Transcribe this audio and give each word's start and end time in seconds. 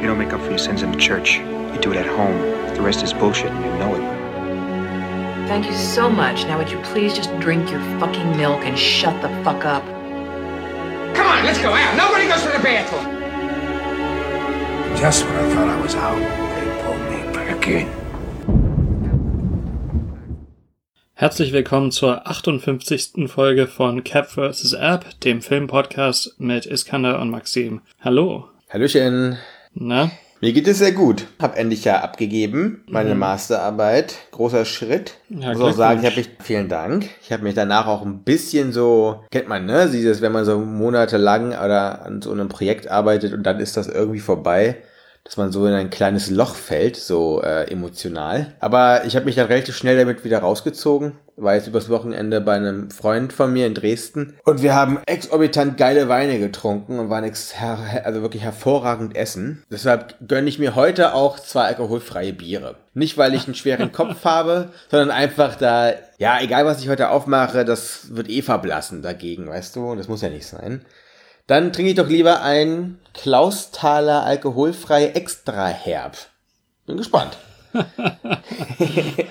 You 0.00 0.06
don't 0.06 0.18
make 0.18 0.32
up 0.32 0.40
for 0.40 0.50
your 0.50 0.58
sins 0.58 0.82
in 0.82 0.92
the 0.92 0.96
church. 0.96 1.38
You 1.38 1.78
do 1.80 1.90
it 1.90 1.96
at 1.96 2.06
home. 2.06 2.38
The 2.76 2.82
rest 2.82 3.02
is 3.02 3.12
bullshit 3.12 3.50
and 3.50 3.64
you 3.64 3.70
know 3.80 3.94
it. 3.96 4.18
Thank 5.48 5.66
you 5.66 5.74
so 5.74 6.08
much. 6.08 6.44
Now 6.44 6.56
would 6.58 6.70
you 6.70 6.78
please 6.82 7.14
just 7.14 7.36
drink 7.40 7.68
your 7.68 7.80
fucking 7.98 8.36
milk 8.36 8.64
and 8.64 8.78
shut 8.78 9.20
the 9.22 9.28
fuck 9.42 9.64
up? 9.64 9.84
Come 11.16 11.26
on, 11.26 11.44
let's 11.44 11.58
go 11.60 11.72
out. 11.72 11.96
Nobody 11.96 12.28
goes 12.28 12.42
to 12.42 12.48
the 12.56 12.62
bathroom. 12.62 13.18
Just 14.96 15.24
when 15.24 15.34
I 15.34 15.54
thought 15.54 15.68
I 15.68 15.80
was 15.80 15.94
out, 15.96 16.18
they 16.54 16.66
pulled 16.84 17.02
me 17.10 17.32
back 17.32 17.66
in. 17.66 17.88
Herzlich 21.14 21.52
willkommen 21.52 21.90
zur 21.90 22.24
58. 22.24 23.28
Folge 23.28 23.66
von 23.66 24.04
Cap 24.04 24.30
vs. 24.30 24.74
App, 24.74 25.18
dem 25.24 25.42
Filmpodcast 25.42 26.36
mit 26.38 26.66
Iskander 26.66 27.20
und 27.20 27.30
Maxim. 27.30 27.80
Hallo. 28.00 28.48
Hallöchen. 28.70 29.38
Na? 29.74 30.10
Mir 30.40 30.52
geht 30.52 30.68
es 30.68 30.78
sehr 30.78 30.92
gut. 30.92 31.26
Hab 31.40 31.58
endlich 31.58 31.84
ja 31.84 32.00
abgegeben, 32.00 32.84
meine 32.88 33.14
mhm. 33.14 33.20
Masterarbeit. 33.20 34.14
Großer 34.30 34.64
Schritt. 34.64 35.14
Ja, 35.28 35.52
muss 35.52 35.60
auch 35.60 35.72
sagen, 35.72 36.00
ich 36.00 36.06
habe 36.06 36.16
mich, 36.16 36.30
vielen 36.40 36.68
Dank. 36.68 37.08
Ich 37.22 37.32
habe 37.32 37.42
mich 37.42 37.54
danach 37.54 37.88
auch 37.88 38.02
ein 38.02 38.22
bisschen 38.22 38.72
so, 38.72 39.24
kennt 39.32 39.48
man, 39.48 39.66
ne? 39.66 39.88
Dieses, 39.90 40.20
wenn 40.20 40.30
man 40.30 40.44
so 40.44 40.60
monatelang 40.60 41.48
oder 41.48 42.04
an 42.04 42.22
so 42.22 42.30
einem 42.30 42.48
Projekt 42.48 42.88
arbeitet 42.88 43.32
und 43.32 43.42
dann 43.42 43.58
ist 43.58 43.76
das 43.76 43.88
irgendwie 43.88 44.20
vorbei 44.20 44.76
dass 45.28 45.36
man 45.36 45.52
so 45.52 45.66
in 45.66 45.74
ein 45.74 45.90
kleines 45.90 46.30
Loch 46.30 46.54
fällt, 46.54 46.96
so 46.96 47.42
äh, 47.42 47.70
emotional. 47.70 48.54
Aber 48.60 49.04
ich 49.04 49.14
habe 49.14 49.26
mich 49.26 49.34
dann 49.34 49.48
relativ 49.48 49.76
schnell 49.76 49.98
damit 49.98 50.24
wieder 50.24 50.38
rausgezogen. 50.38 51.18
War 51.36 51.54
jetzt 51.54 51.66
übers 51.66 51.90
Wochenende 51.90 52.40
bei 52.40 52.54
einem 52.54 52.90
Freund 52.90 53.34
von 53.34 53.52
mir 53.52 53.66
in 53.66 53.74
Dresden 53.74 54.38
und 54.44 54.62
wir 54.62 54.74
haben 54.74 55.00
exorbitant 55.04 55.76
geile 55.76 56.08
Weine 56.08 56.38
getrunken 56.38 56.98
und 56.98 57.10
waren 57.10 57.24
ex 57.24 57.52
also 58.04 58.22
wirklich 58.22 58.42
hervorragend 58.42 59.14
essen. 59.16 59.62
Deshalb 59.70 60.14
gönne 60.26 60.48
ich 60.48 60.58
mir 60.58 60.74
heute 60.74 61.12
auch 61.12 61.38
zwei 61.38 61.64
alkoholfreie 61.64 62.32
Biere. 62.32 62.76
Nicht, 62.94 63.18
weil 63.18 63.34
ich 63.34 63.44
einen 63.44 63.54
schweren 63.54 63.92
Kopf 63.92 64.24
habe, 64.24 64.70
sondern 64.90 65.10
einfach 65.10 65.56
da, 65.56 65.92
ja, 66.16 66.40
egal 66.40 66.64
was 66.64 66.80
ich 66.80 66.88
heute 66.88 67.10
aufmache, 67.10 67.66
das 67.66 68.16
wird 68.16 68.30
eh 68.30 68.40
verblassen 68.40 69.02
dagegen, 69.02 69.46
weißt 69.46 69.76
du? 69.76 69.94
Das 69.94 70.08
muss 70.08 70.22
ja 70.22 70.30
nicht 70.30 70.46
sein. 70.46 70.80
Dann 71.48 71.72
trinke 71.72 71.90
ich 71.90 71.96
doch 71.96 72.08
lieber 72.08 72.42
ein 72.42 72.98
Klausthaler 73.14 74.22
alkoholfrei 74.22 75.06
extra 75.06 75.66
herb. 75.66 76.16
Bin 76.86 76.98
gespannt. 76.98 77.38
okay. 77.72 79.26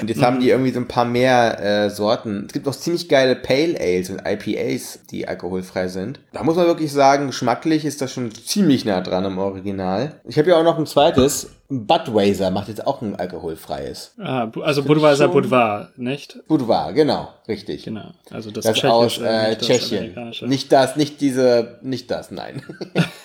Und 0.00 0.08
jetzt 0.08 0.20
haben 0.20 0.40
die 0.40 0.50
irgendwie 0.50 0.72
so 0.72 0.80
ein 0.80 0.88
paar 0.88 1.04
mehr 1.04 1.60
äh, 1.60 1.90
Sorten. 1.90 2.46
Es 2.48 2.52
gibt 2.52 2.66
auch 2.66 2.74
ziemlich 2.74 3.08
geile 3.08 3.36
Pale 3.36 3.78
Ales 3.80 4.10
und 4.10 4.20
IPAs, 4.26 5.00
die 5.10 5.28
alkoholfrei 5.28 5.86
sind. 5.86 6.18
Da 6.32 6.42
muss 6.42 6.56
man 6.56 6.66
wirklich 6.66 6.92
sagen, 6.92 7.28
geschmacklich 7.28 7.84
ist 7.84 8.00
das 8.00 8.12
schon 8.12 8.34
ziemlich 8.34 8.84
nah 8.84 9.00
dran 9.00 9.24
am 9.24 9.38
Original. 9.38 10.20
Ich 10.24 10.38
habe 10.38 10.50
ja 10.50 10.56
auch 10.56 10.64
noch 10.64 10.78
ein 10.78 10.86
zweites. 10.86 11.50
Budweiser 11.72 12.50
macht 12.50 12.66
jetzt 12.66 12.84
auch 12.84 13.00
ein 13.00 13.14
alkoholfreies. 13.14 14.14
Ah, 14.18 14.50
also 14.62 14.82
Budweiser 14.82 15.28
Budvar, 15.28 15.90
nicht? 15.96 16.40
Budvar, 16.48 16.92
genau, 16.92 17.28
richtig. 17.46 17.84
Genau. 17.84 18.10
Also 18.30 18.50
das, 18.50 18.64
das 18.64 18.84
aus 18.84 19.18
äh, 19.18 19.56
Tschechien. 19.56 20.16
Das 20.16 20.42
nicht 20.42 20.72
das, 20.72 20.96
nicht 20.96 21.20
diese, 21.20 21.78
nicht 21.82 22.10
das, 22.10 22.32
nein. 22.32 22.62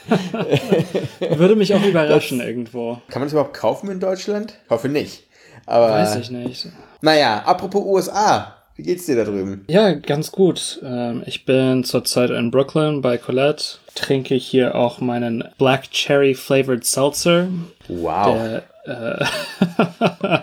Würde 1.19 1.55
mich 1.55 1.73
auch 1.73 1.83
überraschen 1.85 2.37
das, 2.37 2.47
irgendwo. 2.47 3.01
Kann 3.07 3.21
man 3.21 3.23
das 3.23 3.33
überhaupt 3.33 3.55
kaufen 3.55 3.89
in 3.89 3.99
Deutschland? 3.99 4.53
Hoffe 4.69 4.89
nicht. 4.89 5.23
Aber, 5.65 5.89
Weiß 5.89 6.15
ich 6.17 6.29
nicht. 6.29 6.67
Naja, 7.01 7.41
apropos 7.45 7.83
USA. 7.83 8.54
Wie 8.75 8.83
geht's 8.83 9.05
dir 9.05 9.15
da 9.15 9.23
drüben? 9.23 9.63
Ja, 9.69 9.93
ganz 9.93 10.31
gut. 10.31 10.81
Ähm, 10.83 11.23
ich 11.25 11.45
bin 11.45 11.83
zurzeit 11.83 12.29
in 12.29 12.51
Brooklyn 12.51 13.01
bei 13.01 13.17
Colette. 13.17 13.77
Trinke 13.95 14.35
hier 14.35 14.75
auch 14.75 14.99
meinen 14.99 15.45
Black 15.57 15.89
Cherry 15.91 16.33
Flavored 16.33 16.83
Seltzer. 16.83 17.47
Wow. 17.87 18.35
Der 18.35 18.63
äh, 18.85 19.25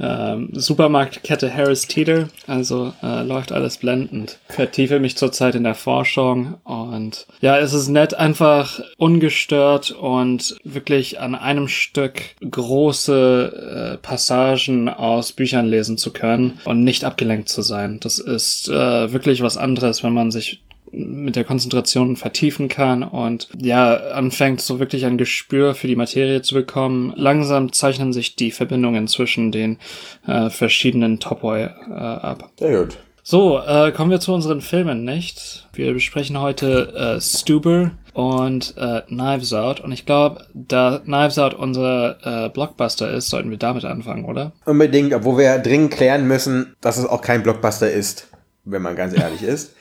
ähm, 0.00 0.48
Supermarktkette 0.52 1.52
Harris 1.52 1.86
Teeter. 1.86 2.28
Also 2.46 2.92
äh, 3.02 3.22
läuft 3.22 3.52
alles 3.52 3.78
blendend. 3.78 4.38
Vertiefe 4.48 5.00
mich 5.00 5.16
zurzeit 5.16 5.54
in 5.54 5.64
der 5.64 5.74
Forschung 5.74 6.54
und 6.64 7.26
ja, 7.40 7.58
es 7.58 7.72
ist 7.72 7.88
nett, 7.88 8.14
einfach 8.14 8.80
ungestört 8.96 9.90
und 9.92 10.56
wirklich 10.64 11.20
an 11.20 11.34
einem 11.34 11.68
Stück 11.68 12.22
große 12.48 13.94
äh, 13.94 13.98
Passagen 13.98 14.88
aus 14.88 15.32
Büchern 15.32 15.66
lesen 15.66 15.98
zu 15.98 16.12
können 16.12 16.58
und 16.64 16.82
nicht 16.82 17.04
abgelenkt 17.04 17.48
zu 17.48 17.62
sein. 17.62 18.00
Das 18.00 18.18
ist 18.18 18.68
äh, 18.68 19.12
wirklich 19.12 19.42
was 19.42 19.56
anderes, 19.56 20.02
wenn 20.02 20.12
man 20.12 20.30
sich 20.30 20.63
mit 20.96 21.36
der 21.36 21.44
Konzentration 21.44 22.16
vertiefen 22.16 22.68
kann 22.68 23.02
und 23.02 23.48
ja, 23.58 23.94
anfängt 23.94 24.60
so 24.60 24.78
wirklich 24.78 25.06
ein 25.06 25.18
Gespür 25.18 25.74
für 25.74 25.86
die 25.86 25.96
Materie 25.96 26.42
zu 26.42 26.54
bekommen. 26.54 27.12
Langsam 27.16 27.72
zeichnen 27.72 28.12
sich 28.12 28.36
die 28.36 28.50
Verbindungen 28.50 29.08
zwischen 29.08 29.52
den 29.52 29.78
äh, 30.26 30.50
verschiedenen 30.50 31.20
Topoi 31.20 31.62
äh, 31.62 31.92
ab. 31.92 32.50
Sehr 32.58 32.84
gut. 32.84 32.98
So, 33.26 33.58
äh, 33.58 33.90
kommen 33.90 34.10
wir 34.10 34.20
zu 34.20 34.34
unseren 34.34 34.60
Filmen, 34.60 35.04
nicht? 35.04 35.66
Wir 35.72 35.94
besprechen 35.94 36.38
heute 36.38 37.16
äh, 37.16 37.20
Stuber 37.22 37.92
und 38.12 38.74
äh, 38.76 39.00
Knives 39.06 39.54
Out. 39.54 39.80
Und 39.80 39.92
ich 39.92 40.04
glaube, 40.04 40.46
da 40.52 41.00
Knives 41.02 41.38
Out 41.38 41.54
unser 41.54 42.18
äh, 42.22 42.50
Blockbuster 42.50 43.10
ist, 43.10 43.30
sollten 43.30 43.50
wir 43.50 43.56
damit 43.56 43.86
anfangen, 43.86 44.26
oder? 44.26 44.52
Unbedingt, 44.66 45.14
obwohl 45.14 45.38
wir 45.38 45.58
dringend 45.58 45.92
klären 45.92 46.28
müssen, 46.28 46.74
dass 46.82 46.98
es 46.98 47.06
auch 47.06 47.22
kein 47.22 47.42
Blockbuster 47.42 47.90
ist 47.90 48.28
wenn 48.64 48.82
man 48.82 48.96
ganz 48.96 49.16
ehrlich 49.16 49.42
ist. 49.42 49.72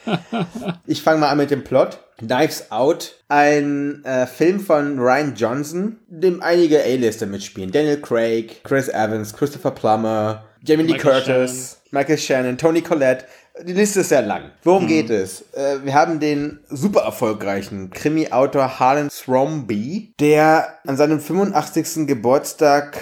Ich 0.85 1.01
fange 1.01 1.19
mal 1.19 1.29
an 1.29 1.37
mit 1.37 1.51
dem 1.51 1.63
Plot. 1.63 1.99
Knives 2.17 2.71
Out, 2.71 3.15
ein 3.27 4.03
äh, 4.05 4.27
Film 4.27 4.59
von 4.59 4.99
Ryan 4.99 5.33
Johnson, 5.35 5.99
dem 6.07 6.41
einige 6.41 6.81
A-Lister 6.83 7.25
mitspielen. 7.25 7.71
Daniel 7.71 7.99
Craig, 7.99 8.63
Chris 8.63 8.87
Evans, 8.87 9.33
Christopher 9.33 9.71
Plummer, 9.71 10.43
Jamie 10.61 10.83
Lee 10.83 10.97
Curtis, 10.97 11.25
Shannon. 11.25 11.91
Michael 11.91 12.17
Shannon, 12.17 12.57
Tony 12.57 12.81
Collette. 12.81 13.25
Die 13.61 13.73
Liste 13.73 13.99
ist 13.99 14.09
sehr 14.09 14.23
lang. 14.23 14.51
Worum 14.63 14.83
hm. 14.83 14.87
geht 14.87 15.09
es? 15.09 15.53
Äh, 15.53 15.83
wir 15.83 15.93
haben 15.93 16.19
den 16.19 16.59
super 16.69 17.01
erfolgreichen 17.01 17.91
Krimi-Autor 17.91 18.79
Harlan 18.79 19.09
Thromby, 19.09 20.13
der 20.19 20.79
an 20.87 20.97
seinem 20.97 21.19
85. 21.19 22.07
Geburtstag 22.07 22.99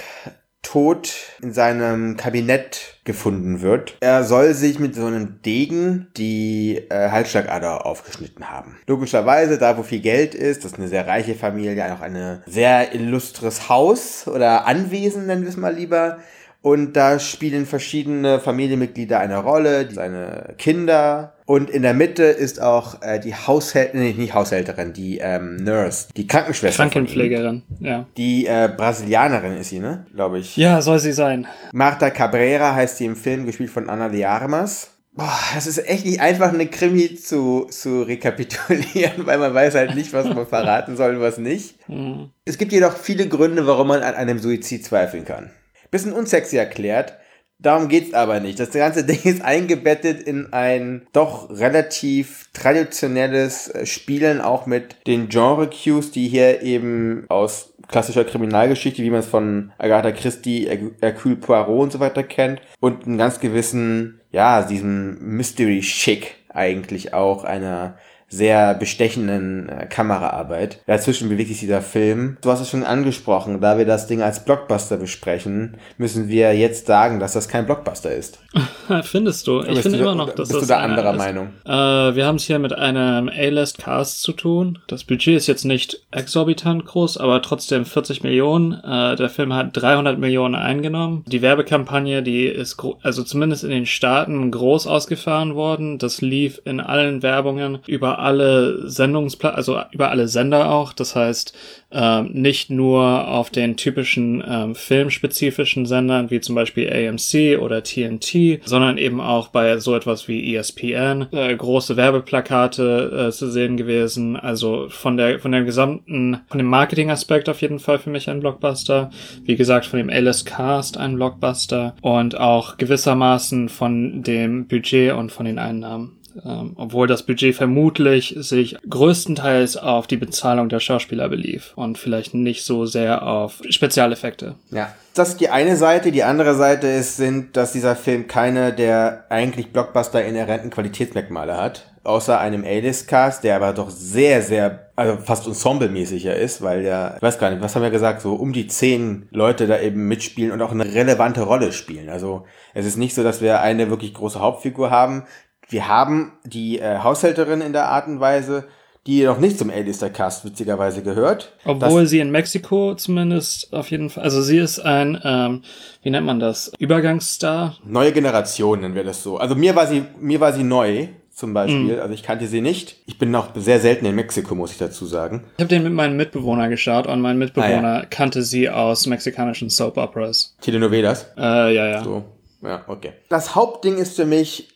tot 0.62 1.14
in 1.42 1.54
seinem 1.54 2.18
Kabinett 2.18 3.00
gefunden 3.04 3.62
wird. 3.62 3.98
Er 4.00 4.24
soll 4.24 4.54
sich 4.54 4.80
mit 4.80 4.96
so 4.96 5.06
einem 5.06 5.42
Degen 5.42 6.08
die 6.18 6.78
äh, 6.90 7.10
Halsschlagader 7.10 7.86
aufgeschnitten 7.86 8.50
haben. 8.50 8.78
Logischerweise, 8.88 9.58
da 9.58 9.78
wo 9.78 9.84
viel 9.84 10.02
Geld 10.02 10.36
ist, 10.36 10.64
das 10.64 10.74
ist 10.74 10.78
eine 10.78 10.88
sehr 10.88 11.08
reiche 11.08 11.36
Familie, 11.36 11.94
auch 11.94 12.02
eine 12.02 12.44
sehr 12.46 12.94
illustres 12.94 13.70
Haus 13.70 14.28
oder 14.28 14.68
Anwesen, 14.68 15.26
nennen 15.26 15.42
wir 15.44 15.50
es 15.50 15.58
mal 15.58 15.74
lieber. 15.74 16.20
Und 16.64 16.94
da 16.94 17.18
spielen 17.18 17.66
verschiedene 17.66 18.40
Familienmitglieder 18.40 19.20
eine 19.20 19.38
Rolle, 19.38 19.90
seine 19.92 20.54
Kinder. 20.60 21.34
Und 21.46 21.72
in 21.72 21.82
der 21.82 21.96
Mitte 21.96 22.24
ist 22.24 22.62
auch 22.62 23.02
äh, 23.02 23.20
die 23.20 23.34
Haushälterin, 23.34 24.00
nee, 24.00 24.14
nicht 24.14 24.36
Haushälterin, 24.36 24.94
die 24.94 25.18
ähm, 25.18 25.56
Nurse, 25.56 26.10
die 26.16 26.28
Krankenschwester. 26.28 26.84
Krankenpflegerin, 26.84 27.64
ja. 27.80 28.06
Die 28.16 28.46
äh, 28.46 28.70
Brasilianerin 28.76 29.58
ist 29.58 29.70
sie, 29.70 29.80
ne? 29.80 30.06
Glaube 30.14 30.38
ich. 30.38 30.56
Ja, 30.56 30.82
soll 30.84 31.00
sie 31.00 31.14
sein. 31.14 31.48
Marta 31.74 32.12
Cabrera 32.12 32.76
heißt 32.76 32.98
sie 32.98 33.06
im 33.06 33.16
Film, 33.16 33.48
gespielt 33.48 33.72
von 33.72 33.90
Ana 33.90 34.10
de 34.10 34.24
Armas. 34.24 34.92
Boah, 35.14 35.40
das 35.56 35.66
ist 35.66 35.90
echt 35.90 36.06
nicht 36.06 36.22
einfach, 36.22 36.54
eine 36.54 36.68
Krimi 36.68 37.16
zu, 37.16 37.66
zu 37.70 38.04
rekapitulieren, 38.04 39.26
weil 39.26 39.40
man 39.40 39.54
weiß 39.54 39.74
halt 39.74 39.96
nicht, 39.96 40.14
was 40.14 40.28
man 40.28 40.46
verraten 40.46 40.96
soll 40.96 41.16
und 41.16 41.22
was 41.22 41.40
nicht. 41.40 41.90
Mhm. 41.90 42.30
Es 42.46 42.60
gibt 42.60 42.72
jedoch 42.72 42.96
viele 42.96 43.28
Gründe, 43.28 43.66
warum 43.66 43.88
man 43.88 44.04
an 44.04 44.14
einem 44.14 44.38
Suizid 44.38 44.86
zweifeln 44.86 45.26
kann 45.26 45.50
bisschen 45.92 46.14
unsexy 46.14 46.58
erklärt. 46.58 47.18
Darum 47.60 47.90
geht's 47.90 48.16
aber 48.16 48.40
nicht. 48.40 48.60
Das 48.60 48.72
ganze 48.72 49.04
Ding 49.06 49.20
ist 49.24 49.44
eingebettet 49.44 50.24
in 50.24 50.52
ein 50.52 51.06
doch 51.14 51.52
relativ 51.52 52.50
traditionelles 52.54 53.68
äh, 53.70 53.86
Spielen, 53.86 54.42
auch 54.42 54.66
mit 54.66 54.96
den 55.06 55.30
Genre-Cues, 55.30 56.12
die 56.12 56.28
hier 56.28 56.64
eben 56.64 57.26
aus 57.30 57.74
klassischer 57.88 58.24
Kriminalgeschichte, 58.24 59.04
wie 59.04 59.10
man 59.12 59.20
es 59.20 59.28
von 59.28 59.72
Agatha 59.78 60.12
Christie, 60.12 60.68
Hercule 61.02 61.36
Poirot 61.36 61.84
und 61.84 61.92
so 61.92 62.00
weiter 62.00 62.24
kennt, 62.24 62.62
und 62.80 63.06
einen 63.06 63.18
ganz 63.18 63.40
gewissen, 63.40 64.22
ja, 64.32 64.64
diesem 64.64 65.20
Mystery-Chic 65.20 66.36
eigentlich 66.50 67.14
auch 67.14 67.44
einer 67.44 67.98
sehr 68.32 68.74
bestechenden 68.74 69.70
äh, 69.70 69.86
Kameraarbeit. 69.86 70.80
Dazwischen 70.88 71.30
bewegt 71.30 71.50
sich 71.50 71.60
dieser 71.60 71.82
Film. 71.82 72.38
Du 72.42 72.50
hast 72.50 72.62
es 72.62 72.70
schon 72.70 72.84
angesprochen, 72.84 73.60
da 73.60 73.78
wir 73.78 73.86
das 73.86 74.08
Ding 74.08 74.22
als 74.22 74.46
Blockbuster 74.46 74.98
besprechen, 74.98 75.78
müssen 75.98 76.30
wir 76.30 76.56
jetzt 76.58 76.88
sagen, 76.88 77.20
dass 77.20 77.34
das 77.34 77.50
kein 77.50 77.66
Blockbuster 77.66 78.14
ist. 78.16 78.40
Findest 79.04 79.48
du? 79.48 79.62
Ich 79.62 79.80
finde 79.80 80.00
immer 80.00 80.16
noch, 80.16 80.28
dass 80.28 80.50
bist 80.50 80.52
das. 80.52 80.60
Bist 80.60 80.70
du 80.70 80.74
da 80.74 80.80
anderer 80.80 81.14
Meinung? 81.14 81.50
Äh, 81.66 81.72
wir 82.16 82.26
haben 82.26 82.38
es 82.38 82.46
hier 82.46 82.60
mit 82.60 82.74
einem 82.74 83.30
A-List-Cast 83.30 84.22
zu 84.22 84.32
tun. 84.32 84.80
Das 84.88 85.04
Budget 85.04 85.36
ist 85.36 85.48
jetzt 85.48 85.66
nicht 85.66 86.02
exorbitant 86.12 86.86
groß, 86.86 87.18
aber 87.18 87.42
trotzdem 87.42 87.86
40 87.86 88.24
Millionen. 88.24 88.74
Äh, 88.74 89.18
der 89.18 89.30
Film 89.30 89.54
hat 89.54 89.70
300 89.74 90.18
Millionen 90.20 90.56
eingenommen. 90.56 91.24
Die 91.28 91.42
Werbekampagne, 91.42 92.24
die 92.24 92.46
ist, 92.46 92.78
also 93.02 93.24
zumindest 93.24 93.66
in 93.66 93.72
den 93.72 93.86
Staaten 93.86 94.52
groß 94.52 94.88
ausgefahren 94.88 95.56
worden. 95.56 95.98
Das 95.98 96.22
lief 96.22 96.62
in 96.64 96.80
allen 96.80 97.24
Werbungen 97.24 97.80
über 97.88 98.21
alle 98.22 98.90
Sendungspla 98.90 99.52
also 99.52 99.80
über 99.92 100.10
alle 100.10 100.28
Sender 100.28 100.72
auch. 100.72 100.94
Das 100.94 101.16
heißt, 101.16 101.54
ähm, 101.92 102.30
nicht 102.32 102.70
nur 102.70 103.28
auf 103.28 103.50
den 103.50 103.76
typischen 103.76 104.42
ähm, 104.48 104.76
filmspezifischen 104.76 105.86
Sendern 105.86 106.30
wie 106.30 106.40
zum 106.40 106.56
Beispiel 106.56 106.90
AMC 106.90 107.62
oder 107.62 107.84
TNT, 107.84 108.62
sondern 108.64 108.98
eben 108.98 109.20
auch 109.20 109.50
bei 109.50 109.78
so 109.78 109.94
etwas 109.94 110.28
wie 110.28 110.56
ESPN 110.56 111.28
äh, 111.32 111.54
große 111.54 111.98
Werbeplakate 111.98 113.28
äh, 113.28 113.32
zu 113.32 113.52
sehen 113.52 113.76
gewesen. 113.76 114.38
Also 114.38 114.88
von 114.90 115.18
der 115.18 115.40
von 115.40 115.52
der 115.52 115.64
gesamten 115.64 116.40
von 116.48 116.58
dem 116.58 116.68
Marketingaspekt 116.68 117.50
auf 117.50 117.62
jeden 117.62 117.80
Fall 117.80 118.00
für 118.00 118.10
mich 118.10 118.30
ein 118.30 118.40
Blockbuster. 118.40 119.10
Wie 119.44 119.56
gesagt 119.58 119.86
von 119.86 119.98
dem 119.98 120.10
Alice 120.10 120.46
Cast 120.46 120.98
ein 120.98 121.16
Blockbuster 121.16 121.96
und 122.02 122.40
auch 122.40 122.78
gewissermaßen 122.78 123.68
von 123.68 124.24
dem 124.24 124.68
Budget 124.68 125.14
und 125.14 125.32
von 125.32 125.46
den 125.46 125.60
Einnahmen. 125.60 126.21
Ähm, 126.46 126.74
obwohl 126.76 127.08
das 127.08 127.24
Budget 127.24 127.56
vermutlich 127.56 128.36
sich 128.38 128.78
größtenteils 128.90 129.78
auf 129.78 130.08
die 130.08 130.18
Bezahlung 130.18 130.70
der 130.70 130.80
Schauspieler 130.80 131.30
belief 131.30 131.74
und 131.76 131.98
vielleicht 131.98 132.34
nicht 132.34 132.64
so 132.64 132.86
sehr 132.86 133.28
auf 133.28 133.62
Spezialeffekte. 133.70 134.56
Ja. 134.70 134.94
Das 135.14 135.30
ist 135.30 135.42
die 135.42 135.50
eine 135.50 135.76
Seite. 135.76 136.12
Die 136.12 136.24
andere 136.24 136.56
Seite 136.56 136.88
ist, 136.88 137.18
sind, 137.18 137.58
dass 137.58 137.74
dieser 137.74 137.98
Film 137.98 138.28
keine 138.28 138.72
der 138.72 139.26
eigentlich 139.30 139.74
Blockbuster 139.74 140.24
inhärenten 140.24 140.70
Qualitätsmerkmale 140.70 141.58
hat. 141.58 141.88
Außer 142.04 142.40
einem 142.40 142.64
A-List-Cast, 142.64 143.44
der 143.44 143.58
aber 143.58 143.74
doch 143.74 143.90
sehr, 143.90 144.42
sehr, 144.42 144.90
also 144.96 145.18
fast 145.18 145.46
ensemblemäßiger 145.46 146.34
ist, 146.36 146.64
weil 146.64 146.84
ja, 146.84 147.16
ich 147.16 147.22
weiß 147.22 147.38
gar 147.38 147.52
nicht, 147.52 147.62
was 147.62 147.76
haben 147.76 147.84
wir 147.84 147.92
gesagt, 147.92 148.22
so 148.22 148.34
um 148.34 148.54
die 148.54 148.68
zehn 148.68 149.28
Leute 149.30 149.68
da 149.68 149.80
eben 149.80 150.08
mitspielen 150.08 150.52
und 150.52 150.62
auch 150.64 150.72
eine 150.72 150.86
relevante 150.86 151.42
Rolle 151.42 151.74
spielen. 151.74 152.10
Also 152.10 152.46
es 152.74 152.88
ist 152.88 152.98
nicht 152.98 153.14
so, 153.14 153.22
dass 153.22 153.42
wir 153.42 153.62
eine 153.62 153.90
wirklich 153.92 154.16
große 154.16 154.40
Hauptfigur 154.40 154.90
haben, 154.90 155.26
wir 155.72 155.88
haben 155.88 156.34
die 156.44 156.80
äh, 156.80 157.00
Haushälterin 157.00 157.62
in 157.62 157.74
der 157.74 157.88
Art 157.88 158.08
und 158.08 158.20
Weise, 158.20 158.66
die 159.08 159.18
jedoch 159.18 159.40
nicht 159.40 159.58
zum 159.58 159.72
A-Lister-Cast 159.72 160.46
witzigerweise 160.46 161.02
gehört. 161.02 161.54
Obwohl 161.66 162.06
sie 162.06 162.20
in 162.20 162.30
Mexiko 162.30 162.94
zumindest 162.96 163.74
auf 163.74 163.90
jeden 163.90 164.10
Fall, 164.10 164.24
also 164.24 164.42
sie 164.42 164.58
ist 164.58 164.80
ein, 164.80 165.20
ähm, 165.24 165.64
wie 166.04 166.12
nennt 166.12 166.26
man 166.26 166.40
das, 166.40 166.72
Übergangsstar? 166.78 167.78
Neue 167.84 168.12
Generation 168.12 168.82
nennen 168.82 168.94
wir 168.94 169.04
das 169.04 169.24
so. 169.24 169.38
Also 169.38 169.56
mir 169.56 169.76
war 169.76 169.88
sie, 169.88 170.04
mir 170.20 170.40
war 170.40 170.54
sie 170.54 170.64
neu 170.64 171.08
zum 171.34 171.54
Beispiel. 171.54 171.96
Mhm. 171.96 172.00
Also 172.02 172.14
ich 172.14 172.22
kannte 172.22 172.46
sie 172.46 172.62
nicht. 172.62 172.98
Ich 173.08 173.18
bin 173.18 173.32
noch 173.32 173.56
sehr 173.56 173.80
selten 173.80 174.06
in 174.06 174.14
Mexiko, 174.14 174.54
muss 174.54 174.74
ich 174.74 174.78
dazu 174.78 175.06
sagen. 175.06 175.46
Ich 175.58 175.64
habe 175.64 175.70
den 175.70 175.84
mit 175.84 175.94
meinem 175.94 176.18
Mitbewohner 176.18 176.70
geschaut 176.70 177.08
und 177.08 177.22
mein 177.22 177.40
Mitbewohner 177.40 177.88
ah, 177.88 178.00
ja. 178.02 178.06
kannte 178.06 178.44
sie 178.44 178.70
aus 178.70 179.08
mexikanischen 179.08 179.70
Soap 179.70 179.98
Operas. 179.98 180.56
Telenovelas? 180.62 181.28
Äh, 181.38 181.74
ja, 181.74 181.88
ja. 181.88 182.04
So. 182.04 182.24
Ja, 182.62 182.84
okay. 182.88 183.14
Das 183.30 183.56
Hauptding 183.56 183.98
ist 183.98 184.16
für 184.16 184.26
mich, 184.26 184.68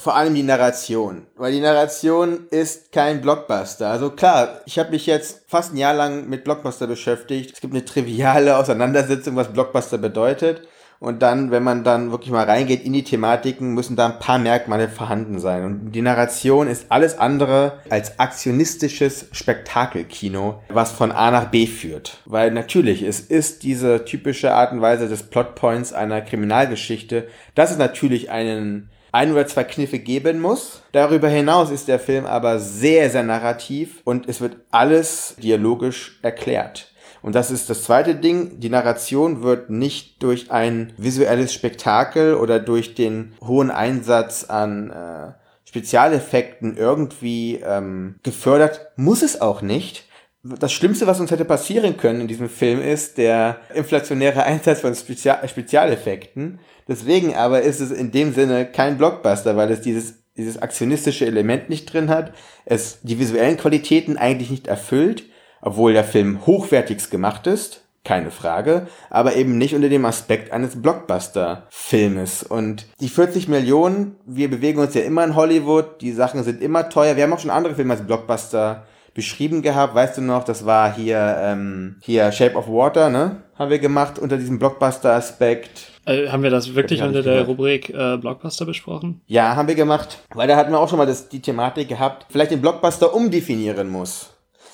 vor 0.00 0.16
allem 0.16 0.34
die 0.34 0.42
Narration, 0.42 1.26
weil 1.36 1.52
die 1.52 1.60
Narration 1.60 2.46
ist 2.50 2.90
kein 2.90 3.20
Blockbuster. 3.20 3.90
Also 3.90 4.08
klar, 4.08 4.62
ich 4.64 4.78
habe 4.78 4.92
mich 4.92 5.04
jetzt 5.04 5.42
fast 5.46 5.74
ein 5.74 5.76
Jahr 5.76 5.92
lang 5.92 6.26
mit 6.26 6.42
Blockbuster 6.42 6.86
beschäftigt. 6.86 7.52
Es 7.52 7.60
gibt 7.60 7.74
eine 7.74 7.84
triviale 7.84 8.56
Auseinandersetzung, 8.56 9.36
was 9.36 9.52
Blockbuster 9.52 9.98
bedeutet. 9.98 10.66
Und 11.00 11.20
dann, 11.20 11.50
wenn 11.50 11.62
man 11.62 11.84
dann 11.84 12.12
wirklich 12.12 12.30
mal 12.30 12.44
reingeht 12.44 12.82
in 12.82 12.94
die 12.94 13.04
Thematiken, 13.04 13.74
müssen 13.74 13.94
da 13.94 14.06
ein 14.06 14.18
paar 14.18 14.38
Merkmale 14.38 14.88
vorhanden 14.88 15.38
sein. 15.38 15.64
Und 15.64 15.92
die 15.92 16.02
Narration 16.02 16.66
ist 16.66 16.86
alles 16.88 17.18
andere 17.18 17.80
als 17.90 18.18
aktionistisches 18.18 19.26
Spektakelkino, 19.32 20.62
was 20.70 20.92
von 20.92 21.12
A 21.12 21.30
nach 21.30 21.50
B 21.50 21.66
führt. 21.66 22.22
Weil 22.24 22.52
natürlich, 22.52 23.02
es 23.02 23.20
ist 23.20 23.64
diese 23.64 24.06
typische 24.06 24.52
Art 24.54 24.72
und 24.72 24.80
Weise 24.80 25.08
des 25.08 25.24
Plotpoints 25.24 25.92
einer 25.92 26.22
Kriminalgeschichte, 26.22 27.28
dass 27.54 27.70
es 27.70 27.76
natürlich 27.76 28.30
einen 28.30 28.90
ein 29.12 29.32
oder 29.32 29.46
zwei 29.46 29.64
Kniffe 29.64 29.98
geben 29.98 30.40
muss. 30.40 30.82
Darüber 30.92 31.28
hinaus 31.28 31.70
ist 31.70 31.88
der 31.88 31.98
Film 31.98 32.26
aber 32.26 32.58
sehr, 32.58 33.10
sehr 33.10 33.22
narrativ 33.22 34.00
und 34.04 34.28
es 34.28 34.40
wird 34.40 34.56
alles 34.70 35.36
dialogisch 35.38 36.18
erklärt. 36.22 36.90
Und 37.22 37.34
das 37.34 37.50
ist 37.50 37.68
das 37.68 37.84
zweite 37.84 38.14
Ding. 38.14 38.60
Die 38.60 38.70
Narration 38.70 39.42
wird 39.42 39.68
nicht 39.70 40.22
durch 40.22 40.50
ein 40.50 40.92
visuelles 40.96 41.52
Spektakel 41.52 42.34
oder 42.34 42.60
durch 42.60 42.94
den 42.94 43.34
hohen 43.46 43.70
Einsatz 43.70 44.44
an 44.44 44.90
äh, 44.90 45.32
Spezialeffekten 45.64 46.76
irgendwie 46.76 47.60
ähm, 47.64 48.16
gefördert. 48.22 48.88
Muss 48.96 49.22
es 49.22 49.40
auch 49.40 49.60
nicht. 49.60 50.06
Das 50.42 50.72
Schlimmste, 50.72 51.06
was 51.06 51.20
uns 51.20 51.30
hätte 51.30 51.44
passieren 51.44 51.98
können 51.98 52.22
in 52.22 52.28
diesem 52.28 52.48
Film, 52.48 52.80
ist 52.80 53.18
der 53.18 53.60
inflationäre 53.74 54.42
Einsatz 54.42 54.80
von 54.80 54.94
Spezial 54.94 55.46
Spezialeffekten. 55.46 56.60
Deswegen 56.88 57.34
aber 57.34 57.60
ist 57.60 57.80
es 57.80 57.90
in 57.90 58.10
dem 58.10 58.32
Sinne 58.32 58.64
kein 58.64 58.96
Blockbuster, 58.96 59.56
weil 59.56 59.70
es 59.70 59.82
dieses, 59.82 60.14
dieses 60.38 60.60
aktionistische 60.62 61.26
Element 61.26 61.68
nicht 61.68 61.92
drin 61.92 62.08
hat, 62.08 62.32
es 62.64 63.00
die 63.02 63.18
visuellen 63.18 63.58
Qualitäten 63.58 64.16
eigentlich 64.16 64.50
nicht 64.50 64.66
erfüllt, 64.66 65.24
obwohl 65.60 65.92
der 65.92 66.04
Film 66.04 66.46
hochwertigst 66.46 67.10
gemacht 67.10 67.46
ist, 67.46 67.82
keine 68.02 68.30
Frage, 68.30 68.86
aber 69.10 69.36
eben 69.36 69.58
nicht 69.58 69.74
unter 69.74 69.90
dem 69.90 70.06
Aspekt 70.06 70.52
eines 70.52 70.80
Blockbuster-Filmes. 70.80 72.44
Und 72.44 72.86
die 73.00 73.10
40 73.10 73.46
Millionen, 73.48 74.16
wir 74.24 74.48
bewegen 74.48 74.80
uns 74.80 74.94
ja 74.94 75.02
immer 75.02 75.22
in 75.22 75.36
Hollywood, 75.36 76.00
die 76.00 76.12
Sachen 76.12 76.42
sind 76.44 76.62
immer 76.62 76.88
teuer. 76.88 77.16
Wir 77.16 77.24
haben 77.24 77.32
auch 77.34 77.40
schon 77.40 77.50
andere 77.50 77.74
Filme 77.74 77.92
als 77.92 78.06
Blockbuster 78.06 78.86
beschrieben 79.14 79.62
gehabt, 79.62 79.94
weißt 79.94 80.18
du 80.18 80.22
noch, 80.22 80.44
das 80.44 80.66
war 80.66 80.94
hier, 80.94 81.36
ähm, 81.40 81.96
hier 82.00 82.30
Shape 82.32 82.56
of 82.56 82.68
Water, 82.68 83.10
ne? 83.10 83.42
Haben 83.56 83.70
wir 83.70 83.78
gemacht 83.78 84.18
unter 84.18 84.36
diesem 84.36 84.58
Blockbuster-Aspekt. 84.58 85.90
Äh, 86.06 86.28
haben 86.28 86.42
wir 86.42 86.50
das 86.50 86.74
wirklich 86.74 87.02
unter 87.02 87.22
der 87.22 87.42
Rubrik 87.42 87.90
äh, 87.90 88.16
Blockbuster 88.16 88.64
besprochen? 88.64 89.20
Ja, 89.26 89.54
haben 89.56 89.68
wir 89.68 89.74
gemacht. 89.74 90.18
Weil 90.34 90.48
da 90.48 90.56
hatten 90.56 90.72
wir 90.72 90.78
auch 90.78 90.88
schon 90.88 90.98
mal 90.98 91.06
das, 91.06 91.28
die 91.28 91.42
Thematik 91.42 91.88
gehabt, 91.88 92.26
vielleicht 92.30 92.52
den 92.52 92.62
Blockbuster 92.62 93.14
umdefinieren 93.14 93.88
muss. 93.88 94.30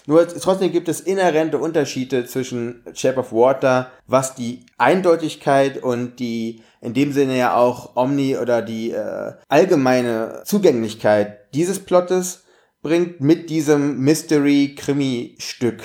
Nur 0.07 0.27
trotzdem 0.29 0.71
gibt 0.71 0.89
es 0.89 1.01
inhärente 1.01 1.59
Unterschiede 1.59 2.27
zwischen 2.27 2.83
Shape 2.95 3.19
of 3.19 3.33
Water, 3.33 3.91
was 4.07 4.37
die 4.37 4.65
Eindeutigkeit 4.79 5.83
und 5.83 6.21
die 6.21 6.63
in 6.81 6.95
dem 6.95 7.13
Sinne 7.13 7.37
ja 7.37 7.57
auch 7.57 7.97
Omni 7.97 8.37
oder 8.37 8.63
die 8.63 8.93
äh, 8.93 9.33
allgemeine 9.49 10.43
Zugänglichkeit 10.45 11.53
dieses 11.55 11.81
Plottes 11.81 12.45
bringt 12.87 13.21
mit 13.21 13.51
diesem 13.51 13.99
Mystery-Krimi-Stück 13.99 15.83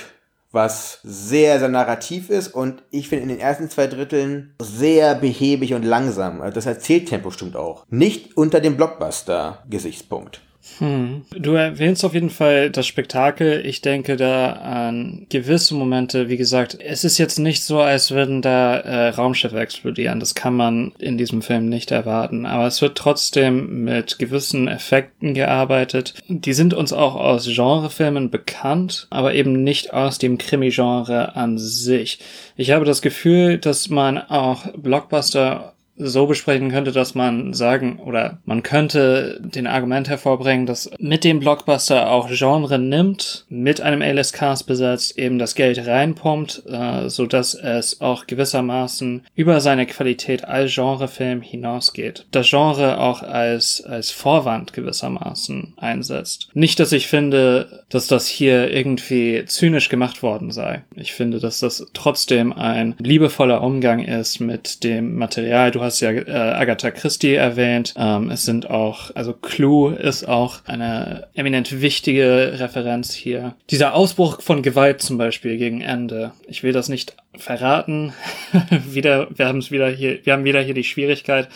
was 0.52 1.00
sehr, 1.02 1.58
sehr 1.58 1.70
narrativ 1.70 2.28
ist 2.28 2.54
und 2.54 2.82
ich 2.90 3.08
finde 3.08 3.22
in 3.22 3.28
den 3.30 3.40
ersten 3.40 3.70
zwei 3.70 3.86
Dritteln 3.86 4.54
sehr 4.60 5.14
behäbig 5.14 5.72
und 5.72 5.82
langsam. 5.82 6.42
Also 6.42 6.54
das 6.54 6.66
Erzähltempo 6.66 7.30
stimmt 7.30 7.56
auch. 7.56 7.86
Nicht 7.88 8.36
unter 8.36 8.60
dem 8.60 8.76
Blockbuster-Gesichtspunkt. 8.76 10.42
Hm. 10.78 11.22
Du 11.36 11.54
erwähnst 11.54 12.04
auf 12.04 12.14
jeden 12.14 12.30
Fall 12.30 12.70
das 12.70 12.86
Spektakel. 12.86 13.66
Ich 13.66 13.80
denke 13.80 14.16
da 14.16 14.52
an 14.52 15.26
gewisse 15.28 15.74
Momente. 15.74 16.28
Wie 16.28 16.36
gesagt, 16.36 16.78
es 16.80 17.02
ist 17.02 17.18
jetzt 17.18 17.38
nicht 17.38 17.64
so, 17.64 17.80
als 17.80 18.12
würden 18.12 18.42
da 18.42 18.76
äh, 18.76 19.08
Raumschiffe 19.08 19.58
explodieren. 19.58 20.20
Das 20.20 20.34
kann 20.34 20.54
man 20.54 20.92
in 20.98 21.18
diesem 21.18 21.42
Film 21.42 21.68
nicht 21.68 21.90
erwarten. 21.90 22.46
Aber 22.46 22.66
es 22.66 22.80
wird 22.80 22.96
trotzdem 22.96 23.84
mit 23.84 24.18
gewissen 24.20 24.68
Effekten 24.68 25.34
gearbeitet. 25.34 26.14
Die 26.28 26.52
sind 26.52 26.74
uns 26.74 26.92
auch 26.92 27.16
aus 27.16 27.46
Genrefilmen 27.46 28.30
bekannt, 28.30 29.08
aber 29.10 29.34
eben 29.34 29.64
nicht 29.64 29.92
aus 29.92 30.18
dem 30.18 30.38
Krimi-Genre 30.38 31.34
an 31.34 31.58
sich. 31.58 32.20
Ich 32.56 32.70
habe 32.70 32.84
das 32.84 33.02
Gefühl, 33.02 33.58
dass 33.58 33.88
man 33.88 34.16
auch 34.18 34.66
Blockbuster 34.76 35.74
so 36.08 36.26
besprechen 36.26 36.70
könnte, 36.70 36.92
dass 36.92 37.14
man 37.14 37.52
sagen 37.52 37.98
oder 37.98 38.38
man 38.44 38.62
könnte 38.62 39.40
den 39.42 39.66
Argument 39.66 40.08
hervorbringen, 40.08 40.66
dass 40.66 40.90
mit 40.98 41.24
dem 41.24 41.40
Blockbuster 41.40 42.10
auch 42.10 42.28
Genre 42.30 42.78
nimmt, 42.78 43.46
mit 43.48 43.80
einem 43.80 44.02
A-List-Cast 44.02 44.66
besetzt, 44.66 45.18
eben 45.18 45.38
das 45.38 45.54
Geld 45.54 45.86
reinpumpt, 45.86 46.62
äh, 46.68 47.08
so 47.08 47.26
dass 47.26 47.54
es 47.54 48.00
auch 48.00 48.26
gewissermaßen 48.26 49.22
über 49.34 49.60
seine 49.60 49.86
Qualität 49.86 50.44
als 50.44 50.74
Genrefilm 50.74 51.42
hinausgeht. 51.42 52.26
Das 52.30 52.48
Genre 52.48 52.98
auch 52.98 53.22
als, 53.22 53.82
als 53.84 54.10
Vorwand 54.10 54.72
gewissermaßen 54.72 55.74
einsetzt. 55.76 56.48
Nicht, 56.54 56.80
dass 56.80 56.92
ich 56.92 57.08
finde, 57.08 57.84
dass 57.88 58.06
das 58.06 58.26
hier 58.26 58.70
irgendwie 58.70 59.44
zynisch 59.46 59.88
gemacht 59.88 60.22
worden 60.22 60.50
sei. 60.50 60.82
Ich 60.94 61.12
finde, 61.12 61.40
dass 61.40 61.60
das 61.60 61.86
trotzdem 61.92 62.52
ein 62.52 62.94
liebevoller 62.98 63.62
Umgang 63.62 64.00
ist 64.00 64.40
mit 64.40 64.84
dem 64.84 65.16
Material. 65.16 65.70
Du 65.70 65.82
hast 65.82 65.91
ja 66.00 66.10
äh, 66.10 66.30
Agatha 66.30 66.90
Christie 66.90 67.34
erwähnt. 67.34 67.94
Ähm, 67.96 68.30
es 68.30 68.44
sind 68.44 68.68
auch, 68.70 69.14
also 69.14 69.32
Clue 69.32 69.94
ist 69.94 70.28
auch 70.28 70.60
eine 70.66 71.28
eminent 71.34 71.80
wichtige 71.80 72.54
Referenz 72.58 73.12
hier. 73.12 73.54
Dieser 73.70 73.94
Ausbruch 73.94 74.40
von 74.40 74.62
Gewalt 74.62 75.02
zum 75.02 75.18
Beispiel 75.18 75.58
gegen 75.58 75.80
Ende. 75.80 76.32
Ich 76.46 76.62
will 76.62 76.72
das 76.72 76.88
nicht 76.88 77.16
verraten. 77.36 78.12
wieder, 78.88 79.28
wir 79.34 79.46
haben 79.46 79.58
es 79.58 79.70
wieder 79.70 79.88
hier, 79.88 80.18
wir 80.24 80.32
haben 80.32 80.44
wieder 80.44 80.60
hier 80.60 80.74
die 80.74 80.84
Schwierigkeit, 80.84 81.48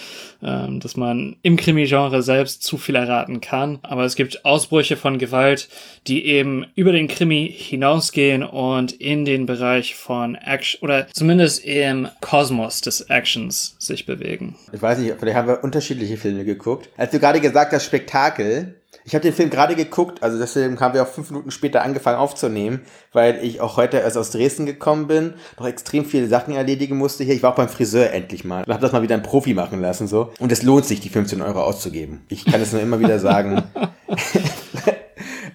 ähm, 0.43 0.81
dass 0.81 0.97
man 0.97 1.37
im 1.43 1.57
Krimi-Genre 1.57 2.23
selbst 2.23 2.63
zu 2.63 2.79
viel 2.79 2.95
erraten 2.95 3.41
kann. 3.41 3.79
Aber 3.83 4.05
es 4.05 4.17
gibt 4.17 4.45
Ausbrüche 4.45 4.97
von 4.97 5.19
Gewalt, 5.19 5.69
die 6.07 6.27
eben 6.27 6.67
über 6.75 6.93
den 6.93 7.09
Krimi 7.09 7.53
hinausgehen 7.57 8.43
und 8.43 8.93
in 8.93 9.25
den 9.25 9.47
Bereich 9.47 9.95
von 9.95 10.35
Action 10.35 10.81
oder 10.83 11.07
zumindest 11.13 11.65
im 11.65 12.09
Kosmos 12.21 12.81
des 12.81 13.03
Actions 13.03 13.77
sich 13.79 14.07
bewegen. 14.07 14.57
Ich 14.73 14.83
weiß 14.83 14.99
nicht, 14.99 15.15
vielleicht 15.19 15.37
haben 15.37 15.49
wir 15.49 15.65
unterschiedliche 15.65 16.17
Filme 16.17 16.45
geguckt. 16.45 16.89
Als 16.97 17.11
du 17.11 17.19
gerade 17.19 17.41
gesagt 17.41 17.73
hast, 17.73 17.85
Spektakel, 17.85 18.75
Ich 19.07 19.15
habe 19.15 19.23
den 19.23 19.33
Film 19.33 19.51
gerade 19.51 19.77
geguckt, 19.77 20.21
also 20.25 20.37
deswegen 20.37 20.81
haben 20.81 20.93
wir 20.93 21.05
auch 21.05 21.07
fünf 21.07 21.31
Minuten 21.31 21.53
später 21.53 21.83
angefangen 21.83 22.19
aufzunehmen, 22.19 22.81
weil 23.13 23.39
ich 23.41 23.61
auch 23.61 23.77
heute 23.77 23.99
erst 23.99 24.19
aus 24.19 24.33
Dresden 24.33 24.67
gekommen 24.67 25.07
bin, 25.07 25.35
noch 25.61 25.69
extrem 25.69 26.05
viele 26.05 26.27
Sachen 26.27 26.57
erledigen 26.57 26.97
musste 26.97 27.23
hier. 27.23 27.35
Ich 27.37 27.43
war 27.45 27.53
auch 27.53 27.57
beim 27.57 27.69
Friseur 27.69 28.13
endlich 28.13 28.45
mal 28.45 28.65
und 28.65 28.73
habe 28.73 28.83
das 28.83 28.91
mal 28.91 29.03
wieder 29.03 29.15
ein 29.15 29.23
Profi 29.23 29.55
machen 29.55 29.81
lassen 29.81 30.09
so. 30.09 30.33
Und 30.41 30.51
es 30.51 30.65
lohnt 30.65 30.87
sich, 30.87 30.99
die 30.99 31.09
15 31.09 31.41
Euro 31.41 31.63
auszugeben. 31.63 32.25
Ich 32.29 32.45
kann 32.47 32.61
es 32.61 32.73
nur 32.73 32.83
immer 32.83 32.99
wieder 32.99 33.21
sagen. 33.21 33.63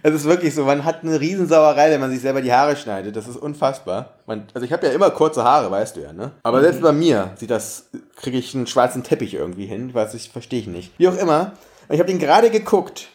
Es 0.04 0.16
ist 0.16 0.26
wirklich 0.26 0.56
so, 0.56 0.66
man 0.66 0.84
hat 0.84 1.04
eine 1.04 1.22
Riesensauerei, 1.22 1.92
wenn 1.92 2.02
man 2.02 2.10
sich 2.10 2.22
selber 2.22 2.42
die 2.42 2.52
Haare 2.52 2.76
schneidet. 2.76 3.16
Das 3.16 3.28
ist 3.28 3.36
unfassbar. 3.36 4.16
Man, 4.26 4.48
also 4.52 4.66
ich 4.66 4.74
habe 4.74 4.88
ja 4.88 4.94
immer 4.94 5.12
kurze 5.12 5.44
Haare, 5.44 5.70
weißt 5.70 5.96
du 5.96 6.02
ja, 6.02 6.12
ne? 6.12 6.32
Aber 6.42 6.62
selbst 6.62 6.82
bei 6.82 6.92
mir 6.92 7.34
sieht 7.36 7.52
das, 7.52 7.86
kriege 8.16 8.40
ich 8.40 8.56
einen 8.56 8.66
schwarzen 8.66 9.04
Teppich 9.04 9.36
irgendwie 9.36 9.68
hin, 9.68 9.92
was 9.94 10.16
ich 10.16 10.32
verstehe 10.32 10.62
ich 10.62 10.66
nicht. 10.66 10.92
Wie 10.98 11.08
auch 11.08 11.18
immer, 11.18 11.52
ich 11.88 12.00
habe 12.00 12.10
den 12.10 12.18
gerade 12.18 12.50
geguckt 12.50 13.10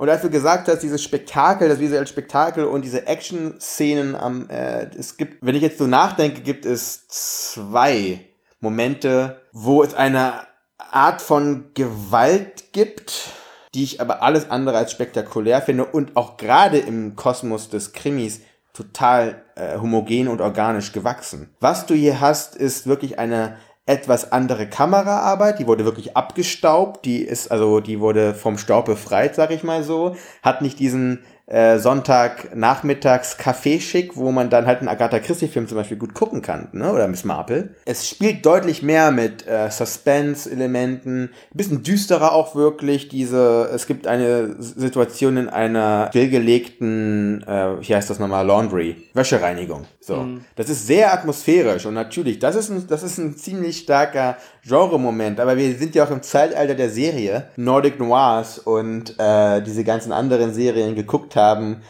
und 0.00 0.08
als 0.08 0.22
du 0.22 0.30
gesagt 0.30 0.66
hast, 0.68 0.78
dieses 0.78 1.04
Spektakel, 1.04 1.68
das 1.68 1.78
visuelle 1.78 2.06
Spektakel 2.06 2.64
und 2.64 2.86
diese 2.86 3.06
Action-Szenen 3.06 4.14
am, 4.14 4.48
äh, 4.48 4.86
es 4.98 5.18
gibt, 5.18 5.44
wenn 5.44 5.54
ich 5.54 5.60
jetzt 5.60 5.76
so 5.76 5.86
nachdenke, 5.86 6.40
gibt 6.40 6.64
es 6.64 7.06
zwei 7.08 8.24
Momente, 8.60 9.42
wo 9.52 9.82
es 9.82 9.92
eine 9.92 10.46
Art 10.78 11.20
von 11.20 11.72
Gewalt 11.74 12.72
gibt, 12.72 13.28
die 13.74 13.84
ich 13.84 14.00
aber 14.00 14.22
alles 14.22 14.50
andere 14.50 14.78
als 14.78 14.90
spektakulär 14.90 15.60
finde 15.60 15.84
und 15.84 16.16
auch 16.16 16.38
gerade 16.38 16.78
im 16.78 17.14
Kosmos 17.14 17.68
des 17.68 17.92
Krimis 17.92 18.40
total 18.72 19.42
äh, 19.54 19.76
homogen 19.76 20.28
und 20.28 20.40
organisch 20.40 20.92
gewachsen. 20.92 21.54
Was 21.60 21.84
du 21.84 21.92
hier 21.92 22.22
hast, 22.22 22.56
ist 22.56 22.86
wirklich 22.86 23.18
eine 23.18 23.58
etwas 23.86 24.30
andere 24.30 24.68
Kameraarbeit, 24.68 25.58
die 25.58 25.66
wurde 25.66 25.84
wirklich 25.84 26.16
abgestaubt, 26.16 27.04
die 27.04 27.22
ist 27.22 27.50
also 27.50 27.80
die 27.80 28.00
wurde 28.00 28.34
vom 28.34 28.58
Staub 28.58 28.84
befreit, 28.84 29.34
sag 29.34 29.50
ich 29.50 29.62
mal 29.62 29.82
so, 29.82 30.16
hat 30.42 30.62
nicht 30.62 30.78
diesen 30.78 31.24
äh, 31.50 31.78
Sonntagnachmittags 31.78 33.36
Kaffeeschick, 33.36 34.16
wo 34.16 34.30
man 34.30 34.50
dann 34.50 34.66
halt 34.66 34.78
einen 34.78 34.88
Agatha 34.88 35.18
Christie-Film 35.18 35.66
zum 35.66 35.76
Beispiel 35.76 35.96
gut 35.96 36.14
gucken 36.14 36.42
kann, 36.42 36.68
ne? 36.72 36.92
oder 36.92 37.08
Miss 37.08 37.24
Marple. 37.24 37.74
Es 37.84 38.08
spielt 38.08 38.46
deutlich 38.46 38.82
mehr 38.82 39.10
mit 39.10 39.46
äh, 39.46 39.68
Suspense-Elementen, 39.68 41.24
ein 41.24 41.30
bisschen 41.52 41.82
düsterer 41.82 42.32
auch 42.32 42.54
wirklich. 42.54 43.08
Diese, 43.08 43.68
es 43.74 43.88
gibt 43.88 44.06
eine 44.06 44.54
Situation 44.62 45.36
in 45.36 45.48
einer 45.48 46.06
stillgelegten, 46.10 47.42
äh, 47.42 47.80
wie 47.80 47.94
heißt 47.94 48.08
das 48.08 48.20
nochmal, 48.20 48.46
Laundry, 48.46 49.08
Wäschereinigung. 49.14 49.86
So, 50.00 50.16
mhm. 50.16 50.44
das 50.54 50.70
ist 50.70 50.86
sehr 50.86 51.12
atmosphärisch 51.12 51.84
und 51.84 51.94
natürlich, 51.94 52.38
das 52.38 52.54
ist 52.54 52.70
ein, 52.70 52.86
das 52.86 53.02
ist 53.02 53.18
ein 53.18 53.36
ziemlich 53.36 53.78
starker 53.78 54.36
Genre-Moment, 54.64 55.40
aber 55.40 55.56
wir 55.56 55.76
sind 55.76 55.94
ja 55.94 56.04
auch 56.04 56.10
im 56.10 56.22
Zeitalter 56.22 56.74
der 56.74 56.90
Serie, 56.90 57.48
Nordic 57.56 57.98
Noirs 57.98 58.58
und 58.58 59.18
äh, 59.18 59.60
diese 59.62 59.84
ganzen 59.84 60.12
anderen 60.12 60.54
Serien 60.54 60.94
geguckt 60.94 61.36
haben, 61.36 61.39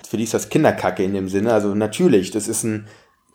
für 0.08 0.16
die 0.16 0.24
ist 0.24 0.34
das 0.34 0.48
Kinderkacke 0.48 1.02
in 1.02 1.14
dem 1.14 1.28
Sinne. 1.28 1.52
Also 1.52 1.74
natürlich, 1.74 2.30
das 2.30 2.48
ist 2.48 2.64
ein 2.64 2.86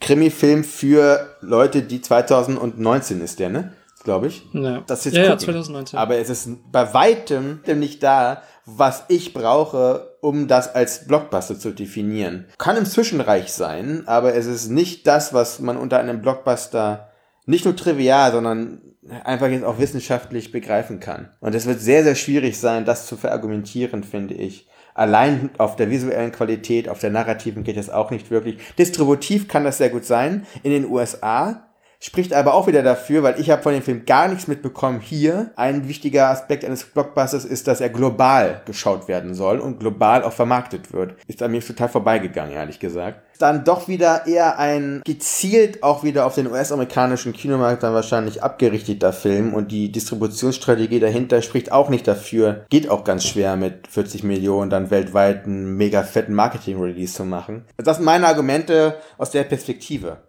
Krimi-Film 0.01 0.63
für 0.63 1.35
Leute, 1.41 1.81
die 1.81 2.01
2019 2.01 3.21
ist 3.21 3.39
der, 3.39 3.49
ne? 3.49 3.73
Glaube 4.03 4.27
ich. 4.27 4.43
Ja. 4.53 4.83
Das 4.85 5.05
ist 5.05 5.15
ja, 5.15 5.23
ja, 5.23 5.37
2019. 5.37 5.97
Aber 5.97 6.17
es 6.17 6.29
ist 6.29 6.49
bei 6.71 6.93
weitem 6.93 7.61
nicht 7.65 8.03
da, 8.03 8.43
was 8.65 9.03
ich 9.07 9.33
brauche, 9.33 10.15
um 10.21 10.47
das 10.47 10.73
als 10.73 11.07
Blockbuster 11.07 11.57
zu 11.57 11.71
definieren. 11.71 12.45
Kann 12.59 12.77
im 12.77 12.85
Zwischenreich 12.85 13.51
sein, 13.51 14.03
aber 14.05 14.35
es 14.35 14.45
ist 14.45 14.69
nicht 14.69 15.07
das, 15.07 15.33
was 15.33 15.59
man 15.59 15.77
unter 15.77 15.99
einem 15.99 16.21
Blockbuster 16.21 17.09
nicht 17.47 17.65
nur 17.65 17.75
trivial, 17.75 18.31
sondern 18.31 18.81
einfach 19.23 19.47
jetzt 19.47 19.65
auch 19.65 19.79
wissenschaftlich 19.79 20.51
begreifen 20.51 20.99
kann. 20.99 21.29
Und 21.39 21.55
es 21.55 21.65
wird 21.65 21.79
sehr, 21.79 22.03
sehr 22.03 22.15
schwierig 22.15 22.59
sein, 22.59 22.85
das 22.85 23.07
zu 23.07 23.17
verargumentieren, 23.17 24.03
finde 24.03 24.33
ich. 24.33 24.67
Allein 24.95 25.49
auf 25.57 25.75
der 25.75 25.91
visuellen 25.91 26.31
Qualität, 26.31 26.87
auf 26.87 26.99
der 26.99 27.11
narrativen 27.11 27.63
geht 27.63 27.75
es 27.75 27.89
auch 27.89 28.11
nicht 28.11 28.31
wirklich. 28.31 28.57
Distributiv 28.79 29.49
kann 29.49 29.65
das 29.65 29.77
sehr 29.77 29.89
gut 29.89 30.05
sein. 30.05 30.47
In 30.63 30.71
den 30.71 30.89
USA 30.89 31.67
Spricht 32.05 32.33
aber 32.33 32.53
auch 32.53 32.67
wieder 32.67 32.83
dafür, 32.83 33.23
weil 33.23 33.39
ich 33.39 33.49
habe 33.49 33.63
von 33.63 33.73
dem 33.73 33.81
Film 33.81 34.05
gar 34.05 34.27
nichts 34.27 34.47
mitbekommen 34.47 34.99
hier. 34.99 35.49
Ein 35.55 35.87
wichtiger 35.87 36.29
Aspekt 36.29 36.63
eines 36.63 36.83
Blockbusters 36.83 37.45
ist, 37.45 37.67
dass 37.67 37.81
er 37.81 37.89
global 37.89 38.61
geschaut 38.67 39.07
werden 39.07 39.33
soll 39.33 39.57
und 39.57 39.79
global 39.79 40.23
auch 40.23 40.31
vermarktet 40.31 40.93
wird. 40.93 41.15
Ist 41.25 41.41
an 41.41 41.49
mir 41.49 41.61
total 41.61 41.89
vorbeigegangen, 41.89 42.53
ehrlich 42.53 42.79
gesagt. 42.79 43.21
Dann 43.39 43.63
doch 43.63 43.87
wieder 43.87 44.27
eher 44.27 44.59
ein 44.59 45.01
gezielt 45.03 45.81
auch 45.81 46.03
wieder 46.03 46.27
auf 46.27 46.35
den 46.35 46.45
US-amerikanischen 46.45 47.33
Kinomarkt 47.33 47.81
dann 47.81 47.95
wahrscheinlich 47.95 48.43
abgerichteter 48.43 49.11
Film 49.11 49.55
und 49.55 49.71
die 49.71 49.91
Distributionsstrategie 49.91 50.99
dahinter 50.99 51.41
spricht 51.41 51.71
auch 51.71 51.89
nicht 51.89 52.07
dafür. 52.07 52.65
Geht 52.69 52.87
auch 52.87 53.03
ganz 53.03 53.25
schwer 53.25 53.55
mit 53.55 53.87
40 53.87 54.23
Millionen 54.23 54.69
dann 54.69 54.91
weltweit 54.91 55.45
einen 55.45 55.75
mega 55.75 56.03
fetten 56.03 56.35
Marketing-Release 56.35 57.15
zu 57.15 57.25
machen. 57.25 57.65
Das 57.77 57.97
sind 57.97 58.05
meine 58.05 58.27
Argumente 58.27 58.97
aus 59.17 59.31
der 59.31 59.43
Perspektive. 59.43 60.19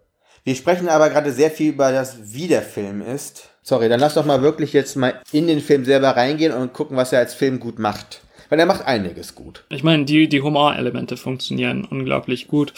Wir 0.47 0.55
sprechen 0.55 0.87
aber 0.87 1.09
gerade 1.09 1.33
sehr 1.33 1.51
viel 1.51 1.73
über 1.73 1.91
das, 1.91 2.33
wie 2.33 2.47
der 2.47 2.61
Film 2.61 3.01
ist. 3.01 3.49
Sorry, 3.63 3.89
dann 3.89 3.99
lass 3.99 4.13
doch 4.13 4.23
mal 4.23 4.41
wirklich 4.41 4.71
jetzt 4.71 4.95
mal 4.95 5.19
in 5.33 5.45
den 5.45 5.59
Film 5.59 5.83
selber 5.83 6.11
reingehen 6.11 6.53
und 6.53 6.71
gucken, 6.71 6.95
was 6.95 7.11
er 7.11 7.19
als 7.19 7.33
Film 7.33 7.59
gut 7.59 7.79
macht. 7.79 8.21
Weil 8.47 8.57
er 8.57 8.65
macht 8.65 8.85
einiges 8.85 9.35
gut. 9.35 9.65
Ich 9.67 9.83
meine, 9.83 10.05
die, 10.05 10.29
die 10.29 10.41
Humorelemente 10.41 11.17
funktionieren 11.17 11.83
unglaublich 11.83 12.47
gut. 12.47 12.71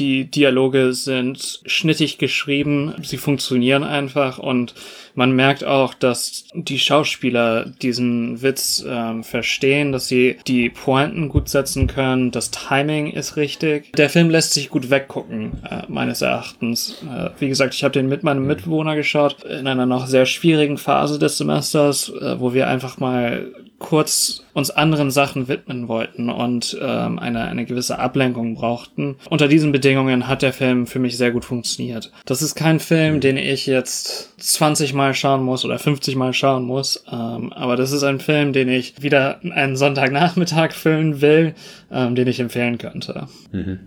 Die 0.00 0.24
Dialoge 0.24 0.94
sind 0.94 1.60
schnittig 1.66 2.16
geschrieben, 2.16 2.94
sie 3.02 3.18
funktionieren 3.18 3.84
einfach 3.84 4.38
und 4.38 4.74
man 5.14 5.32
merkt 5.32 5.62
auch, 5.62 5.92
dass 5.92 6.46
die 6.54 6.78
Schauspieler 6.78 7.66
diesen 7.82 8.40
Witz 8.40 8.82
ähm, 8.88 9.22
verstehen, 9.24 9.92
dass 9.92 10.08
sie 10.08 10.38
die 10.46 10.70
Pointen 10.70 11.28
gut 11.28 11.50
setzen 11.50 11.86
können, 11.86 12.30
das 12.30 12.50
Timing 12.50 13.12
ist 13.12 13.36
richtig. 13.36 13.92
Der 13.92 14.08
Film 14.08 14.30
lässt 14.30 14.54
sich 14.54 14.70
gut 14.70 14.88
weggucken, 14.88 15.62
äh, 15.70 15.82
meines 15.88 16.22
Erachtens. 16.22 17.02
Äh, 17.02 17.28
wie 17.38 17.48
gesagt, 17.48 17.74
ich 17.74 17.84
habe 17.84 17.92
den 17.92 18.08
mit 18.08 18.22
meinem 18.22 18.46
Mitbewohner 18.46 18.96
geschaut, 18.96 19.44
in 19.44 19.66
einer 19.66 19.84
noch 19.84 20.06
sehr 20.06 20.24
schwierigen 20.24 20.78
Phase 20.78 21.18
des 21.18 21.36
Semesters, 21.36 22.08
äh, 22.08 22.40
wo 22.40 22.54
wir 22.54 22.68
einfach 22.68 22.96
mal 22.96 23.52
kurz 23.80 24.44
uns 24.52 24.70
anderen 24.70 25.10
Sachen 25.10 25.48
widmen 25.48 25.88
wollten 25.88 26.28
und 26.28 26.78
ähm, 26.80 27.18
eine, 27.18 27.44
eine 27.44 27.64
gewisse 27.64 27.98
Ablenkung 27.98 28.54
brauchten. 28.54 29.16
Unter 29.28 29.48
diesen 29.48 29.72
Bedingungen 29.72 30.28
hat 30.28 30.42
der 30.42 30.52
Film 30.52 30.86
für 30.86 31.00
mich 31.00 31.16
sehr 31.16 31.32
gut 31.32 31.44
funktioniert. 31.44 32.12
Das 32.26 32.42
ist 32.42 32.54
kein 32.54 32.78
Film, 32.78 33.20
den 33.20 33.36
ich 33.36 33.66
jetzt 33.66 34.34
20 34.38 34.92
Mal 34.92 35.14
schauen 35.14 35.42
muss 35.42 35.64
oder 35.64 35.78
50 35.78 36.14
Mal 36.14 36.32
schauen 36.34 36.64
muss, 36.64 37.02
ähm, 37.10 37.52
aber 37.52 37.74
das 37.76 37.90
ist 37.90 38.04
ein 38.04 38.20
Film, 38.20 38.52
den 38.52 38.68
ich 38.68 39.02
wieder 39.02 39.40
einen 39.42 39.76
Sonntagnachmittag 39.76 40.72
füllen 40.74 41.20
will, 41.20 41.54
ähm, 41.90 42.14
den 42.14 42.28
ich 42.28 42.38
empfehlen 42.38 42.78
könnte. 42.78 43.26
Mhm 43.50 43.80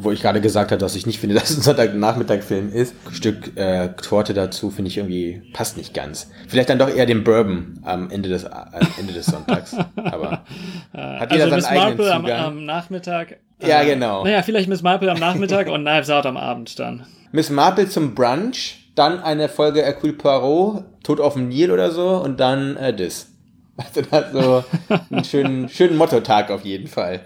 wo 0.00 0.12
ich 0.12 0.22
gerade 0.22 0.40
gesagt 0.40 0.70
habe, 0.70 0.80
dass 0.80 0.94
ich 0.94 1.06
nicht 1.06 1.18
finde, 1.18 1.34
dass 1.38 1.50
es 1.50 1.58
ein 1.58 1.62
Sonntagnachmittag-Film 1.62 2.72
ist. 2.72 2.94
Ein 3.06 3.14
Stück 3.14 3.56
äh, 3.56 3.88
Torte 4.00 4.32
dazu 4.32 4.70
finde 4.70 4.90
ich 4.90 4.96
irgendwie 4.96 5.42
passt 5.52 5.76
nicht 5.76 5.92
ganz. 5.92 6.30
Vielleicht 6.46 6.70
dann 6.70 6.78
doch 6.78 6.88
eher 6.88 7.06
den 7.06 7.24
Bourbon 7.24 7.80
am 7.82 8.10
Ende 8.10 8.28
des, 8.28 8.44
am 8.44 8.88
Ende 8.98 9.12
des 9.12 9.26
Sonntags. 9.26 9.76
Aber 9.96 10.44
hat 10.92 11.32
jeder 11.32 11.44
also 11.44 11.60
seinen 11.60 11.96
Miss 11.96 11.98
Marple 11.98 12.14
am, 12.14 12.26
am, 12.26 12.64
Nachmittag. 12.64 13.38
Ja, 13.60 13.82
äh, 13.82 13.86
genau. 13.86 14.24
Naja, 14.24 14.42
vielleicht 14.42 14.68
Miss 14.68 14.82
Marple 14.82 15.10
am 15.10 15.18
Nachmittag 15.18 15.68
und 15.68 15.82
Knives 15.82 16.10
Out 16.10 16.26
am 16.26 16.36
Abend 16.36 16.78
dann. 16.78 17.04
Miss 17.32 17.50
Marple 17.50 17.88
zum 17.88 18.14
Brunch, 18.14 18.92
dann 18.94 19.20
eine 19.20 19.48
Folge 19.48 19.82
Hercule 19.82 20.12
Poirot, 20.12 20.84
Tod 21.02 21.20
auf 21.20 21.34
dem 21.34 21.48
Nil 21.48 21.70
oder 21.70 21.90
so 21.90 22.16
und 22.16 22.38
dann 22.40 22.76
äh, 22.76 22.94
das. 22.94 23.28
Also 23.94 24.02
das 24.02 24.32
so 24.32 24.64
einen 25.10 25.24
schönen, 25.24 25.68
schönen 25.68 25.96
Motto-Tag 25.96 26.50
auf 26.50 26.64
jeden 26.64 26.88
Fall. 26.88 27.20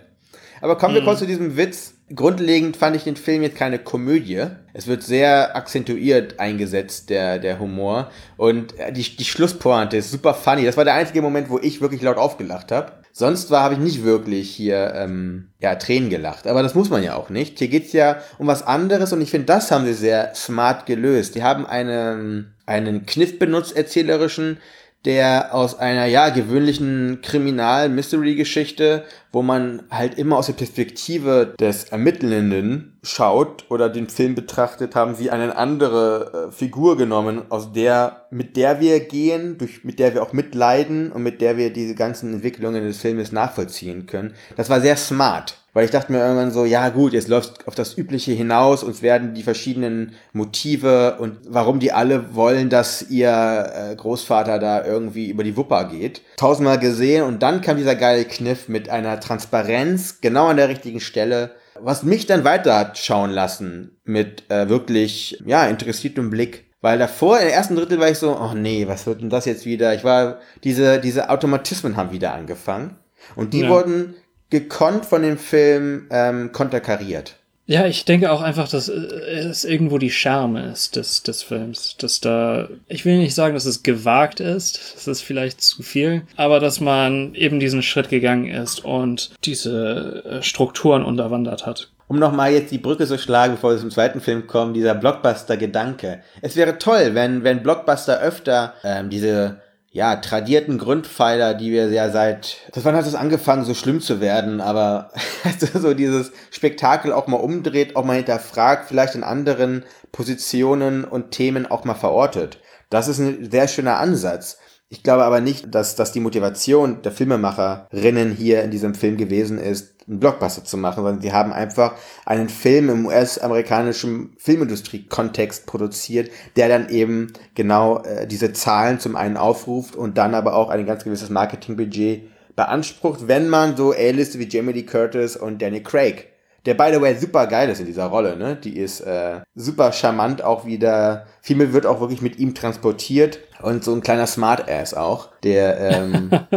Aber 0.61 0.77
kommen 0.77 0.95
wir 0.95 1.01
mhm. 1.01 1.07
kurz 1.07 1.19
zu 1.21 1.27
diesem 1.27 1.57
Witz 1.57 1.95
grundlegend 2.15 2.77
fand 2.77 2.97
ich 2.97 3.05
den 3.05 3.17
Film 3.17 3.43
jetzt 3.43 3.57
keine 3.57 3.79
Komödie. 3.79 4.47
Es 4.73 4.87
wird 4.87 5.03
sehr 5.03 5.57
akzentuiert 5.57 6.41
eingesetzt, 6.41 7.11
der, 7.11 7.39
der 7.39 7.59
Humor. 7.59 8.11
Und 8.37 8.79
äh, 8.79 8.93
die, 8.93 9.17
die 9.17 9.25
Schlusspointe 9.25 9.97
ist 9.97 10.11
super 10.11 10.35
funny. 10.35 10.65
Das 10.65 10.77
war 10.77 10.85
der 10.85 10.95
einzige 10.95 11.23
Moment, 11.23 11.51
wo 11.51 11.59
ich 11.59 11.81
wirklich 11.81 12.03
laut 12.03 12.17
aufgelacht 12.17 12.73
habe. 12.73 12.93
Sonst 13.15 13.51
war, 13.51 13.63
habe 13.63 13.75
ich 13.75 13.81
nicht 13.81 14.05
wirklich 14.05 14.51
hier 14.51 14.95
ähm, 14.95 15.51
ja, 15.61 15.75
Tränen 15.75 16.09
gelacht. 16.09 16.47
Aber 16.47 16.63
das 16.63 16.75
muss 16.75 16.89
man 16.89 17.03
ja 17.03 17.15
auch 17.15 17.29
nicht. 17.29 17.59
Hier 17.59 17.69
geht's 17.69 17.93
ja 17.93 18.23
um 18.39 18.47
was 18.47 18.67
anderes 18.67 19.13
und 19.13 19.21
ich 19.21 19.31
finde, 19.31 19.47
das 19.47 19.71
haben 19.71 19.85
sie 19.85 19.93
sehr 19.93 20.35
smart 20.35 20.87
gelöst. 20.87 21.35
Die 21.35 21.43
haben 21.43 21.67
einen, 21.67 22.55
einen 22.65 23.05
Kniff 23.05 23.39
benutzt, 23.39 23.77
erzählerischen, 23.77 24.59
der 25.05 25.55
aus 25.55 25.79
einer 25.79 26.07
ja 26.07 26.29
gewöhnlichen 26.29 27.21
Kriminal-Mystery-Geschichte, 27.23 29.05
wo 29.33 29.43
man 29.43 29.83
halt 29.91 30.17
immer 30.17 30.39
aus 30.39 30.47
der 30.47 30.53
Perspektive 30.53 31.55
des 31.59 31.85
Ermittelnden 31.85 32.99
schaut 33.03 33.65
oder 33.69 33.89
den 33.89 34.09
Film 34.09 34.35
betrachtet, 34.35 34.95
haben 34.95 35.15
sie 35.15 35.31
eine 35.31 35.57
andere 35.57 36.49
äh, 36.51 36.53
Figur 36.53 36.97
genommen, 36.97 37.43
aus 37.49 37.73
der 37.73 38.27
mit 38.31 38.57
der 38.57 38.81
wir 38.81 39.01
gehen, 39.01 39.59
durch 39.59 39.83
mit 39.83 39.99
der 39.99 40.15
wir 40.15 40.23
auch 40.23 40.33
mitleiden 40.33 41.11
und 41.11 41.23
mit 41.23 41.41
der 41.41 41.57
wir 41.57 41.73
diese 41.73 41.95
ganzen 41.95 42.35
Entwicklungen 42.35 42.85
des 42.85 42.99
Filmes 42.99 43.33
nachvollziehen 43.33 44.07
können. 44.07 44.35
Das 44.57 44.71
war 44.71 44.81
sehr 44.81 44.97
smart. 44.97 45.62
Weil 45.75 45.87
ich 45.87 45.91
dachte 45.91 46.13
mir 46.13 46.19
irgendwann 46.19 46.51
so, 46.51 46.67
ja 46.67 46.91
gut, 46.91 47.15
jetzt 47.15 47.29
läuft 47.29 47.67
auf 47.67 47.75
das 47.75 47.97
Übliche 47.97 48.33
hinaus, 48.33 48.83
uns 48.83 49.01
werden 49.01 49.33
die 49.33 49.43
verschiedenen 49.43 50.13
Motive 50.35 51.17
und 51.19 51.39
warum 51.49 51.81
die 51.81 51.93
alle 51.93 52.35
wollen, 52.35 52.69
dass 52.69 53.09
ihr 53.09 53.73
äh, 53.75 53.97
Großvater 53.97 54.59
da 54.59 54.85
irgendwie 54.85 55.31
über 55.31 55.45
die 55.45 55.57
Wupper 55.57 55.85
geht. 55.85 56.21
Tausendmal 56.37 56.79
gesehen 56.79 57.25
und 57.25 57.43
dann 57.43 57.63
kam 57.63 57.79
dieser 57.79 57.95
geile 57.95 58.25
Kniff 58.27 58.69
mit 58.69 58.91
einer 58.91 59.19
Transparenz 59.19 60.21
genau 60.21 60.49
an 60.49 60.59
der 60.59 60.69
richtigen 60.69 61.01
Stelle, 61.01 61.53
was 61.81 62.03
mich 62.03 62.27
dann 62.27 62.45
weiter 62.45 62.79
hat 62.79 62.99
schauen 62.99 63.31
lassen 63.31 63.97
mit 64.05 64.51
äh, 64.51 64.69
wirklich, 64.69 65.43
ja, 65.47 65.67
interessiertem 65.67 66.29
Blick. 66.29 66.67
Weil 66.83 66.99
davor, 66.99 67.39
in 67.39 67.47
der 67.47 67.55
ersten 67.55 67.77
Drittel 67.77 67.99
war 68.01 68.11
ich 68.11 68.19
so, 68.19 68.37
oh 68.37 68.55
nee, 68.55 68.87
was 68.89 69.07
wird 69.07 69.21
denn 69.23 69.31
das 69.31 69.47
jetzt 69.47 69.65
wieder? 69.65 69.95
Ich 69.95 70.05
war, 70.05 70.39
diese, 70.65 71.01
diese 71.01 71.31
Automatismen 71.31 71.97
haben 71.97 72.11
wieder 72.11 72.35
angefangen. 72.35 72.97
Und 73.37 73.55
die 73.55 73.61
Ja. 73.61 73.69
wurden 73.69 74.15
gekonnt 74.53 75.07
von 75.07 75.23
dem 75.23 75.39
Film 75.39 76.07
ähm, 76.11 76.53
konterkariert. 76.53 77.37
Ja, 77.65 77.87
ich 77.87 78.05
denke 78.05 78.31
auch 78.31 78.43
einfach, 78.43 78.69
dass 78.69 78.89
äh, 78.89 78.93
es 78.93 79.65
irgendwo 79.65 79.97
die 79.97 80.11
Charme 80.11 80.57
ist 80.57 80.97
des, 80.97 81.23
des 81.23 81.43
Films. 81.43 81.97
Dass 81.97 82.21
da, 82.21 82.69
ich 82.87 83.05
will 83.05 83.17
nicht 83.17 83.35
sagen, 83.35 83.55
dass 83.55 83.65
es 83.65 83.83
gewagt 83.83 84.41
ist, 84.41 84.95
das 84.95 85.07
ist 85.07 85.23
vielleicht 85.23 85.63
zu 85.63 85.83
viel, 85.83 86.23
aber 86.37 86.61
dass 86.61 86.81
man 86.81 87.35
eben 87.35 87.61
diesen 87.61 87.83
Schritt 87.83 88.11
gegangen 88.11 88.51
ist 88.51 88.85
und 88.85 89.31
diese 89.45 90.23
äh, 90.25 90.43
Strukturen 90.43 91.03
unterwandert 91.03 91.65
hat. 91.65 91.91
Um 92.09 92.19
nochmal 92.19 92.53
jetzt 92.53 92.73
die 92.73 92.79
Brücke 92.79 93.07
zu 93.07 93.17
schlagen, 93.17 93.55
bevor 93.55 93.71
wir 93.71 93.79
zum 93.79 93.91
zweiten 93.91 94.21
Film 94.21 94.47
kommen, 94.47 94.75
dieser 94.75 94.95
Blockbuster-Gedanke. 94.95 96.21
Es 96.43 96.57
wäre 96.57 96.77
toll, 96.77 97.15
wenn, 97.15 97.43
wenn 97.43 97.63
Blockbuster 97.63 98.21
öfter 98.21 98.75
ähm, 98.85 99.09
diese 99.09 99.63
ja, 99.93 100.17
tradierten 100.17 100.79
Grundpfeiler, 100.79 101.53
die 101.53 101.71
wir 101.71 101.91
ja 101.91 102.11
seit, 102.11 102.57
das 102.73 102.85
wann 102.87 102.97
hat 102.97 103.07
es 103.07 103.15
angefangen, 103.15 103.67
so 103.67 103.75
schlimm 103.75 104.01
zu 104.01 104.23
werden, 104.23 104.63
aber 104.63 105.11
also 105.45 105.79
so 105.79 105.95
dieses 105.95 106.33
Spektakel 106.51 107.13
auch 107.13 107.27
mal 107.27 107.37
umdreht, 107.37 107.95
auch 107.95 108.05
mal 108.05 108.17
hinterfragt, 108.17 108.89
vielleicht 108.89 109.15
in 109.15 109.23
anderen 109.23 109.85
Positionen 110.11 111.05
und 111.05 111.31
Themen 111.31 111.71
auch 111.71 111.85
mal 111.85 111.95
verortet. 111.95 112.59
Das 112.89 113.07
ist 113.07 113.19
ein 113.19 113.51
sehr 113.51 113.69
schöner 113.69 113.99
Ansatz. 113.99 114.59
Ich 114.93 115.03
glaube 115.03 115.25
aber 115.25 115.41
nicht, 115.41 115.75
dass 115.75 115.97
das 115.97 116.13
die 116.13 116.21
Motivation 116.21 117.01
der 117.01 117.13
Filmemacherinnen 117.13 118.31
hier 118.31 118.63
in 118.63 118.71
diesem 118.71 118.95
Film 118.95 119.17
gewesen 119.17 119.57
ist, 119.57 119.95
einen 120.07 120.21
Blockbuster 120.21 120.65
zu 120.65 120.77
machen, 120.77 121.03
sondern 121.03 121.23
sie 121.23 121.33
haben 121.33 121.51
einfach 121.51 121.95
einen 122.27 122.51
Film 122.51 122.91
im 122.91 123.07
US-amerikanischen 123.07 124.35
Filmindustrie-Kontext 124.37 125.65
produziert, 125.65 126.31
der 126.57 126.69
dann 126.69 126.91
eben 126.91 127.33
genau 127.55 128.03
äh, 128.03 128.27
diese 128.27 128.53
Zahlen 128.53 129.01
zum 129.01 129.17
einen 129.17 129.39
aufruft 129.39 129.97
und 129.97 130.19
dann 130.19 130.35
aber 130.35 130.55
auch 130.55 130.69
ein 130.69 130.85
ganz 130.85 131.05
gewisses 131.05 131.31
Marketingbudget 131.31 132.25
beansprucht, 132.55 133.29
wenn 133.29 133.49
man 133.49 133.79
so 133.79 133.93
A-Liste 133.93 134.39
wie 134.39 134.49
Jamie 134.51 134.75
Lee 134.75 134.83
Curtis 134.83 135.39
und 135.39 135.63
Danny 135.63 135.83
Craig 135.83 136.32
der 136.67 136.75
by 136.75 136.91
the 136.93 137.01
way 137.01 137.17
super 137.17 137.47
geil 137.47 137.69
ist 137.71 137.81
in 137.81 137.87
dieser 137.87 138.07
Rolle, 138.07 138.37
ne? 138.37 138.57
Die 138.57 138.77
ist 138.79 139.01
äh, 139.01 139.41
super 139.55 139.93
charmant 139.93 140.43
auch 140.43 140.65
wieder. 140.65 141.27
Viel 141.41 141.73
wird 141.73 141.87
auch 141.87 142.01
wirklich 142.01 142.23
mit 142.23 142.39
ihm 142.39 142.55
transportiert 142.55 143.41
und 143.63 143.83
so 143.85 143.93
ein 143.95 144.01
kleiner 144.01 144.27
Smartass 144.27 144.95
auch, 144.95 145.31
der 145.43 145.79
ähm, 145.81 146.31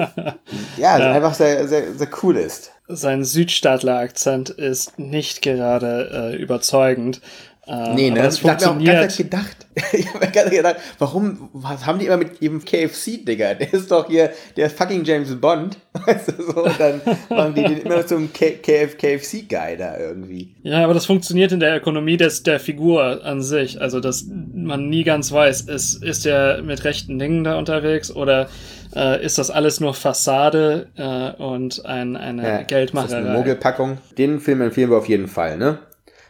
ja, 0.77 0.97
Ja. 0.99 1.11
einfach 1.11 1.33
sehr, 1.33 1.67
sehr, 1.67 1.93
sehr 1.93 2.09
cool 2.23 2.37
ist. 2.37 2.71
Sein 2.87 3.23
Südstaatler-Akzent 3.23 4.51
ist 4.51 4.99
nicht 4.99 5.41
gerade 5.41 6.33
äh, 6.33 6.35
überzeugend. 6.35 7.19
Äh, 7.67 7.93
Nee, 7.93 8.11
ne? 8.11 8.19
es 8.21 8.39
Ich 8.43 8.45
hab 8.45 8.61
mir 8.61 8.91
auch 8.91 9.01
ganz 9.01 9.17
gedacht. 9.17 9.57
Ich 9.91 10.07
habe 10.07 10.25
mir 10.25 10.31
ganz 10.31 10.49
gedacht, 10.49 10.75
warum, 10.99 11.49
was 11.51 11.85
haben 11.85 11.99
die 11.99 12.05
immer 12.05 12.17
mit 12.17 12.41
ihrem 12.41 12.63
KFC, 12.63 13.25
Digga? 13.25 13.55
Der 13.55 13.73
ist 13.73 13.91
doch 13.91 14.07
hier, 14.07 14.31
der 14.55 14.67
ist 14.67 14.77
fucking 14.77 15.03
James 15.03 15.35
Bond. 15.35 15.77
Weißt 16.05 16.29
du, 16.29 16.43
so, 16.43 16.63
und 16.63 16.79
dann 16.79 17.01
machen 17.29 17.55
die 17.55 17.63
den 17.63 17.77
immer 17.79 18.05
zum 18.05 18.31
KF 18.31 18.97
KFC-Guy 18.97 19.77
da 19.77 19.97
irgendwie. 19.97 20.55
Ja, 20.63 20.83
aber 20.83 20.93
das 20.93 21.05
funktioniert 21.05 21.51
in 21.51 21.59
der 21.59 21.75
Ökonomie 21.77 22.15
des, 22.17 22.43
der 22.43 22.59
Figur 22.59 23.25
an 23.25 23.41
sich. 23.41 23.81
Also, 23.81 23.99
dass 23.99 24.25
man 24.53 24.87
nie 24.89 25.03
ganz 25.03 25.31
weiß, 25.31 25.61
ist, 25.61 26.01
ist 26.03 26.25
er 26.25 26.61
mit 26.61 26.83
rechten 26.85 27.19
Dingen 27.19 27.43
da 27.43 27.57
unterwegs 27.57 28.11
oder 28.11 28.47
äh, 28.95 29.23
ist 29.25 29.37
das 29.37 29.51
alles 29.51 29.79
nur 29.79 29.93
Fassade 29.93 30.87
äh, 30.95 31.41
und 31.41 31.85
ein, 31.85 32.15
eine 32.15 32.43
Ja, 32.43 32.49
Ist 32.49 32.59
das 32.61 32.67
Geldmacherei? 32.67 33.17
eine 33.17 33.29
Mogelpackung? 33.37 33.97
Den 34.17 34.39
Film 34.39 34.61
empfehlen 34.61 34.89
wir 34.89 34.97
auf 34.97 35.09
jeden 35.09 35.27
Fall, 35.27 35.57
ne? 35.57 35.79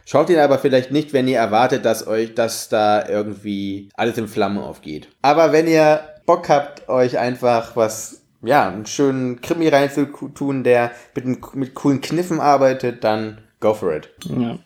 Schaut 0.08 0.30
ihn 0.30 0.38
aber 0.38 0.60
vielleicht 0.60 0.92
nicht, 0.92 1.12
wenn 1.12 1.26
ihr 1.26 1.38
erwartet, 1.38 1.84
dass 1.84 2.06
euch, 2.06 2.32
dass 2.34 2.68
da 2.68 3.08
irgendwie 3.08 3.88
alles 3.94 4.16
in 4.16 4.28
Flammen 4.28 4.58
aufgeht. 4.58 5.08
Aber 5.20 5.50
wenn 5.52 5.66
ihr 5.66 6.00
Bock 6.26 6.48
habt, 6.48 6.88
euch 6.88 7.18
einfach 7.18 7.74
was, 7.74 8.22
ja, 8.40 8.68
einen 8.68 8.86
schönen 8.86 9.40
Krimi 9.40 9.66
reinzutun, 9.66 10.62
der 10.62 10.92
mit, 11.16 11.56
mit 11.56 11.74
coolen 11.74 12.00
Kniffen 12.00 12.38
arbeitet, 12.38 13.02
dann 13.02 13.38
go 13.58 13.74
for 13.74 13.96
it. 13.96 14.08
Ja. 14.24 14.58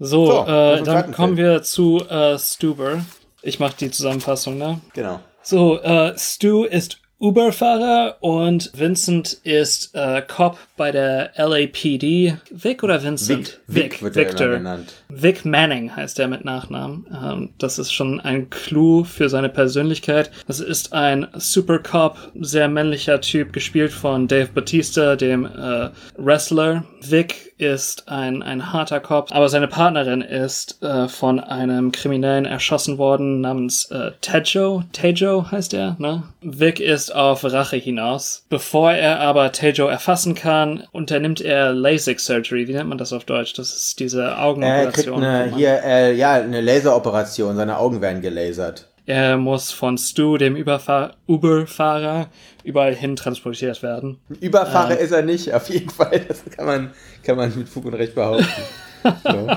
So, 0.00 0.26
So, 0.26 0.46
äh, 0.46 0.82
dann 0.82 1.12
kommen 1.12 1.36
wir 1.36 1.62
zu 1.62 2.00
äh, 2.08 2.36
Stuber. 2.36 3.00
Ich 3.42 3.60
mache 3.60 3.76
die 3.78 3.92
Zusammenfassung, 3.92 4.58
ne? 4.58 4.80
Genau. 4.92 5.20
So, 5.40 5.80
äh, 5.82 6.18
Stu 6.18 6.64
ist 6.64 6.98
Uber-Fahrer 7.24 8.18
und 8.20 8.70
Vincent 8.74 9.32
ist 9.44 9.94
äh, 9.94 10.20
Cop 10.20 10.58
bei 10.76 10.92
der 10.92 11.30
LAPD. 11.36 12.36
Vic 12.50 12.82
oder 12.82 13.02
Vincent? 13.02 13.60
Vic, 13.66 14.02
Vic 14.02 14.14
wird 14.14 14.40
er 14.40 14.46
immer 14.46 14.56
genannt. 14.58 14.92
Vic 15.08 15.46
Manning 15.46 15.96
heißt 15.96 16.18
er 16.18 16.28
mit 16.28 16.44
Nachnamen. 16.44 17.06
Ähm, 17.10 17.48
das 17.56 17.78
ist 17.78 17.94
schon 17.94 18.20
ein 18.20 18.50
Clou 18.50 19.04
für 19.04 19.30
seine 19.30 19.48
Persönlichkeit. 19.48 20.30
Das 20.46 20.60
ist 20.60 20.92
ein 20.92 21.26
Supercop, 21.34 22.18
sehr 22.38 22.68
männlicher 22.68 23.22
Typ, 23.22 23.54
gespielt 23.54 23.92
von 23.92 24.28
Dave 24.28 24.50
Bautista, 24.54 25.16
dem 25.16 25.46
äh, 25.46 25.88
Wrestler. 26.18 26.84
Vic 27.00 27.54
ist 27.56 28.08
ein, 28.08 28.42
ein 28.42 28.72
harter 28.72 29.00
Cop, 29.00 29.30
aber 29.30 29.48
seine 29.48 29.68
Partnerin 29.68 30.20
ist 30.20 30.82
äh, 30.82 31.08
von 31.08 31.38
einem 31.40 31.92
Kriminellen 31.92 32.44
erschossen 32.44 32.98
worden 32.98 33.40
namens 33.40 33.86
äh, 33.90 34.10
Tejo. 34.20 34.82
Tejo 34.92 35.50
heißt 35.50 35.72
er, 35.74 35.96
ne? 35.98 36.24
Vic 36.42 36.80
ist 36.80 37.13
auf 37.14 37.44
Rache 37.44 37.76
hinaus. 37.76 38.44
Bevor 38.48 38.92
er 38.92 39.20
aber 39.20 39.52
Tejo 39.52 39.86
erfassen 39.86 40.34
kann, 40.34 40.84
unternimmt 40.92 41.40
er 41.40 41.72
LASIK 41.72 42.20
Surgery. 42.20 42.68
Wie 42.68 42.72
nennt 42.72 42.88
man 42.88 42.98
das 42.98 43.12
auf 43.12 43.24
Deutsch? 43.24 43.52
Das 43.54 43.74
ist 43.74 44.00
diese 44.00 44.22
Er 44.22 44.28
kriegt 44.28 44.40
Augenoperation. 44.40 45.20
wo 45.20 45.24
eine, 45.26 45.56
hier, 45.56 45.82
äh, 45.84 46.14
ja, 46.14 46.32
eine 46.34 46.60
Laseroperation, 46.60 47.56
seine 47.56 47.78
Augen 47.78 48.00
werden 48.00 48.20
gelasert. 48.20 48.88
Er 49.06 49.36
muss 49.36 49.70
von 49.70 49.98
Stu, 49.98 50.38
dem 50.38 50.56
Überfahr 50.56 51.16
Uber-Fahrer, 51.28 52.28
überall 52.64 52.94
hin 52.94 53.16
transportiert 53.16 53.82
werden. 53.82 54.18
Überfahrer 54.40 54.98
ist 54.98 55.12
er 55.12 55.22
nicht, 55.22 55.52
auf 55.52 55.68
jeden 55.68 55.90
Fall. 55.90 56.20
Das 56.26 56.42
kann 56.56 56.66
man, 56.66 56.90
kann 57.22 57.36
man 57.36 57.56
mit 57.56 57.68
Fug 57.68 57.84
und 57.84 57.94
Recht 57.94 58.14
behaupten. 58.14 58.46
So. 59.22 59.50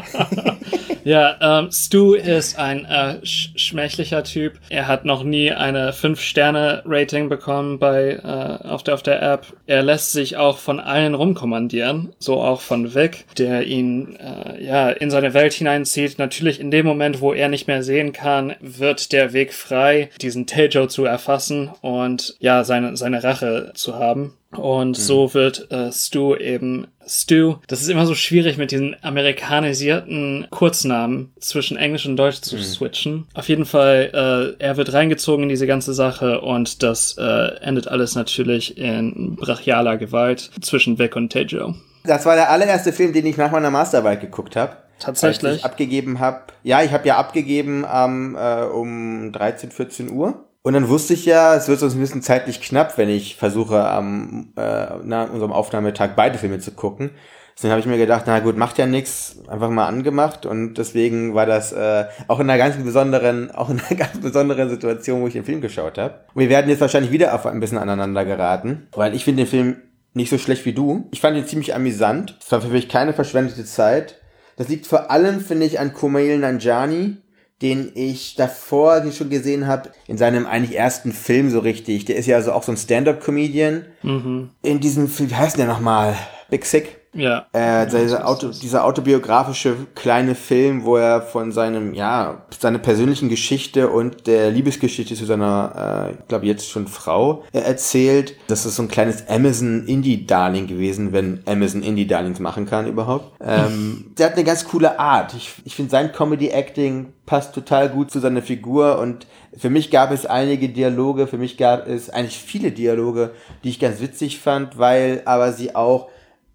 Ja, 1.07 1.37
ähm, 1.39 1.69
Stu 1.71 2.15
ist 2.15 2.59
ein 2.59 2.83
äh, 2.83 3.25
sch 3.25 3.51
schmächlicher 3.55 4.25
Typ. 4.25 4.59
Er 4.67 4.87
hat 4.87 5.05
noch 5.05 5.23
nie 5.23 5.53
eine 5.53 5.93
5-Sterne-Rating 5.93 7.29
bekommen 7.29 7.79
bei 7.79 8.19
äh, 8.21 8.67
auf, 8.67 8.83
der, 8.83 8.95
auf 8.95 9.03
der 9.03 9.21
App. 9.21 9.45
Er 9.67 9.83
lässt 9.83 10.11
sich 10.11 10.35
auch 10.35 10.57
von 10.57 10.81
allen 10.81 11.13
rumkommandieren, 11.13 12.13
so 12.19 12.41
auch 12.41 12.59
von 12.59 12.93
Vic, 12.93 13.23
der 13.37 13.65
ihn 13.65 14.17
äh, 14.17 14.61
ja 14.61 14.89
in 14.89 15.09
seine 15.09 15.33
Welt 15.33 15.53
hineinzieht. 15.53 16.19
Natürlich 16.19 16.59
in 16.59 16.71
dem 16.71 16.85
Moment, 16.85 17.21
wo 17.21 17.31
er 17.31 17.47
nicht 17.47 17.67
mehr 17.67 17.83
sehen 17.83 18.11
kann, 18.11 18.55
wird 18.59 19.13
der 19.13 19.31
Weg 19.31 19.53
frei, 19.53 20.09
diesen 20.21 20.45
Tejo 20.45 20.87
zu 20.87 21.05
erfassen 21.05 21.69
und 21.79 22.35
ja 22.39 22.65
seine 22.65 22.96
seine 22.97 23.23
Rache 23.23 23.71
zu 23.75 23.95
haben. 23.95 24.33
Und 24.55 24.95
so 24.95 25.33
wird 25.33 25.71
äh, 25.71 25.91
Stu 25.91 26.35
eben 26.35 26.87
Stu. 27.05 27.55
Das 27.67 27.81
ist 27.81 27.89
immer 27.89 28.05
so 28.05 28.15
schwierig 28.15 28.57
mit 28.57 28.71
diesen 28.71 28.95
amerikanisierten 29.01 30.47
Kurznamen 30.49 31.33
zwischen 31.39 31.77
Englisch 31.77 32.05
und 32.05 32.17
Deutsch 32.17 32.41
zu 32.41 32.57
switchen. 32.57 33.27
Auf 33.33 33.49
jeden 33.49 33.65
Fall, 33.65 34.55
äh, 34.59 34.63
er 34.63 34.77
wird 34.77 34.93
reingezogen 34.93 35.43
in 35.43 35.49
diese 35.49 35.67
ganze 35.67 35.93
Sache 35.93 36.41
und 36.41 36.81
das 36.81 37.17
äh, 37.17 37.55
endet 37.61 37.87
alles 37.87 38.15
natürlich 38.15 38.77
in 38.77 39.35
brachialer 39.35 39.97
Gewalt 39.97 40.51
zwischen 40.61 40.97
Vic 40.97 41.15
und 41.15 41.29
Tejo. 41.29 41.75
Das 42.03 42.25
war 42.25 42.35
der 42.35 42.49
allererste 42.49 42.93
Film, 42.93 43.11
den 43.11 43.25
ich 43.25 43.37
nach 43.37 43.51
meiner 43.51 43.69
Masterarbeit 43.69 44.21
geguckt 44.21 44.55
habe. 44.55 44.77
Tatsächlich? 44.99 45.51
Als 45.51 45.57
ich 45.59 45.65
abgegeben 45.65 46.19
habe. 46.19 46.41
Ja, 46.63 46.81
ich 46.81 46.91
habe 46.91 47.07
ja 47.07 47.17
abgegeben 47.17 47.85
ähm, 47.91 48.35
äh, 48.39 48.63
um 48.63 49.31
13, 49.31 49.71
14 49.71 50.11
Uhr. 50.11 50.46
Und 50.67 50.73
dann 50.73 50.89
wusste 50.89 51.13
ich 51.13 51.25
ja, 51.25 51.55
es 51.55 51.69
wird 51.69 51.79
sonst 51.79 51.93
ein 51.93 52.01
bisschen 52.01 52.21
zeitlich 52.21 52.59
knapp, 52.59 52.97
wenn 52.97 53.07
ich 53.07 53.37
versuche, 53.37 53.87
am 53.87 54.49
äh, 54.57 54.87
na, 55.01 55.23
unserem 55.23 55.53
Aufnahmetag 55.53 56.09
beide 56.17 56.37
Filme 56.37 56.59
zu 56.59 56.71
gucken. 56.71 57.11
Deswegen 57.55 57.71
habe 57.71 57.79
ich 57.79 57.85
mir 57.85 57.97
gedacht, 57.97 58.23
na 58.27 58.39
gut, 58.39 58.57
macht 58.57 58.77
ja 58.77 58.85
nichts, 58.85 59.37
einfach 59.47 59.69
mal 59.69 59.87
angemacht. 59.87 60.45
Und 60.45 60.73
deswegen 60.73 61.33
war 61.33 61.45
das 61.45 61.71
äh, 61.71 62.07
auch 62.27 62.41
in 62.41 62.49
einer 62.49 62.57
ganz 62.57 62.75
besonderen, 62.83 63.49
auch 63.55 63.69
in 63.69 63.79
einer 63.79 63.97
ganz 63.97 64.19
besonderen 64.19 64.69
Situation, 64.69 65.21
wo 65.21 65.27
ich 65.27 65.33
den 65.35 65.45
Film 65.45 65.61
geschaut 65.61 65.97
habe. 65.97 66.15
Wir 66.35 66.49
werden 66.49 66.69
jetzt 66.69 66.81
wahrscheinlich 66.81 67.13
wieder 67.13 67.33
auf 67.33 67.45
ein 67.45 67.61
bisschen 67.61 67.77
aneinander 67.77 68.25
geraten, 68.25 68.89
weil 68.91 69.15
ich 69.15 69.23
finde 69.23 69.43
den 69.43 69.49
Film 69.49 69.77
nicht 70.15 70.29
so 70.29 70.37
schlecht 70.37 70.65
wie 70.65 70.73
du. 70.73 71.07
Ich 71.11 71.21
fand 71.21 71.37
ihn 71.37 71.47
ziemlich 71.47 71.75
amüsant. 71.75 72.37
Es 72.41 72.51
war 72.51 72.59
für 72.59 72.67
mich 72.67 72.89
keine 72.89 73.13
verschwendete 73.13 73.63
Zeit. 73.63 74.19
Das 74.57 74.67
liegt 74.67 74.85
vor 74.85 75.11
allem, 75.11 75.39
finde 75.39 75.65
ich, 75.65 75.79
an 75.79 75.93
Kumail 75.93 76.39
Nanjani, 76.39 77.15
den 77.61 77.91
ich 77.95 78.35
davor 78.35 79.03
schon 79.11 79.29
gesehen 79.29 79.65
habe, 79.65 79.89
in 80.07 80.17
seinem 80.17 80.45
eigentlich 80.45 80.77
ersten 80.77 81.11
Film 81.11 81.49
so 81.49 81.59
richtig. 81.59 82.05
Der 82.05 82.15
ist 82.17 82.27
ja 82.27 82.35
also 82.35 82.51
auch 82.51 82.63
so 82.63 82.71
ein 82.71 82.77
Stand-Up-Comedian. 82.77 83.85
In 84.61 84.79
diesem 84.79 85.07
Film, 85.07 85.31
wie 85.31 85.35
heißt 85.35 85.57
der 85.57 85.65
nochmal? 85.65 86.15
Big 86.49 86.65
Sick. 86.65 86.96
Ja. 87.13 87.47
Äh, 87.53 87.87
dieser, 87.87 88.27
Auto, 88.27 88.49
dieser 88.49 88.85
autobiografische 88.85 89.75
kleine 89.95 90.35
Film, 90.35 90.83
wo 90.83 90.97
er 90.97 91.21
von 91.21 91.51
seinem, 91.51 91.93
ja, 91.93 92.45
seiner 92.57 92.77
persönlichen 92.79 93.29
Geschichte 93.29 93.89
und 93.89 94.27
der 94.27 94.51
Liebesgeschichte 94.51 95.15
zu 95.15 95.25
seiner, 95.25 96.09
äh, 96.09 96.11
ich 96.19 96.27
glaube 96.27 96.45
jetzt 96.45 96.69
schon 96.69 96.87
Frau 96.87 97.43
äh, 97.53 97.59
erzählt. 97.59 98.35
Das 98.47 98.65
ist 98.65 98.75
so 98.75 98.83
ein 98.83 98.87
kleines 98.87 99.27
Amazon-Indie-Darling 99.27 100.67
gewesen, 100.67 101.13
wenn 101.13 101.41
Amazon 101.45 101.81
Indie-Darlings 101.81 102.39
machen 102.39 102.65
kann 102.65 102.87
überhaupt. 102.87 103.31
Ähm, 103.41 104.11
der 104.17 104.27
hat 104.27 104.33
eine 104.33 104.43
ganz 104.43 104.65
coole 104.65 104.99
Art. 104.99 105.33
Ich, 105.33 105.53
ich 105.63 105.75
finde 105.75 105.91
sein 105.91 106.11
Comedy-Acting 106.11 107.13
passt 107.25 107.53
total 107.53 107.89
gut 107.89 108.09
zu 108.09 108.19
seiner 108.19 108.41
Figur 108.41 108.99
und 108.99 109.27
für 109.57 109.69
mich 109.69 109.91
gab 109.91 110.11
es 110.11 110.25
einige 110.25 110.69
Dialoge, 110.69 111.27
für 111.27 111.37
mich 111.37 111.57
gab 111.57 111.87
es 111.87 112.09
eigentlich 112.09 112.37
viele 112.37 112.71
Dialoge, 112.71 113.31
die 113.63 113.69
ich 113.69 113.79
ganz 113.79 113.99
witzig 113.99 114.39
fand, 114.39 114.77
weil 114.77 115.21
aber 115.25 115.51
sie 115.51 115.75
auch 115.75 116.09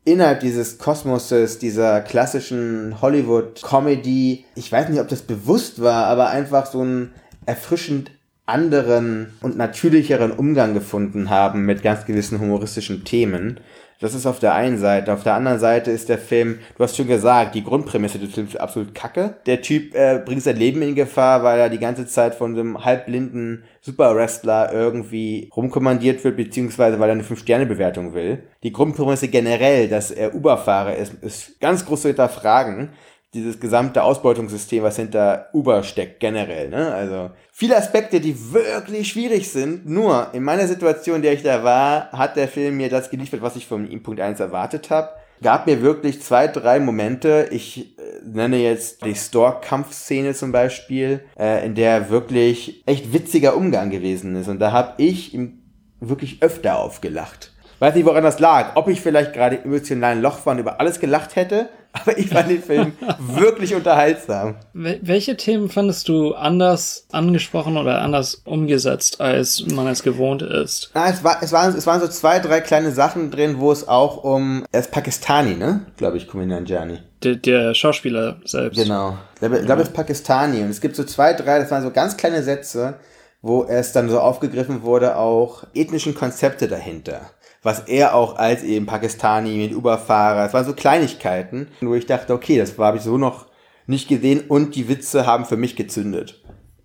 innerhalb 0.05 0.41
dieses 0.41 0.79
Kosmoses, 0.79 1.59
dieser 1.59 2.01
klassischen 2.01 3.01
Hollywood-Comedy, 3.01 4.45
ich 4.55 4.73
weiß 4.73 4.89
nicht, 4.89 5.01
ob 5.01 5.09
das 5.09 5.23
bewusst 5.23 5.81
war, 5.81 6.07
aber 6.07 6.31
einfach 6.31 6.67
so 6.67 6.81
einen 6.81 7.13
erfrischend 7.47 8.11
anderen 8.45 9.33
und 9.41 9.57
natürlicheren 9.57 10.33
Umgang 10.33 10.75
gefunden 10.75 11.31
haben 11.31 11.65
mit 11.65 11.83
ganz 11.83 12.07
gewissen 12.07 12.41
humoristischen 12.41 13.05
Themen. 13.05 13.61
Das 14.03 14.15
ist 14.15 14.27
auf 14.27 14.41
der 14.41 14.53
einen 14.53 14.79
Seite. 14.79 15.13
Auf 15.13 15.23
der 15.23 15.35
anderen 15.35 15.61
Seite 15.61 15.93
ist 15.93 16.09
der 16.09 16.19
Film, 16.19 16.59
du 16.77 16.83
hast 16.83 16.97
schon 16.97 17.07
gesagt, 17.07 17.55
die 17.55 17.63
Grundprämisse 17.63 18.19
des 18.19 18.35
Films 18.35 18.55
ist 18.55 18.61
absolut 18.61 18.97
kacke. 18.97 19.37
Der 19.47 19.63
Typ 19.63 19.95
äh, 19.95 20.21
bringt 20.25 20.43
sein 20.43 20.57
Leben 20.57 20.83
in 20.83 20.97
Gefahr, 20.97 21.45
weil 21.45 21.61
er 21.61 21.69
die 21.69 21.79
ganze 21.79 22.05
Zeit 22.09 22.35
von 22.35 22.53
einem 22.53 22.85
halbblinden 22.85 23.63
Superwrestler 23.81 24.73
irgendwie 24.73 25.49
rumkommandiert 25.55 26.25
wird, 26.25 26.37
beziehungsweise 26.37 26.99
weil 26.99 27.11
er 27.11 27.13
eine 27.13 27.23
5-Sterne-Bewertung 27.23 28.13
will. 28.13 28.43
Die 28.65 28.73
Grundprämisse 28.73 29.29
generell, 29.29 29.89
dass 29.89 30.11
er 30.11 30.35
Uber-Fahrer 30.35 30.97
ist, 30.97 31.15
ist 31.23 31.61
ganz 31.61 31.87
groß 31.87 32.03
zu 32.03 32.09
hinterfragen 32.09 32.89
dieses 33.35 33.61
gesamte 33.61 34.03
Ausbeutungssystem, 34.03 34.83
was 34.83 34.97
hinter 34.97 35.49
Uber 35.53 35.83
steckt, 35.85 36.21
generell. 36.21 36.69
Ne? 36.69 36.93
Also 36.93 37.31
viele 37.51 37.77
Aspekte, 37.77 38.21
die 38.21 38.53
wirklich 38.53 39.09
schwierig 39.09 39.51
sind. 39.51 39.89
Nur 39.89 40.29
in 40.35 40.43
meiner 40.43 40.67
Situation, 40.67 41.17
in 41.17 41.23
der 41.23 41.33
ich 41.33 41.43
da 41.43 41.65
war, 41.65 42.13
hat 42.13 42.37
der 42.37 42.49
Film 42.49 42.77
mir 42.77 42.91
das 42.91 43.09
geliefert, 43.09 43.41
was 43.41 43.57
ich 43.57 43.67
von 43.67 43.91
ihm 43.91 44.03
Punkt 44.03 44.21
1 44.21 44.39
erwartet 44.39 44.91
habe. 44.91 45.11
Gab 45.43 45.67
mir 45.67 45.83
wirklich 45.83 46.23
zwei, 46.23 46.47
drei 46.47 46.79
Momente. 46.79 47.49
Ich 47.51 47.99
äh, 47.99 48.03
nenne 48.25 48.59
jetzt 48.59 49.05
die 49.05 49.15
Store-Kampfszene 49.15 50.35
zum 50.35 50.53
Beispiel, 50.53 51.21
äh, 51.39 51.65
in 51.67 51.75
der 51.75 52.11
wirklich 52.11 52.83
echt 52.87 53.13
witziger 53.13 53.57
Umgang 53.57 53.91
gewesen 53.91 54.37
ist. 54.37 54.49
Und 54.49 54.61
da 54.61 54.73
habe 54.73 55.03
ich 55.03 55.35
ihm 55.35 55.63
wirklich 56.01 56.43
öfter 56.43 56.79
aufgelacht. 56.79 57.53
Weiß 57.81 57.97
nicht, 57.97 58.05
woran 58.05 58.23
das 58.23 58.39
lag. 58.39 58.77
Ob 58.77 58.87
ich 58.87 59.01
vielleicht 59.01 59.33
gerade 59.33 59.57
im 59.57 59.65
emotionalen 59.65 60.23
Loch 60.23 60.47
war 60.47 60.53
und 60.53 60.61
über 60.61 60.79
alles 60.79 61.01
gelacht 61.01 61.35
hätte, 61.35 61.69
aber 61.93 62.17
ich 62.19 62.29
fand 62.29 62.51
den 62.51 62.63
Film 62.63 62.93
wirklich 63.19 63.75
unterhaltsam. 63.75 64.57
Welche 64.73 65.37
Themen 65.37 65.69
fandest 65.69 66.09
du 66.09 66.35
anders 66.35 67.07
angesprochen 67.13 67.77
oder 67.77 68.01
anders 68.01 68.43
umgesetzt, 68.45 69.21
als 69.21 69.67
man 69.67 69.87
es 69.89 70.03
gewohnt 70.03 70.43
ist? 70.43 70.91
Na, 70.95 71.09
es, 71.09 71.23
war, 71.23 71.43
es, 71.43 71.53
waren, 71.53 71.77
es 71.77 71.87
waren 71.87 72.01
so 72.01 72.09
zwei, 72.09 72.39
drei 72.39 72.61
kleine 72.61 72.93
Sachen 72.93 73.31
drin, 73.31 73.59
wo 73.59 73.71
es 73.71 73.87
auch 73.87 74.25
um. 74.25 74.65
Er 74.73 74.81
ist 74.81 74.91
Pakistani, 74.91 75.55
ne? 75.55 75.87
Glaube 75.97 76.17
ich, 76.17 76.29
Kuminan 76.29 76.67
Jani. 76.67 76.99
Der, 77.23 77.37
der, 77.37 77.75
Schauspieler 77.75 78.41
selbst. 78.45 78.83
Genau. 78.83 79.19
Ich 79.35 79.41
glaube, 79.41 79.59
ja. 79.59 79.75
er 79.75 79.81
ist 79.81 79.93
Pakistani. 79.93 80.63
Und 80.63 80.71
es 80.71 80.81
gibt 80.81 80.97
so 80.97 81.05
zwei, 81.05 81.35
drei, 81.35 81.59
das 81.59 81.71
waren 81.71 81.83
so 81.83 81.91
ganz 81.91 82.17
kleine 82.17 82.43
Sätze, 82.43 82.95
wo 83.43 83.65
es 83.65 83.93
dann 83.93 84.09
so 84.09 84.19
aufgegriffen 84.21 84.83
wurde, 84.83 85.17
auch 85.17 85.65
ethnischen 85.75 86.15
Konzepte 86.15 86.69
dahinter 86.69 87.31
was 87.63 87.81
er 87.81 88.15
auch 88.15 88.37
als 88.37 88.63
eben 88.63 88.87
Pakistani 88.87 89.57
mit 89.57 89.75
Uberfahrer, 89.75 90.47
es 90.47 90.55
waren 90.55 90.67
so 90.67 90.75
Kleinigkeiten, 90.75 91.69
wo 91.81 91.95
ich 91.95 92.07
dachte, 92.07 92.35
okay, 92.35 92.59
das 92.59 92.77
habe 92.79 92.97
ich 92.97 93.03
so 93.03 93.19
noch 93.19 93.47
nicht 93.87 94.09
gesehen 94.09 94.43
und 94.49 94.75
die 94.75 94.89
Witze 94.89 95.27
haben 95.27 95.45
für 95.45 95.57
mich 95.57 95.77
gezündet. 95.77 96.41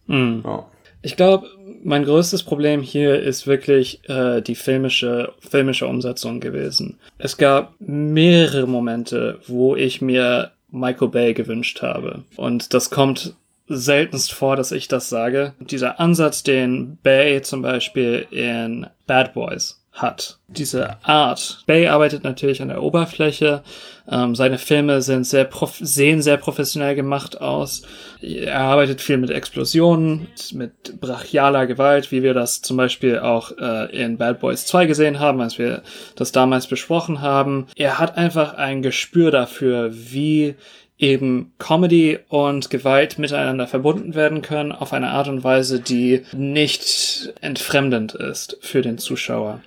Mhm. 0.08 0.44
Ja. 0.46 0.66
Ich 1.02 1.16
glaube, 1.16 1.48
mein 1.84 2.04
größtes 2.04 2.44
Problem 2.44 2.82
hier 2.82 3.20
ist 3.20 3.48
wirklich 3.48 4.02
äh, 4.10 4.42
die 4.42 4.56
filmische, 4.56 5.34
filmische 5.40 5.88
Umsetzung 5.88 6.40
gewesen. 6.40 7.00
Es 7.18 7.38
gab 7.38 7.76
mehrere 7.80 8.68
Momente, 8.68 9.40
wo 9.48 9.76
ich 9.76 10.02
mir 10.02 10.52
Michael 10.70 11.10
Bay 11.10 11.34
gewünscht 11.34 11.82
habe. 11.82 12.24
Und 12.36 12.74
das 12.74 12.90
kommt 12.90 13.36
seltenst 13.68 14.34
vor, 14.34 14.56
dass 14.56 14.72
ich 14.72 14.88
das 14.88 15.10
sage. 15.10 15.54
Dieser 15.60 16.00
Ansatz, 16.00 16.44
den 16.44 16.98
Bay 17.04 17.42
zum 17.42 17.62
Beispiel 17.62 18.26
in 18.32 18.88
Bad 19.06 19.34
Boys 19.34 19.82
hat. 19.98 20.40
Diese 20.48 21.04
Art. 21.04 21.64
Bay 21.66 21.88
arbeitet 21.88 22.24
natürlich 22.24 22.62
an 22.62 22.70
der 22.70 22.82
Oberfläche. 22.82 23.64
Ähm, 24.10 24.36
seine 24.36 24.58
Filme 24.58 25.02
sind 25.02 25.26
sehr 25.26 25.50
sehen 25.80 26.22
sehr 26.22 26.38
professionell 26.38 26.96
gemacht 26.96 27.42
aus. 27.42 27.82
Er 28.22 28.60
arbeitet 28.60 29.02
viel 29.02 29.18
mit 29.18 29.32
Explosionen, 29.32 30.28
mit 30.54 31.02
brachialer 31.02 31.68
Gewalt, 31.68 32.12
wie 32.12 32.24
wir 32.24 32.34
das 32.34 32.62
zum 32.62 32.78
Beispiel 32.78 33.20
auch 33.20 33.52
äh, 33.58 33.92
in 33.92 34.18
Bad 34.18 34.40
Boys 34.40 34.66
2 34.68 34.86
gesehen 34.86 35.20
haben, 35.20 35.42
als 35.42 35.58
wir 35.58 35.82
das 36.16 36.32
damals 36.32 36.68
besprochen 36.68 37.22
haben. 37.22 37.68
Er 37.76 38.00
hat 38.00 38.18
einfach 38.18 38.54
ein 38.54 38.82
Gespür 38.82 39.32
dafür, 39.32 39.90
wie 39.92 40.56
eben 40.98 41.54
Comedy 41.60 42.20
und 42.28 42.70
Gewalt 42.70 43.20
miteinander 43.20 43.68
verbunden 43.68 44.16
werden 44.16 44.42
können 44.42 44.72
auf 44.72 44.94
eine 44.94 45.10
Art 45.10 45.28
und 45.28 45.44
Weise, 45.44 45.80
die 45.80 46.24
nicht 46.36 47.34
entfremdend 47.42 48.16
ist 48.16 48.58
für 48.62 48.82
den 48.82 48.98
Zuschauer. 48.98 49.62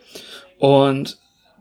Und 0.58 1.18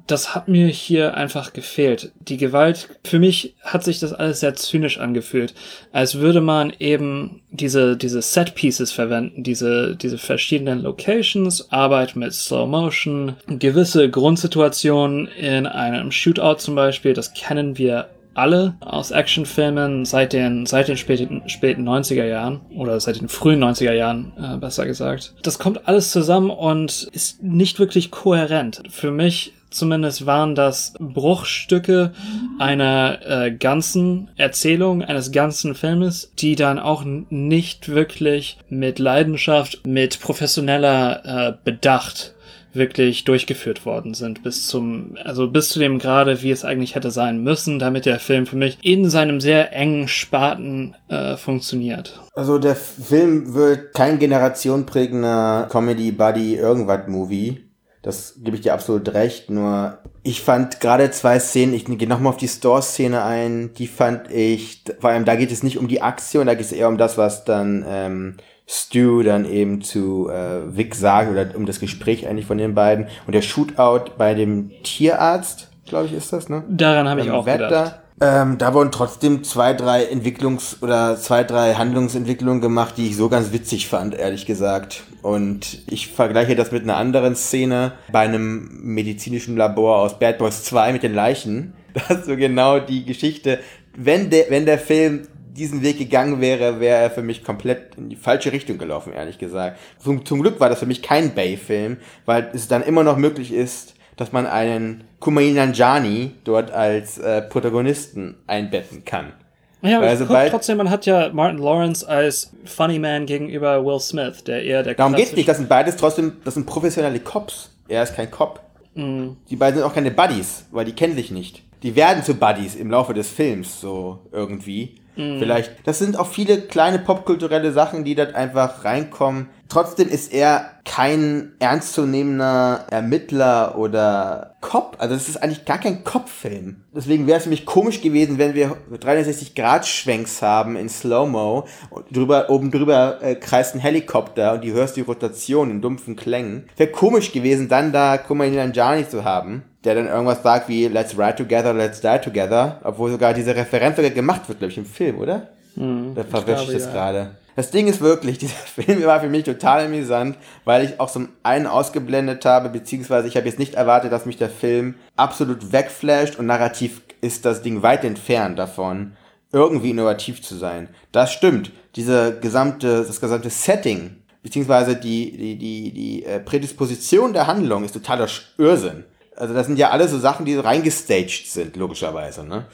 das 0.10 0.34
hat 0.34 0.48
mir 0.48 0.66
hier 0.68 1.16
einfach 1.16 1.54
gefehlt. 1.54 2.12
Die 2.20 2.38
Gewalt, 2.38 2.90
für 3.04 3.20
mich 3.20 3.54
hat 3.62 3.84
sich 3.84 4.00
das 4.00 4.12
alles 4.12 4.40
sehr 4.40 4.56
zynisch 4.56 4.98
angefühlt, 4.98 5.54
als 5.92 6.16
würde 6.16 6.42
man 6.42 6.74
eben 6.80 7.44
diese, 7.52 7.96
diese 7.96 8.24
Set 8.24 8.56
Pieces 8.56 8.92
verwenden, 8.92 9.44
diese, 9.44 9.96
diese 9.96 10.18
verschiedenen 10.18 10.82
Locations, 10.82 11.72
Arbeit 11.72 12.16
mit 12.16 12.34
Slow 12.34 12.68
Motion, 12.68 13.36
gewisse 13.48 14.10
Grundsituationen 14.10 15.28
in 15.28 15.68
einem 15.68 16.12
Shootout 16.12 16.56
zum 16.58 16.74
Beispiel, 16.74 17.14
das 17.14 17.36
kennen 17.36 17.78
wir 17.78 18.10
alle 18.34 18.76
aus 18.80 19.12
Actionfilmen 19.12 20.06
seit 20.06 20.34
den, 20.34 20.66
seit 20.66 20.88
den 20.88 20.98
späten, 20.98 21.44
späten 21.48 21.88
90er 21.88 22.26
Jahren 22.26 22.62
oder 22.76 23.00
seit 23.00 23.20
den 23.20 23.30
frühen 23.30 23.64
90er 23.64 23.94
Jahren, 23.94 24.34
äh, 24.38 24.58
besser 24.58 24.86
gesagt. 24.86 25.34
Das 25.44 25.60
kommt 25.60 25.88
alles 25.88 26.12
zusammen 26.12 26.50
und 26.50 27.10
ist 27.12 27.44
nicht 27.44 27.80
wirklich 27.80 28.12
kohärent. 28.12 28.84
Für 28.90 29.12
mich 29.12 29.54
zumindest 29.70 30.26
waren 30.26 30.56
das 30.56 30.94
Bruchstücke 31.00 32.14
einer 32.58 33.20
äh, 33.26 33.52
ganzen 33.52 34.30
Erzählung, 34.36 35.04
eines 35.04 35.32
ganzen 35.32 35.76
Filmes, 35.76 36.32
die 36.40 36.56
dann 36.56 36.80
auch 36.80 37.04
nicht 37.04 37.90
wirklich 37.90 38.58
mit 38.70 39.00
Leidenschaft, 39.00 39.86
mit 39.86 40.20
professioneller 40.20 41.26
äh, 41.26 41.54
Bedacht 41.64 42.34
wirklich 42.74 43.24
durchgeführt 43.24 43.86
worden 43.86 44.14
sind, 44.14 44.44
bis 44.44 44.68
zum, 44.68 45.18
also 45.24 45.48
bis 45.48 45.70
zu 45.70 45.80
dem 45.80 46.00
Grade, 46.00 46.42
wie 46.42 46.52
es 46.52 46.66
eigentlich 46.66 46.96
hätte 46.96 47.12
sein 47.12 47.44
müssen, 47.44 47.80
damit 47.80 48.06
der 48.06 48.20
Film 48.20 48.46
für 48.46 48.56
mich 48.56 48.78
in 48.82 49.10
seinem 49.10 49.42
sehr 49.42 49.74
engen 49.74 50.08
Spaten 50.08 50.96
äh, 51.08 51.36
funktioniert. 51.38 52.20
Also 52.34 52.60
der 52.60 52.76
Film 52.76 53.54
wird 53.54 53.94
kein 53.94 54.20
generationprägender 54.20 55.68
Comedy, 55.72 56.12
Buddy, 56.12 56.56
irgendwas 56.56 57.08
Movie. 57.08 57.66
Das 58.02 58.36
gebe 58.42 58.56
ich 58.56 58.62
dir 58.62 58.74
absolut 58.74 59.14
recht, 59.14 59.50
nur 59.50 59.98
ich 60.24 60.42
fand 60.42 60.80
gerade 60.80 61.12
zwei 61.12 61.38
Szenen, 61.38 61.74
ich 61.74 61.84
gehe 61.84 62.08
nochmal 62.08 62.32
auf 62.32 62.38
die 62.38 62.48
Store-Szene 62.48 63.24
ein, 63.24 63.74
die 63.74 63.88
fand 63.88 64.32
ich, 64.32 64.84
vor 65.00 65.10
allem 65.10 65.26
da 65.26 65.36
geht 65.36 65.52
es 65.52 65.64
nicht 65.64 65.78
um 65.78 65.90
die 65.90 66.02
Aktion, 66.02 66.48
da 66.48 66.54
geht 66.54 66.66
es 66.66 66.72
eher 66.72 66.88
um 66.88 66.98
das, 66.98 67.18
was 67.18 67.44
dann 67.44 67.84
ähm, 67.86 68.38
Stu 68.72 69.24
dann 69.24 69.46
eben 69.50 69.82
zu 69.82 70.30
äh, 70.30 70.78
Vic 70.78 70.94
sagt 70.94 71.32
oder 71.32 71.56
um 71.56 71.66
das 71.66 71.80
Gespräch 71.80 72.28
eigentlich 72.28 72.46
von 72.46 72.60
den 72.60 72.76
beiden. 72.76 73.08
Und 73.26 73.34
der 73.34 73.42
Shootout 73.42 74.12
bei 74.16 74.36
dem 74.36 74.70
Tierarzt, 74.84 75.70
glaube 75.88 76.06
ich, 76.06 76.14
ist 76.14 76.32
das, 76.32 76.50
ne? 76.50 76.64
Daran 76.70 77.10
habe 77.10 77.22
ich 77.22 77.32
auch 77.32 77.48
Wetter. 77.48 77.68
gedacht. 77.68 78.00
Ähm, 78.22 78.58
da 78.60 78.74
wurden 78.74 78.92
trotzdem 78.92 79.44
zwei, 79.44 79.74
drei 79.74 80.04
Entwicklungs- 80.04 80.84
oder 80.84 81.18
zwei, 81.18 81.44
drei 81.44 81.76
Handlungsentwicklungen 81.76 82.62
gemacht, 82.62 82.96
die 82.98 83.08
ich 83.08 83.16
so 83.16 83.28
ganz 83.28 83.52
witzig 83.54 83.88
fand, 83.88 84.14
ehrlich 84.14 84.46
gesagt. 84.46 85.04
Und 85.24 85.80
ich 85.90 86.10
vergleiche 86.10 86.56
das 86.56 86.72
mit 86.72 86.84
einer 86.84 86.98
anderen 86.98 87.36
Szene 87.36 87.94
bei 88.12 88.20
einem 88.20 88.70
medizinischen 88.84 89.58
Labor 89.58 89.98
aus 89.98 90.20
Bad 90.20 90.38
Boys 90.38 90.64
2 90.66 90.94
mit 90.94 91.04
den 91.04 91.14
Leichen. 91.16 91.74
Das 92.08 92.20
ist 92.20 92.26
so 92.28 92.36
genau 92.38 92.80
die 92.80 93.04
Geschichte. 93.04 93.60
Wenn 93.98 94.30
der, 94.30 94.52
wenn 94.52 94.68
der 94.68 94.78
Film 94.78 95.28
diesen 95.50 95.82
Weg 95.82 95.98
gegangen 95.98 96.42
wäre, 96.42 96.80
wäre 96.80 97.02
er 97.02 97.12
für 97.12 97.22
mich 97.22 97.44
komplett 97.44 97.96
in 97.96 98.10
die 98.10 98.16
falsche 98.16 98.52
Richtung 98.52 98.78
gelaufen, 98.78 99.14
ehrlich 99.14 99.38
gesagt. 99.38 99.78
Zum, 100.00 100.26
zum 100.26 100.42
Glück 100.42 100.60
war 100.60 100.70
das 100.70 100.80
für 100.80 100.86
mich 100.86 101.02
kein 101.02 101.34
Bay-Film, 101.34 101.98
weil 102.26 102.50
es 102.54 102.68
dann 102.68 102.84
immer 102.84 103.04
noch 103.04 103.18
möglich 103.18 103.52
ist, 103.52 103.96
dass 104.16 104.32
man 104.32 104.46
einen 104.46 105.06
Kumail 105.20 105.54
Nanjani 105.54 106.32
dort 106.44 106.72
als 106.72 107.18
äh, 107.18 107.42
Protagonisten 107.42 108.36
einbetten 108.48 109.06
kann. 109.06 109.34
Ja, 109.82 110.00
aber 110.02 110.14
guck, 110.18 110.50
trotzdem, 110.50 110.78
man 110.78 110.90
hat 110.90 111.06
ja 111.06 111.30
Martin 111.32 111.58
Lawrence 111.60 112.06
als 112.08 112.52
Funny 112.66 113.00
Man 113.00 113.26
gegenüber 113.26 113.86
Will 113.86 114.00
Smith, 114.02 114.44
der 114.44 114.62
eher 114.64 114.84
der 114.84 114.96
Darum 114.96 115.16
geht's 115.16 115.34
nicht, 115.34 115.48
das 115.48 115.56
sind 115.58 115.70
beides 115.70 115.96
trotzdem, 115.96 116.34
das 116.44 116.56
sind 116.56 116.66
professionelle 116.66 117.20
Cops. 117.22 117.72
Er 117.88 118.04
ist 118.04 118.14
kein 118.14 118.30
Cop. 118.30 118.60
Mhm. 118.94 119.38
Die 119.50 119.56
beiden 119.56 119.78
sind 119.78 119.86
auch 119.88 119.94
keine 119.94 120.12
Buddies, 120.12 120.66
weil 120.72 120.84
die 120.84 120.94
kennen 120.94 121.16
sich 121.16 121.32
nicht. 121.32 121.64
die 121.84 121.96
werden 121.96 122.24
zu 122.24 122.34
Buddies 122.34 122.76
im 122.76 122.92
Laufe 122.92 123.14
des 123.14 123.30
Films, 123.30 123.80
so 123.80 124.20
irgendwie. 124.34 124.96
Vielleicht. 125.20 125.76
Das 125.86 126.00
sind 126.00 126.18
auch 126.18 126.28
viele 126.28 126.62
kleine 126.62 127.00
popkulturelle 127.00 127.74
Sachen, 127.74 128.06
die 128.06 128.16
dort 128.16 128.36
einfach 128.36 128.86
reinkommen. 128.86 129.48
Trotzdem 129.68 130.08
ist 130.08 130.34
er 130.34 130.72
kein 130.86 131.52
ernstzunehmender 131.60 132.86
Ermittler 132.90 133.78
oder 133.78 134.56
Cop. 134.62 134.96
Also 134.98 135.16
es 135.16 135.30
ist 135.30 135.44
eigentlich 135.44 135.66
gar 135.66 135.78
kein 135.78 136.04
Cop-Film. 136.04 136.78
Deswegen 136.96 137.28
wäre 137.28 137.38
es 137.38 137.46
mich 137.46 137.66
komisch 137.66 138.02
gewesen, 138.02 138.38
wenn 138.38 138.56
wir 138.56 138.78
360-Grad-Schwenks 138.92 140.42
haben 140.42 140.76
in 140.76 140.90
Slow-Mo 140.90 141.68
drüber, 142.12 142.50
oben 142.50 142.72
drüber 142.72 143.20
äh, 143.22 143.36
kreist 143.36 143.76
ein 143.76 143.80
Helikopter 143.80 144.54
und 144.54 144.64
du 144.64 144.72
hörst 144.72 144.96
die 144.96 145.02
Rotation 145.02 145.70
in 145.70 145.82
dumpfen 145.82 146.16
Klängen. 146.16 146.68
Wäre 146.78 146.92
komisch 146.92 147.32
gewesen, 147.32 147.70
dann 147.70 147.92
da 147.92 148.18
Kumail 148.18 148.52
Nanjiani 148.52 149.08
zu 149.08 149.24
haben 149.24 149.64
der 149.84 149.96
dann 149.96 150.08
irgendwas 150.08 150.44
sagt 150.44 150.68
wie 150.68 150.88
Let's 150.88 151.18
ride 151.18 151.36
together, 151.36 151.74
let's 151.74 152.02
die 152.02 152.20
together, 152.22 152.80
obwohl 152.84 153.12
sogar 153.12 153.34
diese 153.34 153.56
Referenz 153.56 153.96
sogar 153.96 154.12
gemacht 154.12 154.48
wird, 154.48 154.60
glaube 154.60 154.72
ich, 154.72 154.78
im 154.78 154.86
Film, 154.86 155.20
oder? 155.20 155.50
Hm, 155.76 156.14
Da 156.16 156.24
verwische 156.24 156.66
ich 156.66 156.74
das 156.74 156.86
ja. 156.86 156.92
gerade. 156.92 157.32
Das 157.56 157.72
Ding 157.72 157.88
ist 157.88 158.02
wirklich, 158.02 158.38
dieser 158.40 158.54
Film 158.54 159.04
war 159.04 159.20
für 159.20 159.30
mich 159.30 159.44
total 159.44 159.86
amüsant, 159.86 160.38
weil 160.66 160.86
ich 160.86 161.00
auch 161.00 161.12
zum 161.12 161.30
einen 161.44 161.68
ausgeblendet 161.68 162.46
habe, 162.46 162.70
beziehungsweise 162.70 163.28
ich 163.28 163.38
habe 163.38 163.48
jetzt 163.48 163.60
nicht 163.60 163.76
erwartet, 163.76 164.12
dass 164.12 164.26
mich 164.26 164.38
der 164.38 164.50
Film 164.50 164.96
absolut 165.16 165.72
wegflasht 165.72 166.38
und 166.38 166.46
narrativ 166.46 167.02
ist 167.22 167.46
das 167.46 167.62
Ding 167.62 167.82
weit 167.82 168.04
entfernt 168.04 168.60
davon, 168.60 169.14
irgendwie 169.52 169.90
innovativ 169.90 170.42
zu 170.42 170.56
sein. 170.56 170.90
Das 171.12 171.34
stimmt. 171.34 171.72
Diese 171.96 172.40
gesamte, 172.40 173.04
das 173.04 173.20
gesamte 173.20 173.50
Setting, 173.50 174.18
beziehungsweise 174.44 174.96
die, 174.96 175.36
die, 175.36 175.58
die, 175.58 175.92
die 175.92 176.26
äh, 176.26 176.40
Prädisposition 176.40 177.34
der 177.34 177.48
Handlung 177.48 177.84
ist 177.84 177.94
totaler 177.94 178.28
Irrsinn. 178.58 179.04
Also 179.40 179.54
das 179.54 179.68
sind 179.68 179.80
ja 179.80 179.90
alle 179.90 180.08
so 180.08 180.20
Sachen, 180.20 180.46
die 180.46 180.56
reingestaged 180.56 181.48
sind, 181.48 181.76
logischerweise, 181.76 182.44
ne? 182.44 182.66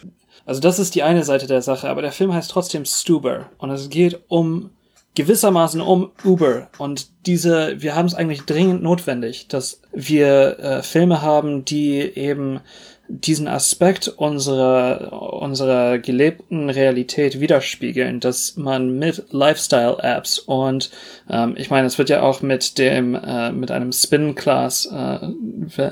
Also 0.45 0.61
das 0.61 0.79
ist 0.79 0.95
die 0.95 1.03
eine 1.03 1.23
Seite 1.23 1.47
der 1.47 1.61
Sache, 1.61 1.89
aber 1.89 2.01
der 2.01 2.11
Film 2.11 2.33
heißt 2.33 2.51
trotzdem 2.51 2.85
Stuber 2.85 3.49
und 3.57 3.71
es 3.71 3.89
geht 3.89 4.21
um 4.27 4.71
gewissermaßen 5.15 5.79
um 5.81 6.11
Uber 6.23 6.67
und 6.77 7.07
diese, 7.25 7.81
wir 7.81 7.95
haben 7.95 8.05
es 8.05 8.15
eigentlich 8.15 8.41
dringend 8.41 8.83
notwendig, 8.83 9.47
dass 9.47 9.81
wir 9.93 10.59
äh, 10.59 10.83
Filme 10.83 11.21
haben, 11.21 11.65
die 11.65 11.99
eben 11.99 12.59
diesen 13.07 13.47
Aspekt 13.47 14.07
unserer, 14.07 15.33
unserer 15.33 15.99
gelebten 15.99 16.69
Realität 16.69 17.39
widerspiegeln, 17.39 18.19
dass 18.19 18.55
man 18.57 18.97
mit 18.97 19.25
Lifestyle-Apps 19.31 20.39
und 20.39 20.89
ähm, 21.29 21.55
ich 21.57 21.69
meine, 21.69 21.87
es 21.87 21.97
wird 21.97 22.09
ja 22.09 22.21
auch 22.21 22.41
mit 22.41 22.77
dem, 22.77 23.15
äh, 23.15 23.51
mit 23.51 23.71
einem 23.71 23.91
Spin-Class 23.91 24.87
äh, 24.87 25.19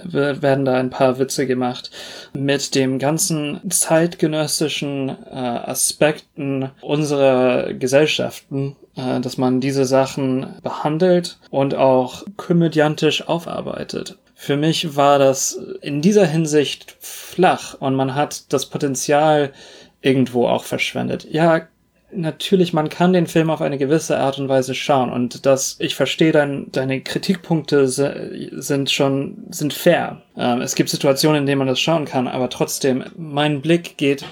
werden 0.05 0.65
da 0.65 0.73
ein 0.75 0.89
paar 0.89 1.19
Witze 1.19 1.47
gemacht, 1.47 1.91
mit 2.33 2.75
dem 2.75 2.99
ganzen 2.99 3.61
zeitgenössischen 3.69 5.09
äh, 5.09 5.35
Aspekten 5.35 6.71
unserer 6.81 7.73
Gesellschaften, 7.73 8.75
äh, 8.95 9.19
dass 9.19 9.37
man 9.37 9.61
diese 9.61 9.85
Sachen 9.85 10.55
behandelt 10.61 11.39
und 11.49 11.75
auch 11.75 12.23
komödiantisch 12.37 13.27
aufarbeitet. 13.27 14.17
Für 14.43 14.57
mich 14.57 14.97
war 14.97 15.19
das 15.19 15.57
in 15.81 16.01
dieser 16.01 16.25
Hinsicht 16.25 16.97
flach 16.99 17.75
und 17.79 17.95
man 17.95 18.13
hat 18.13 18.51
das 18.51 18.65
Potenzial 18.65 19.53
irgendwo 20.01 20.49
auch 20.49 20.65
verschwendet. 20.65 21.25
Ja, 21.31 21.69
natürlich, 22.11 22.73
man 22.73 22.89
kann 22.89 23.13
den 23.13 23.27
Film 23.27 23.49
auf 23.49 23.61
eine 23.61 23.77
gewisse 23.77 24.17
Art 24.17 24.39
und 24.39 24.49
Weise 24.49 24.75
schauen 24.75 25.13
und 25.13 25.45
das, 25.45 25.77
ich 25.79 25.95
verstehe 25.95 26.33
dein, 26.33 26.69
deine 26.73 26.99
Kritikpunkte 26.99 27.87
sind 27.87 28.91
schon, 28.91 29.45
sind 29.49 29.71
fair. 29.71 30.21
Ähm, 30.35 30.59
es 30.59 30.75
gibt 30.75 30.89
Situationen, 30.89 31.43
in 31.43 31.45
denen 31.45 31.59
man 31.59 31.69
das 31.69 31.79
schauen 31.79 32.03
kann, 32.03 32.27
aber 32.27 32.49
trotzdem, 32.49 33.05
mein 33.15 33.61
Blick 33.61 33.95
geht 33.95 34.25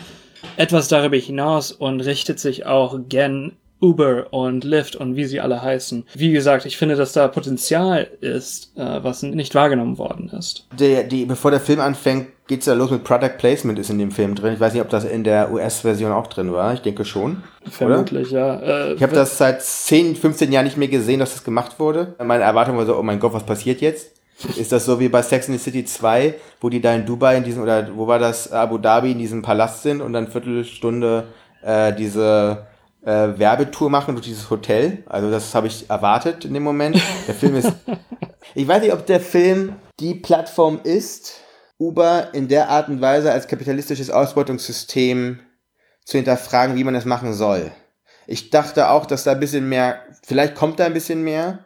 etwas 0.57 0.89
darüber 0.89 1.15
hinaus 1.15 1.71
und 1.71 2.01
richtet 2.01 2.37
sich 2.37 2.65
auch 2.65 2.99
gen 3.07 3.53
Uber 3.81 4.27
und 4.31 4.63
Lyft 4.63 4.95
und 4.95 5.15
wie 5.15 5.25
sie 5.25 5.39
alle 5.39 5.61
heißen. 5.61 6.05
Wie 6.13 6.31
gesagt, 6.31 6.65
ich 6.65 6.77
finde, 6.77 6.95
dass 6.95 7.13
da 7.13 7.27
Potenzial 7.27 8.07
ist, 8.21 8.71
äh, 8.77 9.03
was 9.03 9.23
nicht 9.23 9.55
wahrgenommen 9.55 9.97
worden 9.97 10.29
ist. 10.37 10.67
der, 10.77 11.03
die, 11.03 11.25
bevor 11.25 11.51
der 11.51 11.59
Film 11.59 11.79
anfängt, 11.79 12.27
geht's 12.47 12.65
ja 12.65 12.73
los 12.73 12.91
mit 12.91 13.03
Product 13.03 13.37
Placement 13.37 13.79
ist 13.79 13.89
in 13.89 13.97
dem 13.97 14.11
Film 14.11 14.35
drin. 14.35 14.53
Ich 14.53 14.59
weiß 14.59 14.73
nicht, 14.73 14.81
ob 14.81 14.89
das 14.89 15.05
in 15.05 15.23
der 15.23 15.51
US-Version 15.51 16.11
auch 16.11 16.27
drin 16.27 16.51
war. 16.51 16.73
Ich 16.73 16.81
denke 16.81 17.05
schon. 17.05 17.43
Vermutlich, 17.69 18.31
ja. 18.31 18.59
Äh, 18.59 18.93
Ich 18.93 19.03
habe 19.03 19.15
das 19.15 19.37
seit 19.37 19.61
10, 19.61 20.15
15 20.15 20.51
Jahren 20.51 20.65
nicht 20.65 20.77
mehr 20.77 20.87
gesehen, 20.89 21.19
dass 21.19 21.33
das 21.33 21.43
gemacht 21.43 21.79
wurde. 21.79 22.13
Meine 22.23 22.43
Erwartung 22.43 22.77
war 22.77 22.85
so, 22.85 22.97
oh 22.97 23.03
mein 23.03 23.19
Gott, 23.19 23.33
was 23.33 23.45
passiert 23.45 23.81
jetzt? 23.81 24.11
Ist 24.57 24.71
das 24.71 24.85
so 24.85 24.99
wie 24.99 25.07
bei 25.07 25.21
Sex 25.21 25.47
in 25.47 25.53
the 25.53 25.59
City 25.63 25.85
2, 25.85 26.33
wo 26.59 26.69
die 26.69 26.81
da 26.81 26.93
in 26.93 27.05
Dubai 27.05 27.37
in 27.37 27.43
diesem, 27.43 27.61
oder 27.63 27.87
wo 27.95 28.07
war 28.07 28.17
das, 28.19 28.51
Abu 28.51 28.77
Dhabi 28.79 29.11
in 29.11 29.19
diesem 29.19 29.41
Palast 29.43 29.83
sind 29.83 30.01
und 30.01 30.13
dann 30.13 30.27
Viertelstunde 30.27 31.25
äh, 31.63 31.93
diese 31.93 32.65
äh, 33.03 33.37
Werbetour 33.37 33.89
machen 33.89 34.15
durch 34.15 34.27
dieses 34.27 34.49
Hotel? 34.49 35.03
Also 35.07 35.31
das 35.31 35.53
habe 35.55 35.67
ich 35.67 35.89
erwartet 35.89 36.45
in 36.45 36.53
dem 36.53 36.63
Moment. 36.63 37.01
Der 37.27 37.35
Film 37.35 37.55
ist 37.55 37.71
ich 38.55 38.67
weiß 38.67 38.81
nicht, 38.81 38.93
ob 38.93 39.05
der 39.05 39.19
Film 39.19 39.75
die 39.99 40.15
Plattform 40.15 40.79
ist, 40.83 41.41
Uber 41.79 42.33
in 42.33 42.47
der 42.47 42.69
Art 42.69 42.89
und 42.89 43.01
Weise 43.01 43.31
als 43.31 43.47
kapitalistisches 43.47 44.09
Ausbeutungssystem 44.09 45.39
zu 46.05 46.17
hinterfragen, 46.17 46.75
wie 46.75 46.83
man 46.83 46.93
das 46.93 47.05
machen 47.05 47.33
soll. 47.33 47.71
Ich 48.27 48.49
dachte 48.49 48.89
auch, 48.89 49.05
dass 49.05 49.23
da 49.23 49.31
ein 49.31 49.39
bisschen 49.39 49.67
mehr, 49.67 50.01
vielleicht 50.23 50.55
kommt 50.55 50.79
da 50.79 50.85
ein 50.85 50.93
bisschen 50.93 51.23
mehr. 51.23 51.65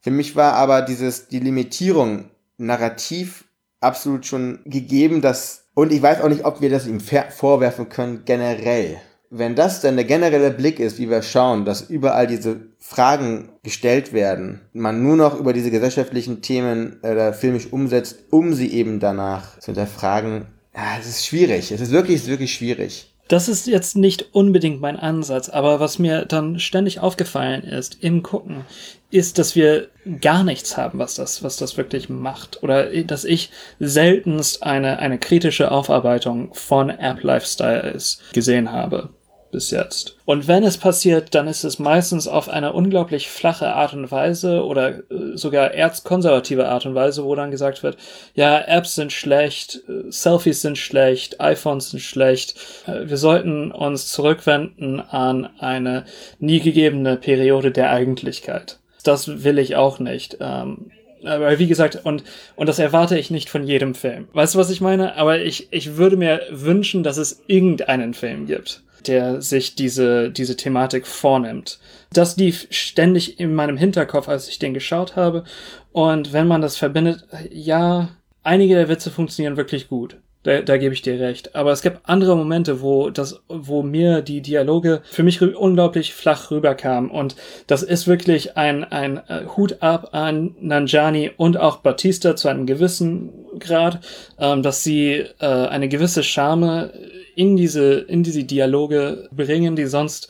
Für 0.00 0.10
mich 0.10 0.34
war 0.34 0.54
aber 0.54 0.82
dieses, 0.82 1.28
die 1.28 1.38
Limitierung 1.38 2.30
narrativ 2.56 3.44
absolut 3.80 4.26
schon 4.26 4.60
gegeben, 4.64 5.20
dass, 5.20 5.68
und 5.74 5.92
ich 5.92 6.02
weiß 6.02 6.22
auch 6.22 6.28
nicht, 6.28 6.44
ob 6.44 6.60
wir 6.60 6.70
das 6.70 6.86
ihm 6.86 7.00
vorwerfen 7.00 7.88
können, 7.88 8.24
generell. 8.24 9.00
Wenn 9.34 9.54
das 9.54 9.80
dann 9.80 9.96
der 9.96 10.04
generelle 10.04 10.50
Blick 10.50 10.78
ist, 10.78 10.98
wie 10.98 11.08
wir 11.08 11.22
schauen, 11.22 11.64
dass 11.64 11.80
überall 11.80 12.26
diese 12.26 12.60
Fragen 12.78 13.48
gestellt 13.62 14.12
werden, 14.12 14.60
man 14.74 15.02
nur 15.02 15.16
noch 15.16 15.40
über 15.40 15.54
diese 15.54 15.70
gesellschaftlichen 15.70 16.42
Themen 16.42 17.02
äh, 17.02 17.32
filmisch 17.32 17.72
umsetzt, 17.72 18.24
um 18.28 18.52
sie 18.52 18.70
eben 18.74 19.00
danach 19.00 19.58
zu 19.58 19.66
hinterfragen, 19.72 20.48
ja, 20.74 20.98
es 21.00 21.06
ist 21.06 21.26
schwierig. 21.26 21.72
Es 21.72 21.80
ist 21.80 21.92
wirklich, 21.92 22.26
wirklich 22.26 22.52
schwierig. 22.52 23.10
Das 23.28 23.48
ist 23.48 23.66
jetzt 23.66 23.96
nicht 23.96 24.34
unbedingt 24.34 24.82
mein 24.82 24.98
Ansatz, 24.98 25.48
aber 25.48 25.80
was 25.80 25.98
mir 25.98 26.26
dann 26.26 26.58
ständig 26.58 27.00
aufgefallen 27.00 27.62
ist 27.62 28.02
im 28.02 28.22
Gucken, 28.22 28.66
ist, 29.10 29.38
dass 29.38 29.56
wir 29.56 29.88
gar 30.20 30.44
nichts 30.44 30.76
haben, 30.76 30.98
was 30.98 31.14
das, 31.14 31.42
was 31.42 31.56
das 31.56 31.78
wirklich 31.78 32.10
macht. 32.10 32.62
Oder 32.62 33.02
dass 33.04 33.24
ich 33.24 33.50
seltenst 33.80 34.62
eine, 34.62 34.98
eine 34.98 35.18
kritische 35.18 35.70
Aufarbeitung 35.70 36.52
von 36.52 36.90
App 36.90 37.22
Lifestyles 37.22 38.18
gesehen 38.34 38.70
habe 38.70 39.08
bis 39.52 39.70
jetzt. 39.70 40.16
Und 40.24 40.48
wenn 40.48 40.64
es 40.64 40.78
passiert, 40.78 41.34
dann 41.34 41.46
ist 41.46 41.62
es 41.62 41.78
meistens 41.78 42.26
auf 42.26 42.48
eine 42.48 42.72
unglaublich 42.72 43.28
flache 43.28 43.68
Art 43.68 43.94
und 43.94 44.10
Weise 44.10 44.64
oder 44.64 44.98
äh, 44.98 45.02
sogar 45.34 45.72
erzkonservative 45.72 46.68
Art 46.68 46.86
und 46.86 46.96
Weise, 46.96 47.24
wo 47.24 47.34
dann 47.36 47.52
gesagt 47.52 47.82
wird, 47.82 47.96
ja, 48.34 48.58
Apps 48.58 48.96
sind 48.96 49.12
schlecht, 49.12 49.82
äh, 49.88 50.10
Selfies 50.10 50.62
sind 50.62 50.78
schlecht, 50.78 51.40
iPhones 51.40 51.90
sind 51.90 52.00
schlecht, 52.00 52.56
äh, 52.86 53.08
wir 53.08 53.18
sollten 53.18 53.70
uns 53.70 54.08
zurückwenden 54.08 55.00
an 55.00 55.48
eine 55.58 56.04
nie 56.40 56.60
gegebene 56.60 57.16
Periode 57.16 57.70
der 57.70 57.90
Eigentlichkeit. 57.90 58.78
Das 59.04 59.44
will 59.44 59.58
ich 59.58 59.76
auch 59.76 59.98
nicht. 59.98 60.38
Ähm, 60.40 60.90
aber 61.24 61.58
wie 61.58 61.66
gesagt, 61.66 62.00
und, 62.04 62.24
und 62.56 62.68
das 62.68 62.78
erwarte 62.78 63.18
ich 63.18 63.30
nicht 63.30 63.48
von 63.48 63.64
jedem 63.64 63.94
Film. 63.94 64.28
Weißt 64.32 64.54
du, 64.54 64.58
was 64.58 64.70
ich 64.70 64.80
meine? 64.80 65.16
Aber 65.16 65.38
ich, 65.40 65.68
ich 65.70 65.96
würde 65.96 66.16
mir 66.16 66.42
wünschen, 66.50 67.02
dass 67.02 67.16
es 67.16 67.42
irgendeinen 67.46 68.14
Film 68.14 68.46
gibt, 68.46 68.82
der 69.08 69.42
sich 69.42 69.74
diese, 69.74 70.30
diese 70.30 70.56
Thematik 70.56 71.06
vornimmt. 71.06 71.78
Das 72.12 72.36
lief 72.36 72.66
ständig 72.70 73.40
in 73.40 73.54
meinem 73.54 73.76
Hinterkopf, 73.76 74.28
als 74.28 74.48
ich 74.48 74.58
den 74.58 74.74
geschaut 74.74 75.16
habe. 75.16 75.44
Und 75.92 76.32
wenn 76.32 76.46
man 76.46 76.60
das 76.60 76.76
verbindet, 76.76 77.24
ja, 77.50 78.08
einige 78.42 78.74
der 78.74 78.88
Witze 78.88 79.10
funktionieren 79.10 79.56
wirklich 79.56 79.88
gut. 79.88 80.16
Da, 80.44 80.60
da 80.60 80.76
gebe 80.76 80.92
ich 80.94 81.02
dir 81.02 81.20
recht. 81.20 81.54
Aber 81.54 81.70
es 81.72 81.82
gibt 81.82 82.00
andere 82.04 82.36
Momente, 82.36 82.80
wo 82.80 83.10
das, 83.10 83.40
wo 83.48 83.82
mir 83.82 84.22
die 84.22 84.40
Dialoge 84.40 85.02
für 85.04 85.22
mich 85.22 85.40
unglaublich 85.40 86.14
flach 86.14 86.50
rüberkamen. 86.50 87.10
Und 87.10 87.36
das 87.66 87.82
ist 87.82 88.08
wirklich 88.08 88.56
ein, 88.56 88.84
ein 88.84 89.18
äh, 89.28 89.46
Hut 89.56 89.82
ab 89.82 90.10
an 90.12 90.56
Nanjani 90.60 91.30
und 91.36 91.56
auch 91.56 91.76
Batista 91.76 92.34
zu 92.34 92.48
einem 92.48 92.66
gewissen 92.66 93.32
Grad, 93.58 94.00
ähm, 94.38 94.62
dass 94.62 94.82
sie 94.82 95.24
äh, 95.38 95.46
eine 95.46 95.88
gewisse 95.88 96.22
Charme 96.22 96.90
in 97.36 97.56
diese, 97.56 97.94
in 97.94 98.22
diese 98.22 98.44
Dialoge 98.44 99.28
bringen, 99.30 99.76
die 99.76 99.86
sonst 99.86 100.28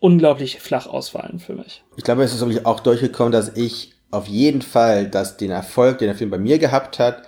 unglaublich 0.00 0.60
flach 0.60 0.86
ausfallen 0.86 1.40
für 1.40 1.54
mich. 1.54 1.82
Ich 1.96 2.04
glaube, 2.04 2.22
es 2.22 2.32
ist 2.32 2.40
wirklich 2.40 2.64
auch 2.64 2.80
durchgekommen, 2.80 3.32
dass 3.32 3.56
ich 3.56 3.92
auf 4.10 4.26
jeden 4.26 4.62
Fall 4.62 5.08
dass 5.08 5.36
den 5.36 5.50
Erfolg, 5.50 5.98
den 5.98 6.08
der 6.08 6.14
Film 6.14 6.30
bei 6.30 6.38
mir 6.38 6.58
gehabt 6.58 6.98
hat, 6.98 7.22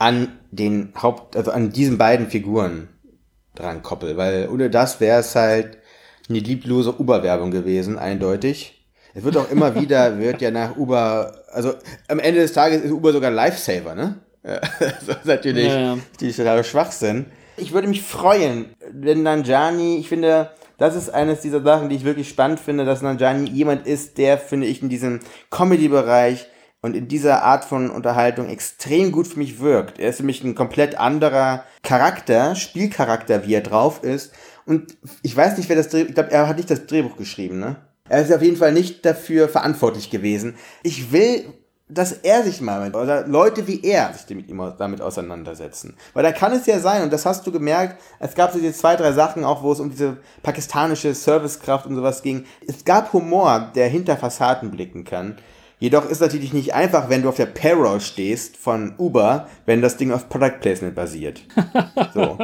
an 0.00 0.38
den 0.50 0.94
Haupt, 1.00 1.36
also 1.36 1.52
an 1.52 1.70
diesen 1.70 1.98
beiden 1.98 2.28
Figuren 2.30 2.88
dran 3.54 3.82
koppel, 3.82 4.16
weil 4.16 4.48
ohne 4.50 4.70
das 4.70 4.98
wäre 4.98 5.20
es 5.20 5.36
halt 5.36 5.76
eine 6.28 6.38
lieblose 6.38 6.98
Uber-Werbung 6.98 7.50
gewesen, 7.50 7.98
eindeutig. 7.98 8.82
Es 9.12 9.24
wird 9.24 9.36
auch 9.36 9.50
immer 9.50 9.74
wieder, 9.80 10.18
wird 10.18 10.40
ja 10.40 10.50
nach 10.50 10.76
Uber, 10.76 11.44
also 11.52 11.74
am 12.08 12.18
Ende 12.18 12.40
des 12.40 12.54
Tages 12.54 12.80
ist 12.82 12.92
Uber 12.92 13.12
sogar 13.12 13.30
Lifesaver, 13.30 13.94
ne? 13.94 14.16
Das 14.42 15.16
ist 15.18 15.26
natürlich 15.26 15.68
Ja, 15.68 15.80
ja. 15.80 15.98
die 16.18 16.32
totale 16.32 16.64
Schwachsinn. 16.64 17.26
Ich 17.58 17.72
würde 17.74 17.88
mich 17.88 18.00
freuen, 18.00 18.74
wenn 18.90 19.22
Nanjani, 19.22 19.98
ich 19.98 20.08
finde, 20.08 20.48
das 20.78 20.96
ist 20.96 21.10
eines 21.10 21.42
dieser 21.42 21.62
Sachen, 21.62 21.90
die 21.90 21.96
ich 21.96 22.04
wirklich 22.04 22.30
spannend 22.30 22.58
finde, 22.58 22.86
dass 22.86 23.02
Nanjani 23.02 23.50
jemand 23.50 23.86
ist, 23.86 24.16
der, 24.16 24.38
finde 24.38 24.66
ich, 24.66 24.80
in 24.80 24.88
diesem 24.88 25.20
Comedy-Bereich 25.50 26.46
und 26.82 26.96
in 26.96 27.08
dieser 27.08 27.42
Art 27.42 27.64
von 27.64 27.90
Unterhaltung 27.90 28.48
extrem 28.48 29.12
gut 29.12 29.26
für 29.26 29.38
mich 29.38 29.60
wirkt. 29.60 29.98
Er 29.98 30.10
ist 30.10 30.22
mich 30.22 30.42
ein 30.42 30.54
komplett 30.54 30.98
anderer 30.98 31.64
Charakter, 31.82 32.54
Spielcharakter, 32.54 33.46
wie 33.46 33.54
er 33.54 33.60
drauf 33.60 34.02
ist. 34.02 34.32
Und 34.66 34.96
ich 35.22 35.36
weiß 35.36 35.56
nicht, 35.56 35.68
wer 35.68 35.76
das 35.76 35.88
Drehbuch, 35.88 36.08
ich 36.08 36.14
glaube, 36.14 36.30
er 36.30 36.48
hat 36.48 36.56
nicht 36.56 36.70
das 36.70 36.86
Drehbuch 36.86 37.16
geschrieben, 37.16 37.58
ne? 37.58 37.76
Er 38.08 38.22
ist 38.22 38.32
auf 38.32 38.42
jeden 38.42 38.56
Fall 38.56 38.72
nicht 38.72 39.06
dafür 39.06 39.48
verantwortlich 39.48 40.10
gewesen. 40.10 40.56
Ich 40.82 41.12
will, 41.12 41.44
dass 41.88 42.12
er 42.12 42.42
sich 42.42 42.60
mal 42.60 42.84
mit, 42.84 42.96
oder 42.96 43.26
Leute 43.26 43.68
wie 43.68 43.84
er 43.84 44.12
sich 44.12 44.36
mit 44.36 44.48
ihm 44.48 44.60
damit 44.78 45.00
auseinandersetzen. 45.00 45.96
Weil 46.12 46.24
da 46.24 46.32
kann 46.32 46.52
es 46.52 46.66
ja 46.66 46.80
sein, 46.80 47.02
und 47.02 47.12
das 47.12 47.26
hast 47.26 47.46
du 47.46 47.52
gemerkt, 47.52 48.00
es 48.18 48.34
gab 48.34 48.52
so 48.52 48.58
diese 48.58 48.72
zwei, 48.72 48.96
drei 48.96 49.12
Sachen 49.12 49.44
auch, 49.44 49.62
wo 49.62 49.72
es 49.72 49.80
um 49.80 49.90
diese 49.90 50.16
pakistanische 50.42 51.14
Servicekraft 51.14 51.86
und 51.86 51.94
sowas 51.94 52.22
ging. 52.22 52.46
Es 52.66 52.84
gab 52.84 53.12
Humor, 53.12 53.70
der 53.74 53.88
hinter 53.88 54.16
Fassaden 54.16 54.70
blicken 54.70 55.04
kann. 55.04 55.36
Jedoch 55.80 56.08
ist 56.08 56.20
natürlich 56.20 56.52
nicht 56.52 56.74
einfach, 56.74 57.08
wenn 57.08 57.22
du 57.22 57.30
auf 57.30 57.36
der 57.36 57.46
Payroll 57.46 58.02
stehst 58.02 58.58
von 58.58 58.94
Uber, 58.98 59.48
wenn 59.64 59.80
das 59.80 59.96
Ding 59.96 60.12
auf 60.12 60.28
Product 60.28 60.60
Placement 60.60 60.94
basiert. 60.94 61.42
So. 62.12 62.36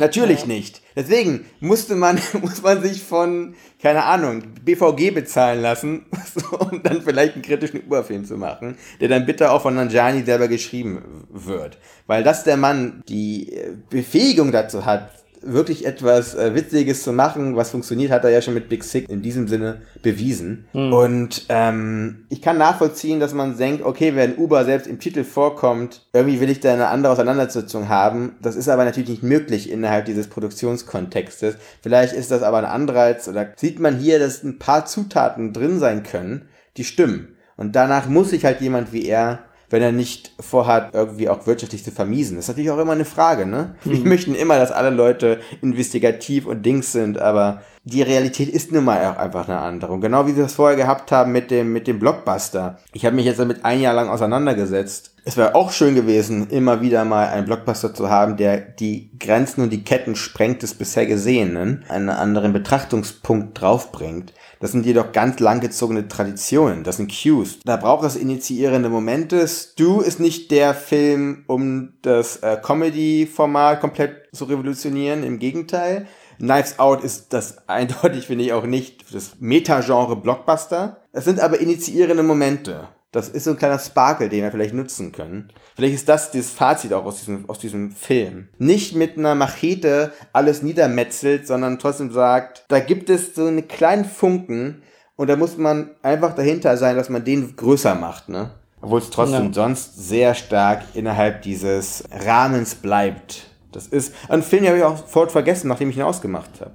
natürlich 0.00 0.40
ja. 0.40 0.46
nicht. 0.46 0.82
Deswegen 0.96 1.46
musste 1.60 1.94
man, 1.94 2.18
muss 2.42 2.62
man 2.62 2.82
sich 2.82 3.02
von, 3.02 3.54
keine 3.80 4.04
Ahnung, 4.04 4.42
BVG 4.64 5.12
bezahlen 5.12 5.62
lassen, 5.62 6.06
so, 6.34 6.58
um 6.58 6.82
dann 6.82 7.02
vielleicht 7.02 7.34
einen 7.34 7.42
kritischen 7.42 7.82
Uber-Film 7.84 8.24
zu 8.24 8.36
machen, 8.36 8.76
der 9.00 9.08
dann 9.08 9.26
bitte 9.26 9.50
auch 9.50 9.62
von 9.62 9.76
Nanjani 9.76 10.24
selber 10.24 10.48
geschrieben 10.48 11.26
wird. 11.30 11.78
Weil 12.06 12.24
das 12.24 12.44
der 12.44 12.56
Mann 12.56 13.02
die 13.08 13.52
Befähigung 13.90 14.50
dazu 14.50 14.84
hat, 14.84 15.10
wirklich 15.42 15.86
etwas 15.86 16.34
äh, 16.34 16.54
Witziges 16.54 17.02
zu 17.02 17.12
machen, 17.12 17.56
was 17.56 17.70
funktioniert, 17.70 18.10
hat 18.10 18.24
er 18.24 18.30
ja 18.30 18.42
schon 18.42 18.54
mit 18.54 18.68
Big 18.68 18.84
Sick 18.84 19.08
in 19.08 19.22
diesem 19.22 19.48
Sinne 19.48 19.82
bewiesen. 20.02 20.66
Mhm. 20.72 20.92
Und 20.92 21.46
ähm, 21.48 22.26
ich 22.28 22.42
kann 22.42 22.58
nachvollziehen, 22.58 23.20
dass 23.20 23.34
man 23.34 23.56
denkt, 23.56 23.84
okay, 23.84 24.14
wenn 24.14 24.36
Uber 24.36 24.64
selbst 24.64 24.86
im 24.86 24.98
Titel 24.98 25.24
vorkommt, 25.24 26.06
irgendwie 26.12 26.40
will 26.40 26.50
ich 26.50 26.60
da 26.60 26.72
eine 26.72 26.88
andere 26.88 27.12
Auseinandersetzung 27.12 27.88
haben. 27.88 28.36
Das 28.42 28.56
ist 28.56 28.68
aber 28.68 28.84
natürlich 28.84 29.10
nicht 29.10 29.22
möglich 29.22 29.70
innerhalb 29.70 30.04
dieses 30.04 30.28
Produktionskontextes. 30.28 31.56
Vielleicht 31.82 32.14
ist 32.14 32.30
das 32.30 32.42
aber 32.42 32.58
ein 32.58 32.64
Anreiz 32.64 33.28
oder 33.28 33.52
sieht 33.56 33.80
man 33.80 33.98
hier, 33.98 34.18
dass 34.18 34.42
ein 34.42 34.58
paar 34.58 34.86
Zutaten 34.86 35.52
drin 35.52 35.78
sein 35.78 36.02
können, 36.02 36.48
die 36.76 36.84
stimmen. 36.84 37.36
Und 37.56 37.74
danach 37.74 38.08
muss 38.08 38.30
sich 38.30 38.44
halt 38.44 38.60
jemand 38.60 38.92
wie 38.92 39.06
er 39.06 39.40
wenn 39.70 39.82
er 39.82 39.92
nicht 39.92 40.32
vorhat, 40.40 40.94
irgendwie 40.94 41.28
auch 41.28 41.46
wirtschaftlich 41.46 41.84
zu 41.84 41.90
vermiesen. 41.90 42.36
Das 42.36 42.44
ist 42.44 42.48
natürlich 42.48 42.70
auch 42.70 42.78
immer 42.78 42.92
eine 42.92 43.04
Frage, 43.04 43.46
ne? 43.46 43.74
Mhm. 43.84 43.90
Wir 43.92 44.00
möchten 44.00 44.34
immer, 44.34 44.58
dass 44.58 44.72
alle 44.72 44.90
Leute 44.90 45.40
investigativ 45.62 46.46
und 46.46 46.64
Dings 46.64 46.92
sind, 46.92 47.18
aber 47.18 47.62
die 47.84 48.02
Realität 48.02 48.48
ist 48.48 48.72
nun 48.72 48.84
mal 48.84 49.04
auch 49.06 49.16
einfach 49.16 49.48
eine 49.48 49.58
andere. 49.58 49.92
Und 49.92 50.00
genau 50.00 50.26
wie 50.26 50.36
wir 50.36 50.44
es 50.44 50.54
vorher 50.54 50.76
gehabt 50.76 51.10
haben 51.10 51.32
mit 51.32 51.50
dem, 51.50 51.72
mit 51.72 51.86
dem 51.86 51.98
Blockbuster. 51.98 52.78
Ich 52.92 53.06
habe 53.06 53.16
mich 53.16 53.24
jetzt 53.24 53.40
damit 53.40 53.64
ein 53.64 53.80
Jahr 53.80 53.94
lang 53.94 54.08
auseinandergesetzt. 54.08 55.14
Es 55.24 55.36
wäre 55.36 55.54
auch 55.54 55.72
schön 55.72 55.94
gewesen, 55.94 56.48
immer 56.48 56.80
wieder 56.80 57.04
mal 57.04 57.28
einen 57.28 57.46
Blockbuster 57.46 57.94
zu 57.94 58.08
haben, 58.08 58.36
der 58.36 58.58
die 58.58 59.10
Grenzen 59.18 59.62
und 59.62 59.70
die 59.70 59.84
Ketten 59.84 60.16
sprengt 60.16 60.62
des 60.62 60.74
bisher 60.74 61.06
Gesehenen, 61.06 61.84
einen 61.88 62.08
anderen 62.08 62.52
Betrachtungspunkt 62.52 63.60
draufbringt. 63.60 64.32
Das 64.60 64.72
sind 64.72 64.86
jedoch 64.86 65.12
ganz 65.12 65.38
langgezogene 65.38 66.08
Traditionen. 66.08 66.82
Das 66.82 66.96
sind 66.96 67.12
Cues. 67.12 67.60
Da 67.64 67.76
braucht 67.76 68.04
es 68.04 68.16
initiierende 68.16 68.88
Momente. 68.88 69.46
Stu 69.46 70.00
ist 70.00 70.18
nicht 70.18 70.50
der 70.50 70.74
Film, 70.74 71.44
um 71.46 71.92
das 72.02 72.38
äh, 72.38 72.56
Comedy-Format 72.60 73.80
komplett 73.80 74.28
zu 74.32 74.44
revolutionieren. 74.44 75.22
Im 75.22 75.38
Gegenteil. 75.38 76.06
Knives 76.38 76.78
Out 76.78 77.04
ist 77.04 77.32
das 77.32 77.58
eindeutig, 77.68 78.26
finde 78.26 78.44
ich, 78.44 78.52
auch 78.52 78.66
nicht 78.66 79.14
das 79.14 79.36
Meta-Genre 79.38 80.16
Blockbuster. 80.16 81.02
Es 81.12 81.24
sind 81.24 81.40
aber 81.40 81.60
initiierende 81.60 82.22
Momente. 82.22 82.88
Das 83.10 83.30
ist 83.30 83.44
so 83.44 83.50
ein 83.50 83.56
kleiner 83.56 83.78
Sparkle, 83.78 84.28
den 84.28 84.42
wir 84.42 84.50
vielleicht 84.50 84.74
nutzen 84.74 85.12
können. 85.12 85.50
Vielleicht 85.76 85.94
ist 85.94 86.08
das 86.08 86.30
das 86.30 86.50
Fazit 86.50 86.92
auch 86.92 87.06
aus 87.06 87.20
diesem, 87.20 87.48
aus 87.48 87.58
diesem 87.58 87.90
Film. 87.90 88.48
Nicht 88.58 88.94
mit 88.94 89.16
einer 89.16 89.34
Machete 89.34 90.12
alles 90.34 90.62
niedermetzelt, 90.62 91.46
sondern 91.46 91.78
trotzdem 91.78 92.12
sagt, 92.12 92.64
da 92.68 92.80
gibt 92.80 93.08
es 93.08 93.34
so 93.34 93.46
einen 93.46 93.66
kleinen 93.66 94.04
Funken 94.04 94.82
und 95.16 95.28
da 95.28 95.36
muss 95.36 95.56
man 95.56 95.90
einfach 96.02 96.34
dahinter 96.34 96.76
sein, 96.76 96.96
dass 96.96 97.08
man 97.08 97.24
den 97.24 97.56
größer 97.56 97.94
macht, 97.94 98.28
ne? 98.28 98.50
Obwohl 98.80 99.00
es 99.00 99.10
trotzdem 99.10 99.46
ja. 99.46 99.52
sonst 99.52 100.08
sehr 100.08 100.34
stark 100.34 100.82
innerhalb 100.94 101.42
dieses 101.42 102.04
Rahmens 102.12 102.74
bleibt. 102.76 103.46
Das 103.72 103.86
ist 103.86 104.14
ein 104.28 104.42
Film, 104.42 104.66
habe 104.66 104.78
ich 104.78 104.84
auch 104.84 104.96
sofort 104.96 105.32
vergessen, 105.32 105.68
nachdem 105.68 105.90
ich 105.90 105.96
ihn 105.96 106.02
ausgemacht 106.02 106.60
habe. 106.60 106.72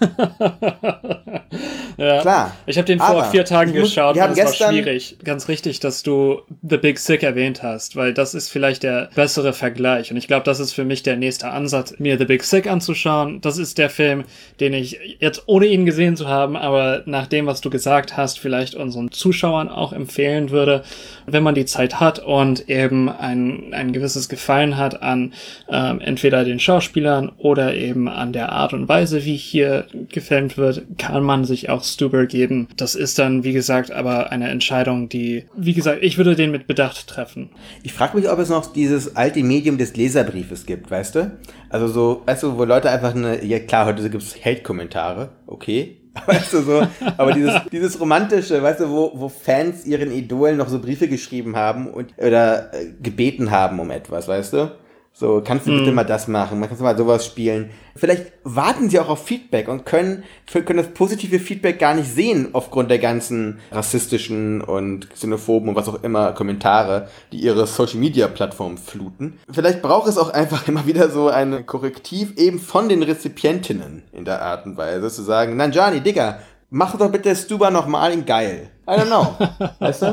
ja. 1.96 2.20
Klar. 2.20 2.56
Ich 2.66 2.78
habe 2.78 2.86
den 2.86 3.00
vor 3.00 3.24
vier 3.24 3.44
Tagen 3.44 3.72
muss, 3.72 3.90
geschaut 3.90 4.16
und 4.16 4.38
es 4.38 4.60
war 4.60 4.70
schwierig. 4.70 5.16
Ganz 5.24 5.48
richtig, 5.48 5.80
dass 5.80 6.02
du 6.02 6.42
The 6.62 6.76
Big 6.76 6.98
Sick 6.98 7.22
erwähnt 7.22 7.62
hast, 7.62 7.96
weil 7.96 8.14
das 8.14 8.34
ist 8.34 8.48
vielleicht 8.48 8.82
der 8.82 9.10
bessere 9.14 9.52
Vergleich. 9.52 10.10
Und 10.10 10.16
ich 10.16 10.28
glaube, 10.28 10.44
das 10.44 10.60
ist 10.60 10.72
für 10.72 10.84
mich 10.84 11.02
der 11.02 11.16
nächste 11.16 11.50
Ansatz, 11.50 11.94
mir 11.98 12.18
The 12.18 12.26
Big 12.26 12.44
Sick 12.44 12.66
anzuschauen. 12.66 13.40
Das 13.40 13.58
ist 13.58 13.78
der 13.78 13.90
Film, 13.90 14.24
den 14.60 14.72
ich 14.72 14.98
jetzt 15.18 15.42
ohne 15.46 15.66
ihn 15.66 15.86
gesehen 15.86 16.16
zu 16.16 16.28
haben, 16.28 16.56
aber 16.56 17.02
nach 17.06 17.26
dem, 17.26 17.46
was 17.46 17.60
du 17.60 17.70
gesagt 17.70 18.16
hast, 18.16 18.38
vielleicht 18.38 18.74
unseren 18.74 19.10
Zuschauern 19.10 19.68
auch 19.68 19.92
empfehlen 19.92 20.50
würde, 20.50 20.84
wenn 21.26 21.42
man 21.42 21.54
die 21.54 21.66
Zeit 21.66 22.00
hat 22.00 22.18
und 22.20 22.68
eben 22.68 23.08
ein, 23.08 23.72
ein 23.72 23.92
gewisses 23.92 24.28
Gefallen 24.28 24.76
hat 24.76 25.02
an 25.02 25.32
ähm, 25.68 26.00
entweder 26.00 26.44
den 26.44 26.60
Schauspielern 26.60 27.32
oder 27.38 27.74
eben 27.74 28.08
an 28.08 28.32
der 28.32 28.52
Art 28.52 28.72
und 28.72 28.88
Weise, 28.88 29.24
wie 29.24 29.36
hier 29.36 29.57
hier 29.58 29.86
gefilmt 30.12 30.56
wird, 30.56 30.82
kann 30.98 31.22
man 31.24 31.44
sich 31.44 31.68
auch 31.68 31.82
Stuber 31.82 32.26
geben. 32.26 32.68
Das 32.76 32.94
ist 32.94 33.18
dann, 33.18 33.42
wie 33.44 33.52
gesagt, 33.52 33.90
aber 33.90 34.30
eine 34.30 34.48
Entscheidung, 34.48 35.08
die, 35.08 35.44
wie 35.56 35.74
gesagt, 35.74 36.02
ich 36.02 36.16
würde 36.16 36.36
den 36.36 36.50
mit 36.50 36.66
Bedacht 36.66 37.08
treffen. 37.08 37.50
Ich 37.82 37.92
frage 37.92 38.16
mich, 38.16 38.30
ob 38.30 38.38
es 38.38 38.48
noch 38.48 38.72
dieses 38.72 39.16
alte 39.16 39.42
Medium 39.42 39.78
des 39.78 39.96
Leserbriefes 39.96 40.64
gibt, 40.64 40.90
weißt 40.90 41.14
du? 41.16 41.38
Also 41.70 41.88
so, 41.88 42.22
weißt 42.26 42.44
du, 42.44 42.56
wo 42.56 42.64
Leute 42.64 42.90
einfach 42.90 43.14
eine, 43.14 43.44
ja 43.44 43.58
klar, 43.58 43.86
heute 43.86 44.08
gibt 44.08 44.22
es 44.22 44.44
Hate-Kommentare, 44.44 45.30
okay, 45.46 45.96
Weißt 46.26 46.52
du 46.52 46.62
so, 46.62 46.82
aber 47.16 47.32
dieses, 47.32 47.54
dieses 47.70 48.00
romantische, 48.00 48.60
weißt 48.60 48.80
du, 48.80 48.90
wo, 48.90 49.12
wo 49.14 49.28
Fans 49.28 49.86
ihren 49.86 50.10
Idolen 50.10 50.56
noch 50.56 50.68
so 50.68 50.80
Briefe 50.80 51.06
geschrieben 51.06 51.54
haben 51.54 51.86
und 51.86 52.12
oder 52.18 52.74
äh, 52.74 52.86
gebeten 53.00 53.52
haben 53.52 53.78
um 53.78 53.90
etwas, 53.92 54.26
weißt 54.26 54.52
du? 54.54 54.72
So, 55.18 55.42
kannst 55.44 55.66
du 55.66 55.72
bitte 55.72 55.90
mm. 55.90 55.94
mal 55.96 56.04
das 56.04 56.28
machen? 56.28 56.60
Kannst 56.60 56.78
du 56.78 56.84
mal 56.84 56.96
sowas 56.96 57.26
spielen? 57.26 57.70
Vielleicht 57.96 58.26
warten 58.44 58.88
sie 58.88 59.00
auch 59.00 59.08
auf 59.08 59.26
Feedback 59.26 59.66
und 59.66 59.84
können, 59.84 60.22
können 60.46 60.76
das 60.76 60.94
positive 60.94 61.40
Feedback 61.40 61.80
gar 61.80 61.94
nicht 61.94 62.08
sehen 62.08 62.50
aufgrund 62.52 62.88
der 62.88 63.00
ganzen 63.00 63.58
rassistischen 63.72 64.60
und 64.60 65.10
xenophoben 65.10 65.70
und 65.70 65.74
was 65.74 65.88
auch 65.88 66.04
immer 66.04 66.34
Kommentare, 66.34 67.08
die 67.32 67.38
ihre 67.38 67.66
Social 67.66 67.98
Media 67.98 68.28
Plattform 68.28 68.78
fluten. 68.78 69.40
Vielleicht 69.50 69.82
braucht 69.82 70.06
es 70.08 70.18
auch 70.18 70.30
einfach 70.30 70.68
immer 70.68 70.86
wieder 70.86 71.10
so 71.10 71.28
ein 71.28 71.66
Korrektiv 71.66 72.36
eben 72.36 72.60
von 72.60 72.88
den 72.88 73.02
Rezipientinnen 73.02 74.04
in 74.12 74.24
der 74.24 74.42
Art 74.42 74.66
und 74.66 74.76
Weise 74.76 75.10
zu 75.10 75.22
sagen, 75.22 75.56
Nanjani, 75.56 76.00
Digga, 76.00 76.38
mach 76.70 76.96
doch 76.96 77.10
bitte 77.10 77.34
Stuba 77.34 77.72
nochmal 77.72 78.12
in 78.12 78.24
geil. 78.24 78.70
I 78.88 78.92
don't 78.92 79.08
know. 79.08 79.36
weißt 79.80 80.02
du? 80.02 80.06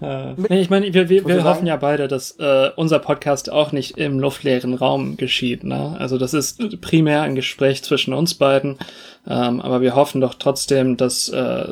Äh, 0.00 0.32
nee, 0.48 0.60
ich 0.60 0.70
meine, 0.70 0.92
wir, 0.94 1.10
wir, 1.10 1.26
wir 1.26 1.44
hoffen 1.44 1.66
ja 1.66 1.76
beide, 1.76 2.08
dass 2.08 2.30
äh, 2.38 2.70
unser 2.76 2.98
Podcast 2.98 3.52
auch 3.52 3.72
nicht 3.72 3.98
im 3.98 4.18
luftleeren 4.18 4.72
Raum 4.72 5.18
geschieht. 5.18 5.64
Ne? 5.64 5.94
Also 5.98 6.16
das 6.16 6.32
ist 6.32 6.80
primär 6.80 7.20
ein 7.22 7.34
Gespräch 7.34 7.82
zwischen 7.82 8.14
uns 8.14 8.34
beiden. 8.34 8.78
Ähm, 9.28 9.60
aber 9.60 9.82
wir 9.82 9.94
hoffen 9.94 10.22
doch 10.22 10.34
trotzdem, 10.34 10.96
dass 10.96 11.28
äh, 11.28 11.66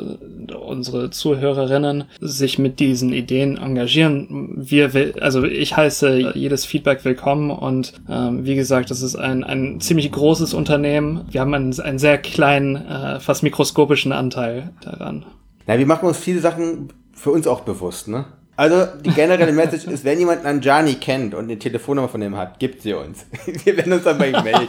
unsere 0.53 1.09
Zuhörerinnen 1.09 2.03
sich 2.19 2.59
mit 2.59 2.79
diesen 2.79 3.11
Ideen 3.11 3.57
engagieren. 3.57 4.53
Wir, 4.55 4.91
also 5.21 5.43
ich 5.43 5.75
heiße 5.75 6.33
jedes 6.35 6.65
Feedback 6.65 7.03
willkommen 7.05 7.49
und 7.49 7.93
ähm, 8.07 8.45
wie 8.45 8.55
gesagt, 8.55 8.91
das 8.91 9.01
ist 9.01 9.15
ein, 9.15 9.43
ein 9.43 9.81
ziemlich 9.81 10.11
großes 10.11 10.53
Unternehmen. 10.53 11.25
Wir 11.31 11.41
haben 11.41 11.55
einen, 11.55 11.79
einen 11.79 11.97
sehr 11.97 12.19
kleinen, 12.19 12.75
äh, 12.75 13.19
fast 13.19 13.41
mikroskopischen 13.41 14.11
Anteil 14.11 14.69
daran. 14.81 15.25
Na, 15.67 15.77
wir 15.77 15.85
machen 15.85 16.07
uns 16.07 16.17
viele 16.17 16.39
Sachen 16.39 16.93
für 17.13 17.31
uns 17.31 17.45
auch 17.45 17.61
bewusst, 17.61 18.07
ne? 18.07 18.25
Also 18.55 18.87
die 19.05 19.11
generelle 19.11 19.51
Message 19.51 19.85
ist, 19.85 20.03
wenn 20.03 20.17
jemand 20.17 20.43
Nanjani 20.43 20.95
kennt 20.95 21.35
und 21.35 21.43
eine 21.43 21.59
Telefonnummer 21.59 22.07
von 22.07 22.21
ihm 22.23 22.35
hat, 22.35 22.57
gibt 22.57 22.81
sie 22.81 22.93
uns. 22.93 23.27
Wir 23.45 23.77
werden 23.77 23.93
uns 23.93 24.03
dann 24.03 24.17
bei 24.17 24.29
ihm 24.29 24.43
melden. 24.43 24.67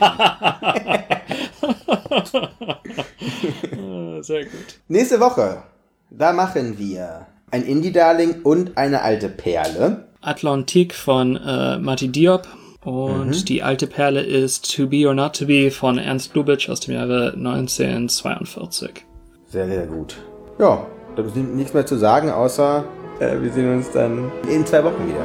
Sehr 4.23 4.45
gut. 4.45 4.81
Nächste 4.89 5.21
Woche, 5.21 5.63
da 6.11 6.35
machen 6.35 6.79
wir 6.79 7.29
ein 7.51 7.63
Indie-Darling 7.65 8.43
und 8.43 8.77
eine 8.77 9.01
alte 9.01 9.31
Perle. 9.31 10.09
Atlantique 10.21 10.93
von 10.93 11.37
äh, 11.37 11.79
Mati 11.79 12.09
Diop. 12.09 12.47
Und 12.85 13.29
mhm. 13.29 13.45
die 13.47 13.63
alte 13.63 13.87
Perle 13.87 14.21
ist 14.23 14.77
To 14.77 14.87
Be 14.87 15.07
or 15.07 15.15
Not 15.15 15.37
To 15.39 15.47
Be 15.47 15.71
von 15.71 15.97
Ernst 15.97 16.35
Lubitsch 16.35 16.69
aus 16.69 16.81
dem 16.81 16.93
Jahre 16.95 17.33
1942. 17.35 19.07
Sehr, 19.47 19.67
sehr 19.67 19.87
gut. 19.87 20.17
Ja, 20.59 20.87
da 21.15 21.23
ist 21.23 21.37
nichts 21.37 21.73
mehr 21.73 21.87
zu 21.87 21.97
sagen, 21.97 22.33
außer 22.33 22.83
äh, 23.21 23.41
wir 23.41 23.53
sehen 23.53 23.77
uns 23.77 23.93
dann 23.93 24.33
in 24.49 24.67
zwei 24.67 24.83
Wochen 24.83 25.07
wieder. 25.07 25.23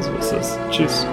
So 0.00 0.10
ist 0.18 0.32
es. 0.32 0.58
Tschüss. 0.70 1.06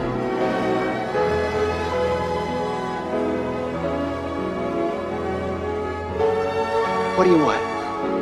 What 7.16 7.24
do 7.24 7.32
you 7.32 7.46
want? 7.46 7.62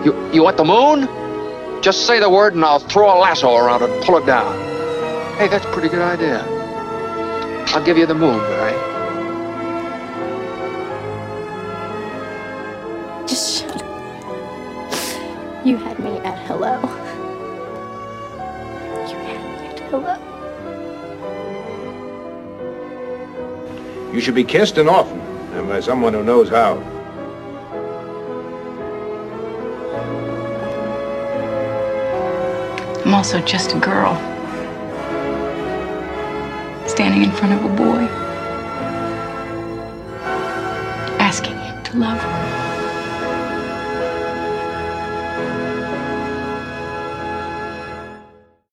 You, 0.05 0.13
you 0.31 0.43
want 0.43 0.57
the 0.57 0.63
moon? 0.63 1.07
Just 1.81 2.05
say 2.05 2.19
the 2.19 2.29
word 2.29 2.53
and 2.53 2.63
I'll 2.63 2.79
throw 2.79 3.09
a 3.09 3.17
lasso 3.19 3.55
around 3.55 3.81
it 3.81 3.89
and 3.89 4.03
pull 4.03 4.17
it 4.17 4.27
down. 4.27 4.53
Hey, 5.39 5.47
that's 5.47 5.65
a 5.65 5.71
pretty 5.71 5.89
good 5.89 6.03
idea. 6.03 6.45
I'll 7.73 7.84
give 7.84 7.97
you 7.97 8.05
the 8.05 8.13
moon, 8.13 8.39
all 8.39 8.57
right? 8.61 8.93
Should 24.24 24.36
be 24.36 24.43
kissed 24.43 24.78
and 24.78 24.88
often, 24.88 25.19
and 25.19 25.67
by 25.67 25.82
someone 25.82 26.13
who 26.13 26.24
knows 26.24 26.47
how. 26.47 26.78
I'm 33.05 33.13
also 33.13 33.41
just 33.41 33.74
a 33.74 33.80
girl. 33.80 34.15
Standing 36.88 37.24
in 37.24 37.32
front 37.32 37.53
of 37.53 37.65
a 37.69 37.76
boy. 37.76 38.07
Asking 41.19 41.57
him 41.57 41.84
to 41.84 41.97
love 41.97 42.17
her. 42.17 42.43